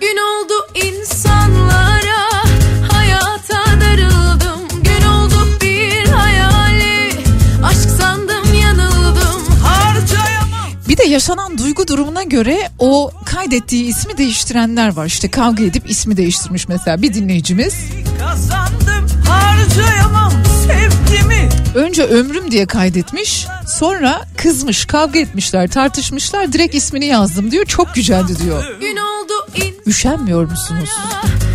yaşanan 11.17 11.59
duygu 11.59 11.89
durumuna 11.89 12.23
göre 12.23 12.71
o 12.79 13.11
kaydettiği 13.25 13.85
ismi 13.85 14.19
değiştirenler 14.19 14.97
var. 14.97 15.07
İşte 15.07 15.31
kavga 15.31 15.65
edip 15.65 15.91
ismi 15.91 16.17
değiştirmiş 16.17 16.69
mesela 16.69 17.03
bir 17.03 17.15
dinleyicimiz. 17.15 17.75
kazandım 18.21 19.09
harcayamam 19.29 20.33
sevgimi 20.67 21.49
Önce 21.75 22.03
ömrüm 22.03 22.51
diye 22.51 22.67
kaydetmiş. 22.67 23.47
Sonra 23.79 24.21
kızmış, 24.37 24.85
kavga 24.85 25.19
etmişler, 25.19 25.69
tartışmışlar. 25.69 26.53
Direkt 26.53 26.75
ismini 26.75 27.07
yazdım 27.07 27.51
diyor. 27.51 27.65
Çok 27.65 27.95
güzeldi 27.95 28.39
diyor. 28.45 28.81
Gün 28.81 28.97
oldu 28.97 29.33
in 29.55 29.75
Üşenmiyor 29.87 30.51
musunuz? 30.51 30.91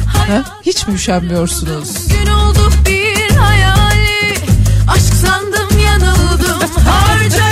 Ha? 0.06 0.44
Hiç 0.66 0.88
mi 0.88 0.94
üşenmiyorsunuz? 0.94 2.08
gün 2.08 2.32
oldu 2.32 2.72
bir 2.86 3.36
hayali 3.36 4.36
aşk 4.88 5.14
sandım 5.14 5.80
yanıldım 5.80 6.60
harcayamam 6.88 7.51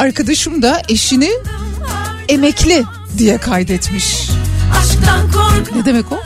arkadaşım 0.00 0.62
da 0.62 0.82
eşini 0.88 1.30
emekli 2.28 2.84
diye 3.18 3.38
kaydetmiş. 3.38 4.30
Ne 5.74 5.84
demek 5.84 6.12
o? 6.12 6.18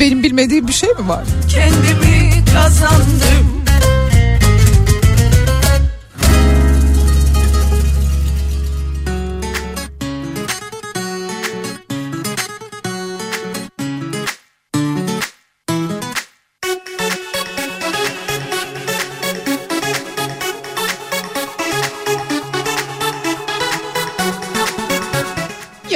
Benim 0.00 0.22
bilmediğim 0.22 0.68
bir 0.68 0.72
şey 0.72 0.88
mi 0.88 1.08
var? 1.08 1.24
kendimi 1.48 2.44
kazandım 2.54 3.57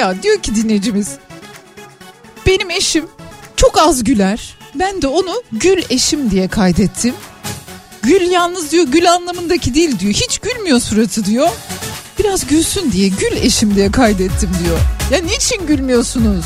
Ya 0.03 0.23
diyor 0.23 0.39
ki 0.39 0.55
dinleyicimiz 0.55 1.09
benim 2.47 2.71
eşim 2.71 3.05
çok 3.57 3.79
az 3.79 4.05
güler. 4.05 4.57
Ben 4.75 5.03
de 5.03 5.07
onu 5.07 5.43
gül 5.53 5.83
eşim 5.91 6.31
diye 6.31 6.49
kaydettim. 6.49 7.15
Gül 8.03 8.21
yalnız 8.21 8.73
diyor 8.73 8.87
gül 8.87 9.13
anlamındaki 9.13 9.75
değil 9.75 9.99
diyor. 9.99 10.13
Hiç 10.13 10.39
gülmüyor 10.39 10.81
suratı 10.81 11.25
diyor. 11.25 11.49
Biraz 12.19 12.47
gülsün 12.47 12.93
diye 12.93 13.09
gül 13.09 13.37
eşim 13.37 13.75
diye 13.75 13.91
kaydettim 13.91 14.51
diyor. 14.65 14.79
Ya 15.11 15.27
niçin 15.27 15.67
gülmüyorsunuz? 15.67 16.45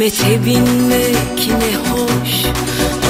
Kıymete 0.00 0.44
binmek 0.44 1.48
ne 1.48 1.76
hoş. 1.90 2.44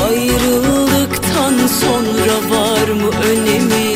Ayrılıktan 0.08 1.66
sonra 1.80 2.36
var 2.50 2.88
mı 2.88 3.10
önemi? 3.30 3.94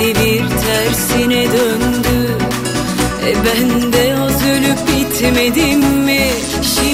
Devir 0.00 0.44
tersine 0.48 1.46
döndü. 1.46 2.38
E 3.26 3.34
ben 3.34 3.92
de 3.92 4.16
az 4.16 4.44
ölüp 4.44 4.78
bitmedim 4.88 5.80
mi? 5.80 6.30
Şimdi 6.62 6.89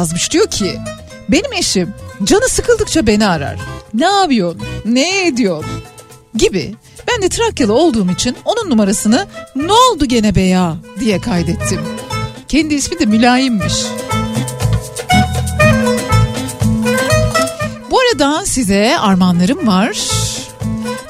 yazmış 0.00 0.30
diyor 0.32 0.46
ki 0.46 0.78
benim 1.28 1.52
eşim 1.52 1.94
canı 2.24 2.48
sıkıldıkça 2.48 3.06
beni 3.06 3.26
arar. 3.26 3.56
Ne 3.94 4.04
yapıyorsun? 4.04 4.62
Ne 4.84 5.26
ediyorsun? 5.26 5.82
Gibi. 6.34 6.74
Ben 7.08 7.22
de 7.22 7.28
Trakyalı 7.28 7.72
olduğum 7.72 8.10
için 8.10 8.36
onun 8.44 8.70
numarasını 8.70 9.26
ne 9.54 9.72
oldu 9.72 10.04
gene 10.04 10.34
be 10.34 10.40
ya 10.40 10.76
diye 11.00 11.20
kaydettim. 11.20 11.80
Kendi 12.48 12.74
ismi 12.74 12.98
de 12.98 13.06
mülayimmiş. 13.06 13.74
Bu 17.90 18.00
arada 18.00 18.46
size 18.46 18.98
armağanlarım 18.98 19.66
var. 19.66 19.98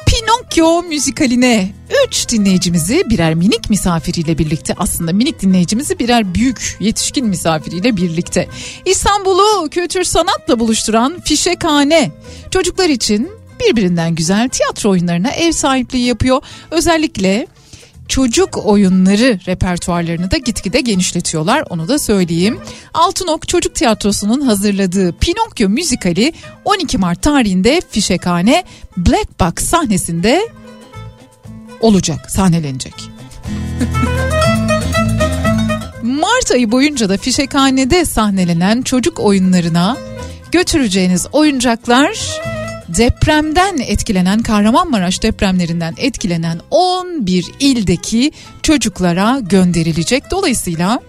Pinokyo 0.06 0.82
müzikaline 0.82 1.72
3 2.06 2.19
dinleyicimizi 2.30 3.10
birer 3.10 3.34
minik 3.34 3.70
misafiriyle 3.70 4.38
birlikte 4.38 4.74
aslında 4.76 5.12
minik 5.12 5.40
dinleyicimizi 5.40 5.98
birer 5.98 6.34
büyük 6.34 6.76
yetişkin 6.80 7.26
misafiriyle 7.26 7.96
birlikte 7.96 8.48
İstanbul'u 8.84 9.68
kültür 9.70 10.04
sanatla 10.04 10.58
buluşturan 10.58 11.20
Fişekhane 11.20 12.10
çocuklar 12.50 12.88
için 12.88 13.30
birbirinden 13.60 14.14
güzel 14.14 14.48
tiyatro 14.48 14.90
oyunlarına 14.90 15.30
ev 15.30 15.52
sahipliği 15.52 16.06
yapıyor. 16.06 16.42
Özellikle 16.70 17.46
çocuk 18.08 18.66
oyunları 18.66 19.40
repertuarlarını 19.46 20.30
da 20.30 20.36
gitgide 20.36 20.80
genişletiyorlar 20.80 21.64
onu 21.70 21.88
da 21.88 21.98
söyleyeyim. 21.98 22.58
Altınok 22.94 23.48
Çocuk 23.48 23.74
Tiyatrosu'nun 23.74 24.40
hazırladığı 24.40 25.12
Pinokyo 25.12 25.68
müzikali 25.68 26.32
12 26.64 26.98
Mart 26.98 27.22
tarihinde 27.22 27.80
Fişekhane 27.90 28.64
Black 28.96 29.40
Box 29.40 29.64
sahnesinde 29.64 30.48
olacak, 31.80 32.30
sahnelenecek. 32.30 32.94
Mart 36.02 36.50
ayı 36.50 36.70
boyunca 36.70 37.08
da 37.08 37.16
Fişekhane'de 37.16 38.04
sahnelenen 38.04 38.82
çocuk 38.82 39.20
oyunlarına 39.20 39.96
götüreceğiniz 40.52 41.26
oyuncaklar 41.32 42.40
depremden 42.88 43.78
etkilenen 43.78 44.42
Kahramanmaraş 44.42 45.22
depremlerinden 45.22 45.94
etkilenen 45.96 46.60
11 46.70 47.44
ildeki 47.60 48.32
çocuklara 48.62 49.40
gönderilecek. 49.40 50.30
Dolayısıyla 50.30 51.00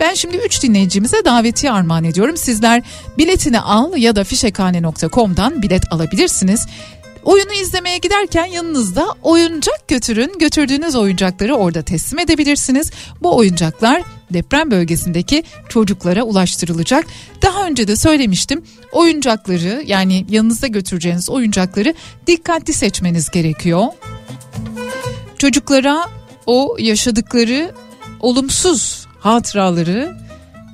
ben 0.00 0.14
şimdi 0.14 0.36
3 0.36 0.62
dinleyicimize 0.62 1.24
davetiye 1.24 1.72
armağan 1.72 2.04
ediyorum. 2.04 2.36
Sizler 2.36 2.82
biletini 3.18 3.60
al 3.60 3.96
ya 3.96 4.16
da 4.16 4.24
fişekhane.com'dan 4.24 5.62
bilet 5.62 5.92
alabilirsiniz. 5.92 6.66
Oyunu 7.24 7.52
izlemeye 7.52 7.98
giderken 7.98 8.46
yanınızda 8.46 9.06
oyuncak 9.22 9.88
götürün. 9.88 10.38
Götürdüğünüz 10.38 10.96
oyuncakları 10.96 11.54
orada 11.54 11.82
teslim 11.82 12.18
edebilirsiniz. 12.18 12.90
Bu 13.22 13.36
oyuncaklar 13.36 14.02
deprem 14.30 14.70
bölgesindeki 14.70 15.42
çocuklara 15.68 16.22
ulaştırılacak. 16.22 17.06
Daha 17.42 17.66
önce 17.66 17.88
de 17.88 17.96
söylemiştim. 17.96 18.62
Oyuncakları 18.92 19.82
yani 19.86 20.26
yanınızda 20.30 20.66
götüreceğiniz 20.66 21.30
oyuncakları 21.30 21.94
dikkatli 22.26 22.72
seçmeniz 22.72 23.30
gerekiyor. 23.30 23.86
Çocuklara 25.38 26.06
o 26.46 26.76
yaşadıkları 26.78 27.74
olumsuz 28.20 29.06
hatıraları 29.20 30.16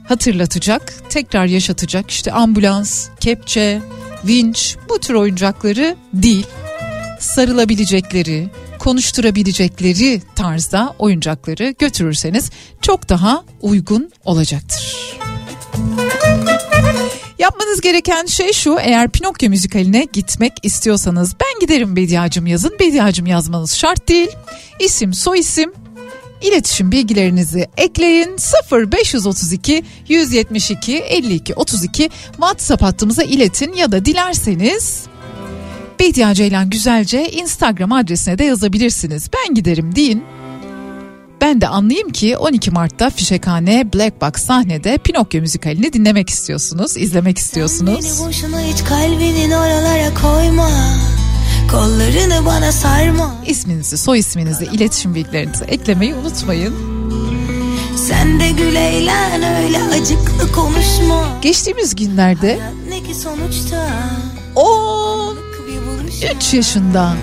hatırlatacak, 0.08 0.94
tekrar 1.10 1.46
yaşatacak 1.46 2.10
işte 2.10 2.32
ambulans, 2.32 3.08
kepçe, 3.20 3.80
vinç 4.26 4.76
bu 4.88 4.98
tür 4.98 5.14
oyuncakları 5.14 5.96
değil 6.14 6.46
sarılabilecekleri, 7.20 8.48
konuşturabilecekleri 8.78 10.22
tarzda 10.34 10.94
oyuncakları 10.98 11.74
götürürseniz 11.78 12.50
çok 12.82 13.08
daha 13.08 13.44
uygun 13.60 14.10
olacaktır. 14.24 14.96
Yapmanız 17.38 17.80
gereken 17.80 18.26
şey 18.26 18.52
şu 18.52 18.78
eğer 18.80 19.10
Pinokyo 19.10 19.48
müzikaline 19.48 20.06
gitmek 20.12 20.52
istiyorsanız 20.62 21.34
ben 21.40 21.60
giderim 21.60 21.96
Bediacım 21.96 22.46
yazın. 22.46 22.76
Bediacım 22.80 23.26
yazmanız 23.26 23.74
şart 23.74 24.08
değil. 24.08 24.30
İsim 24.80 25.14
soy 25.14 25.38
isim 25.38 25.72
İletişim 26.42 26.92
bilgilerinizi 26.92 27.66
ekleyin 27.76 28.36
0532 28.72 29.84
172 30.08 30.96
52 30.96 31.54
32 31.54 32.10
WhatsApp 32.30 32.82
hattımıza 32.82 33.22
iletin 33.22 33.72
ya 33.72 33.92
da 33.92 34.04
dilerseniz 34.04 35.06
Bediye 36.00 36.34
Ceylan 36.34 36.70
Güzelce 36.70 37.30
Instagram 37.30 37.92
adresine 37.92 38.38
de 38.38 38.44
yazabilirsiniz. 38.44 39.30
Ben 39.34 39.54
giderim 39.54 39.96
deyin. 39.96 40.24
Ben 41.40 41.60
de 41.60 41.68
anlayayım 41.68 42.10
ki 42.10 42.36
12 42.36 42.70
Mart'ta 42.70 43.10
Fişekhane 43.10 43.92
Black 43.94 44.22
Box 44.22 44.42
sahnede 44.42 44.98
Pinokyo 44.98 45.40
müzikalini 45.40 45.92
dinlemek 45.92 46.30
istiyorsunuz, 46.30 46.96
izlemek 46.96 47.38
istiyorsunuz. 47.38 48.04
Beni 48.04 48.28
boşuna 48.28 48.60
hiç 48.60 48.84
kalbinin 48.84 49.50
oralara 49.50 50.14
koyma. 50.14 50.70
Kollarını 51.70 52.46
bana 52.46 52.72
sarma. 52.72 53.34
İsminizi, 53.46 53.98
soy 53.98 54.18
isminizi, 54.18 54.64
iletişim 54.64 55.14
bilgilerinizi 55.14 55.64
eklemeyi 55.64 56.14
unutmayın. 56.14 56.74
Sen 57.96 58.40
de 58.40 58.50
gül 58.50 58.74
eğlen 58.74 59.42
öyle 59.64 59.78
acıklı 59.82 60.52
konuşma. 60.52 61.24
Geçtiğimiz 61.42 61.94
günlerde 61.94 62.58
Ne 62.88 63.02
ki 63.02 63.14
sonuçta 63.14 63.88
13 64.56 66.54
yaşında 66.54 67.14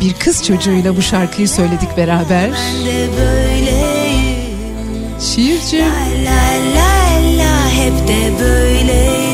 bir 0.00 0.12
kız 0.12 0.44
çocuğuyla 0.44 0.96
bu 0.96 1.02
şarkıyı 1.02 1.48
söyledik 1.48 1.96
beraber. 1.96 2.50
ben 2.50 2.86
de 2.86 3.08
böyleyim. 3.18 4.40
Şiirci. 5.20 5.78
La 5.78 5.84
la 6.24 6.74
la 6.74 7.38
la 7.38 7.70
hep 7.70 8.08
de 8.08 8.32
böyleydim. 8.40 9.29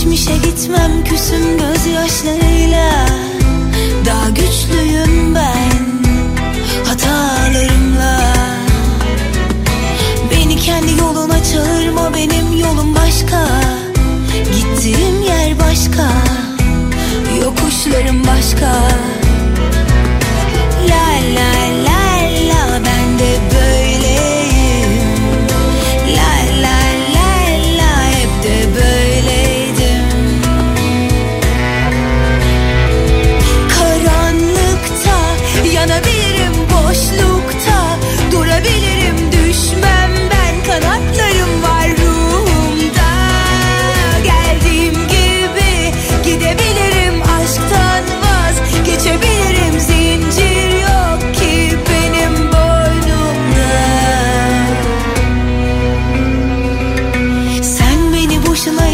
Geçmişe 0.00 0.36
gitmem 0.36 1.04
küsüm 1.04 1.58
gözyaşlarıyla. 1.58 3.06
Daha 4.06 4.30
güçlüyüm 4.30 5.34
ben 5.34 5.80
hatalarımla. 6.88 8.20
Beni 10.30 10.56
kendi 10.56 10.98
yoluna 10.98 11.44
çağırma 11.44 12.14
benim 12.14 12.60
yolum 12.60 12.94
başka. 12.94 13.46
Gittiğim 14.32 15.22
yer 15.22 15.58
başka 15.58 16.08
Yokuşlarım 17.44 18.26
başka 18.26 18.72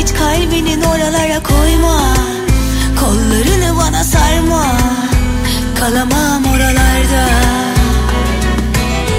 hiç 0.06 0.14
kalbinin 0.14 0.82
oralara 0.82 1.42
koyma. 1.42 2.14
Kollarını 3.00 3.76
bana 3.78 4.04
sarma. 4.04 4.66
Kalamam 5.80 6.44
oralarda. 6.54 7.28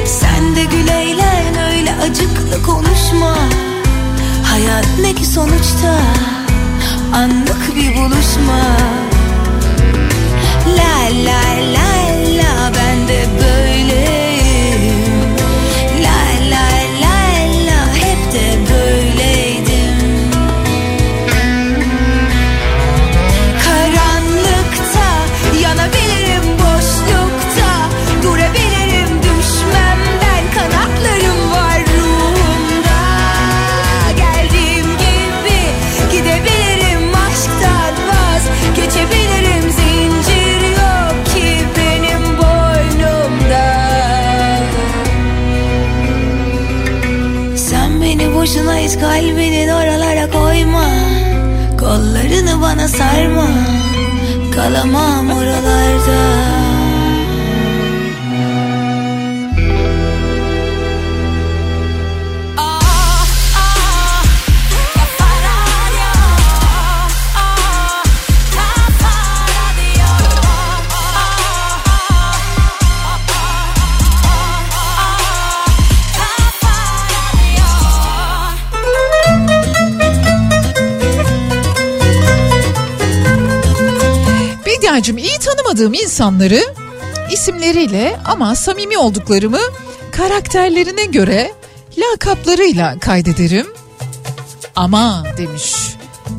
Sen 0.06 0.56
de 0.56 0.64
gül 0.64 0.88
eğlen 0.88 1.72
öyle 1.72 1.96
acıklı 2.02 2.64
konuşma. 2.64 3.36
Hayat 4.44 4.88
ne 5.02 5.16
ki 5.16 5.26
sonuçta? 5.26 5.96
Anlık 7.16 7.76
bir 7.76 7.96
buluşma. 7.96 8.62
La 10.78 11.10
la 11.26 11.74
la 11.74 11.87
kalbinin 49.18 49.70
oralara 49.70 50.32
koyma. 50.32 50.86
Kollarını 51.80 52.62
bana 52.62 52.88
sarma. 52.88 53.48
Kalamam 54.56 55.32
oralarda 55.32 55.87
tanımadığım 85.68 85.94
insanları 85.94 86.60
isimleriyle 87.32 88.20
ama 88.26 88.56
samimi 88.56 88.98
olduklarımı 88.98 89.60
karakterlerine 90.12 91.06
göre 91.06 91.52
lakaplarıyla 91.98 93.00
kaydederim. 93.00 93.68
Ama 94.76 95.24
demiş 95.38 95.74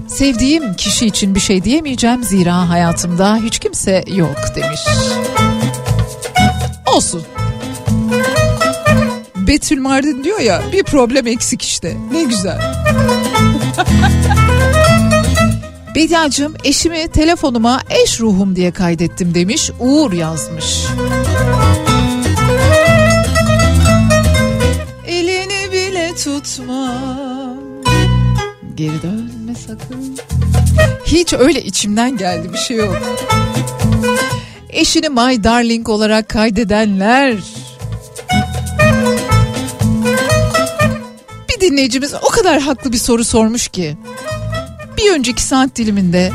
sevdiğim 0.09 0.75
kişi 0.75 1.07
için 1.07 1.35
bir 1.35 1.41
şey 1.41 1.65
diyemeyeceğim 1.65 2.25
zira 2.25 2.69
hayatımda 2.69 3.37
hiç 3.37 3.59
kimse 3.59 4.05
yok 4.07 4.37
demiş. 4.57 4.81
Olsun. 6.87 7.23
Betül 9.37 9.81
Mardin 9.81 10.25
diyor 10.25 10.41
ya 10.41 10.63
bir 10.73 10.83
problem 10.83 11.27
eksik 11.27 11.63
işte 11.63 11.97
ne 12.13 12.23
güzel. 12.23 12.61
Bediacığım 15.99 16.55
eşimi 16.65 17.09
telefonuma 17.09 17.81
eş 17.91 18.21
ruhum 18.21 18.57
diye 18.57 18.71
kaydettim 18.71 19.35
demiş. 19.35 19.71
Uğur 19.81 20.13
yazmış. 20.13 20.85
Elini 25.07 25.73
bile 25.73 26.15
tutma. 26.15 26.95
Geri 28.75 29.03
dönme 29.03 29.55
sakın. 29.67 30.19
Hiç 31.05 31.33
öyle 31.33 31.65
içimden 31.65 32.17
geldi 32.17 32.53
bir 32.53 32.59
şey 32.59 32.77
yok. 32.77 32.97
Eşini 34.71 35.09
my 35.09 35.45
darling 35.45 35.89
olarak 35.89 36.29
kaydedenler. 36.29 37.37
Bir 41.49 41.61
dinleyicimiz 41.61 42.15
o 42.15 42.29
kadar 42.29 42.61
haklı 42.61 42.93
bir 42.93 42.99
soru 42.99 43.25
sormuş 43.25 43.69
ki 43.69 43.97
bir 44.99 45.13
önceki 45.13 45.43
saat 45.43 45.77
diliminde 45.77 46.33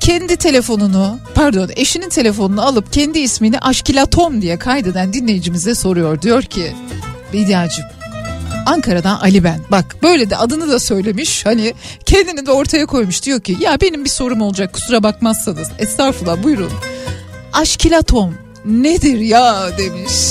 kendi 0.00 0.36
telefonunu 0.36 1.18
pardon 1.34 1.70
eşinin 1.76 2.08
telefonunu 2.08 2.62
alıp 2.62 2.92
kendi 2.92 3.18
ismini 3.18 3.58
Aşkilatom 3.58 4.42
diye 4.42 4.58
kaydeden 4.58 5.12
dinleyicimize 5.12 5.74
soruyor. 5.74 6.22
Diyor 6.22 6.42
ki 6.42 6.72
Bediacığım 7.32 7.84
Ankara'dan 8.66 9.16
Ali 9.16 9.44
ben. 9.44 9.60
Bak 9.70 9.96
böyle 10.02 10.30
de 10.30 10.36
adını 10.36 10.68
da 10.68 10.78
söylemiş. 10.78 11.46
Hani 11.46 11.74
kendini 12.06 12.46
de 12.46 12.50
ortaya 12.50 12.86
koymuş. 12.86 13.22
Diyor 13.22 13.40
ki 13.40 13.56
ya 13.60 13.80
benim 13.80 14.04
bir 14.04 14.10
sorum 14.10 14.40
olacak 14.40 14.72
kusura 14.72 15.02
bakmazsanız. 15.02 15.70
Estağfurullah 15.78 16.42
buyurun. 16.42 16.72
Aşkilatom 17.52 18.34
nedir 18.64 19.18
ya 19.18 19.78
demiş. 19.78 20.12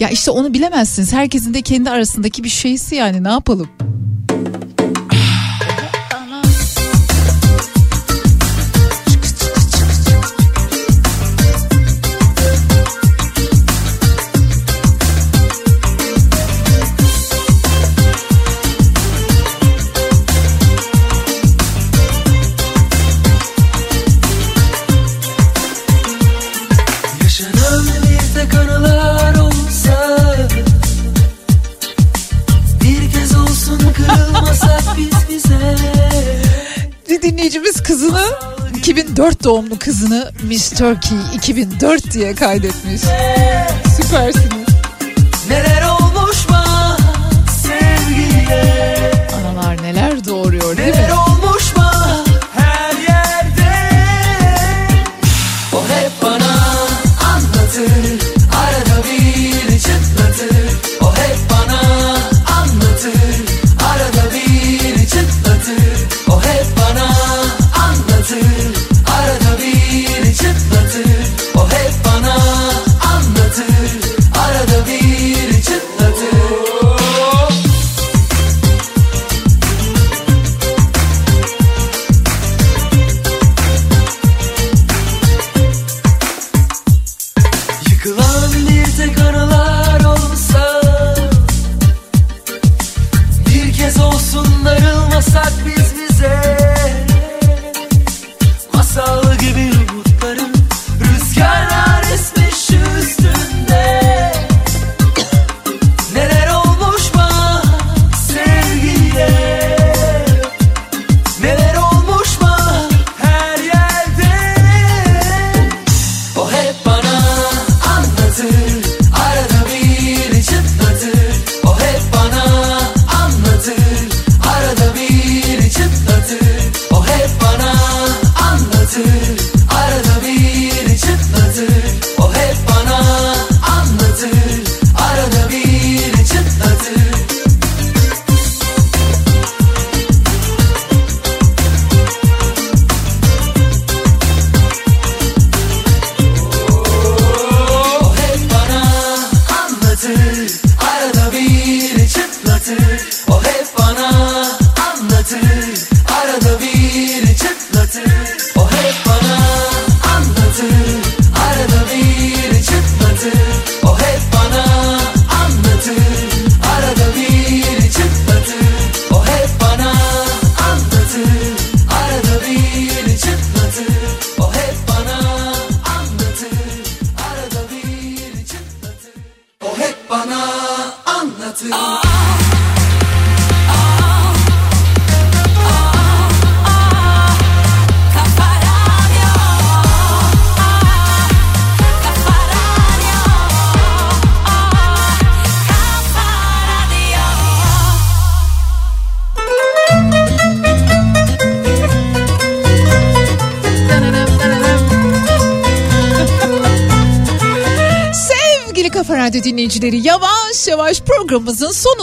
ya 0.00 0.08
işte 0.08 0.30
onu 0.30 0.54
bilemezsiniz. 0.54 1.12
Herkesin 1.12 1.54
de 1.54 1.62
kendi 1.62 1.90
arasındaki 1.90 2.44
bir 2.44 2.48
şeysi 2.48 2.94
yani 2.94 3.24
ne 3.24 3.30
yapalım? 3.30 3.68
2004 38.84 39.44
doğumlu 39.44 39.78
kızını 39.78 40.30
Miss 40.42 40.70
Turkey 40.70 41.18
2004 41.34 42.12
diye 42.12 42.34
kaydetmiş. 42.34 43.00
Süpersiniz. 43.96 44.68
Neler 45.50 45.82
olmuş 45.82 46.03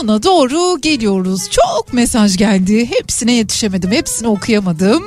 sonuna 0.02 0.22
doğru 0.22 0.80
geliyoruz. 0.80 1.50
Çok 1.50 1.92
mesaj 1.92 2.36
geldi. 2.36 2.90
Hepsine 2.90 3.32
yetişemedim. 3.32 3.92
Hepsini 3.92 4.28
okuyamadım. 4.28 5.04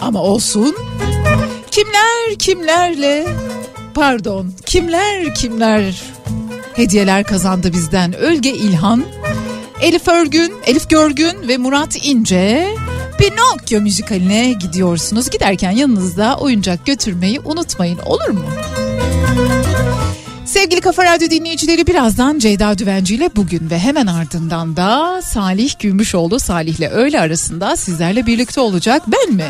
Ama 0.00 0.22
olsun. 0.22 0.76
Kimler 1.70 2.38
kimlerle 2.38 3.26
pardon 3.94 4.52
kimler 4.66 5.34
kimler 5.34 6.02
hediyeler 6.74 7.24
kazandı 7.24 7.72
bizden. 7.72 8.16
Ölge 8.16 8.50
İlhan, 8.50 9.04
Elif 9.82 10.08
Örgün, 10.08 10.52
Elif 10.66 10.90
Görgün 10.90 11.48
ve 11.48 11.56
Murat 11.56 12.06
İnce 12.06 12.68
Pinokyo 13.18 13.80
müzikaline 13.80 14.52
gidiyorsunuz. 14.52 15.30
Giderken 15.30 15.70
yanınızda 15.70 16.36
oyuncak 16.36 16.86
götürmeyi 16.86 17.40
unutmayın 17.40 17.98
olur 17.98 18.28
mu? 18.28 18.44
Sevgili 20.50 20.80
Kafa 20.80 21.04
Radyo 21.04 21.30
dinleyicileri 21.30 21.86
birazdan 21.86 22.38
Ceyda 22.38 22.78
Düvenci 22.78 23.14
ile 23.14 23.30
bugün 23.36 23.70
ve 23.70 23.78
hemen 23.78 24.06
ardından 24.06 24.76
da 24.76 25.22
Salih 25.22 25.78
Gümüşoğlu 25.78 26.40
Salih 26.40 26.78
ile 26.78 26.88
öğle 26.88 27.20
arasında 27.20 27.76
sizlerle 27.76 28.26
birlikte 28.26 28.60
olacak. 28.60 29.02
Ben 29.06 29.34
mi? 29.34 29.46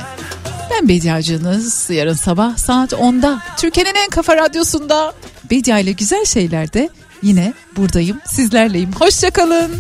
Ben 0.70 0.89
Bediacınız 0.89 1.90
yarın 1.90 2.14
sabah 2.14 2.56
saat 2.56 2.93
10'da 2.93 3.43
Türkiye'nin 3.56 3.94
en 3.94 4.10
kafa 4.10 4.36
radyosunda 4.36 5.12
Bedia 5.51 5.78
ile 5.78 5.93
güzel 5.93 6.24
şeylerde 6.24 6.89
yine 7.22 7.52
buradayım 7.77 8.20
sizlerleyim. 8.27 8.93
Hoşçakalın. 8.93 9.70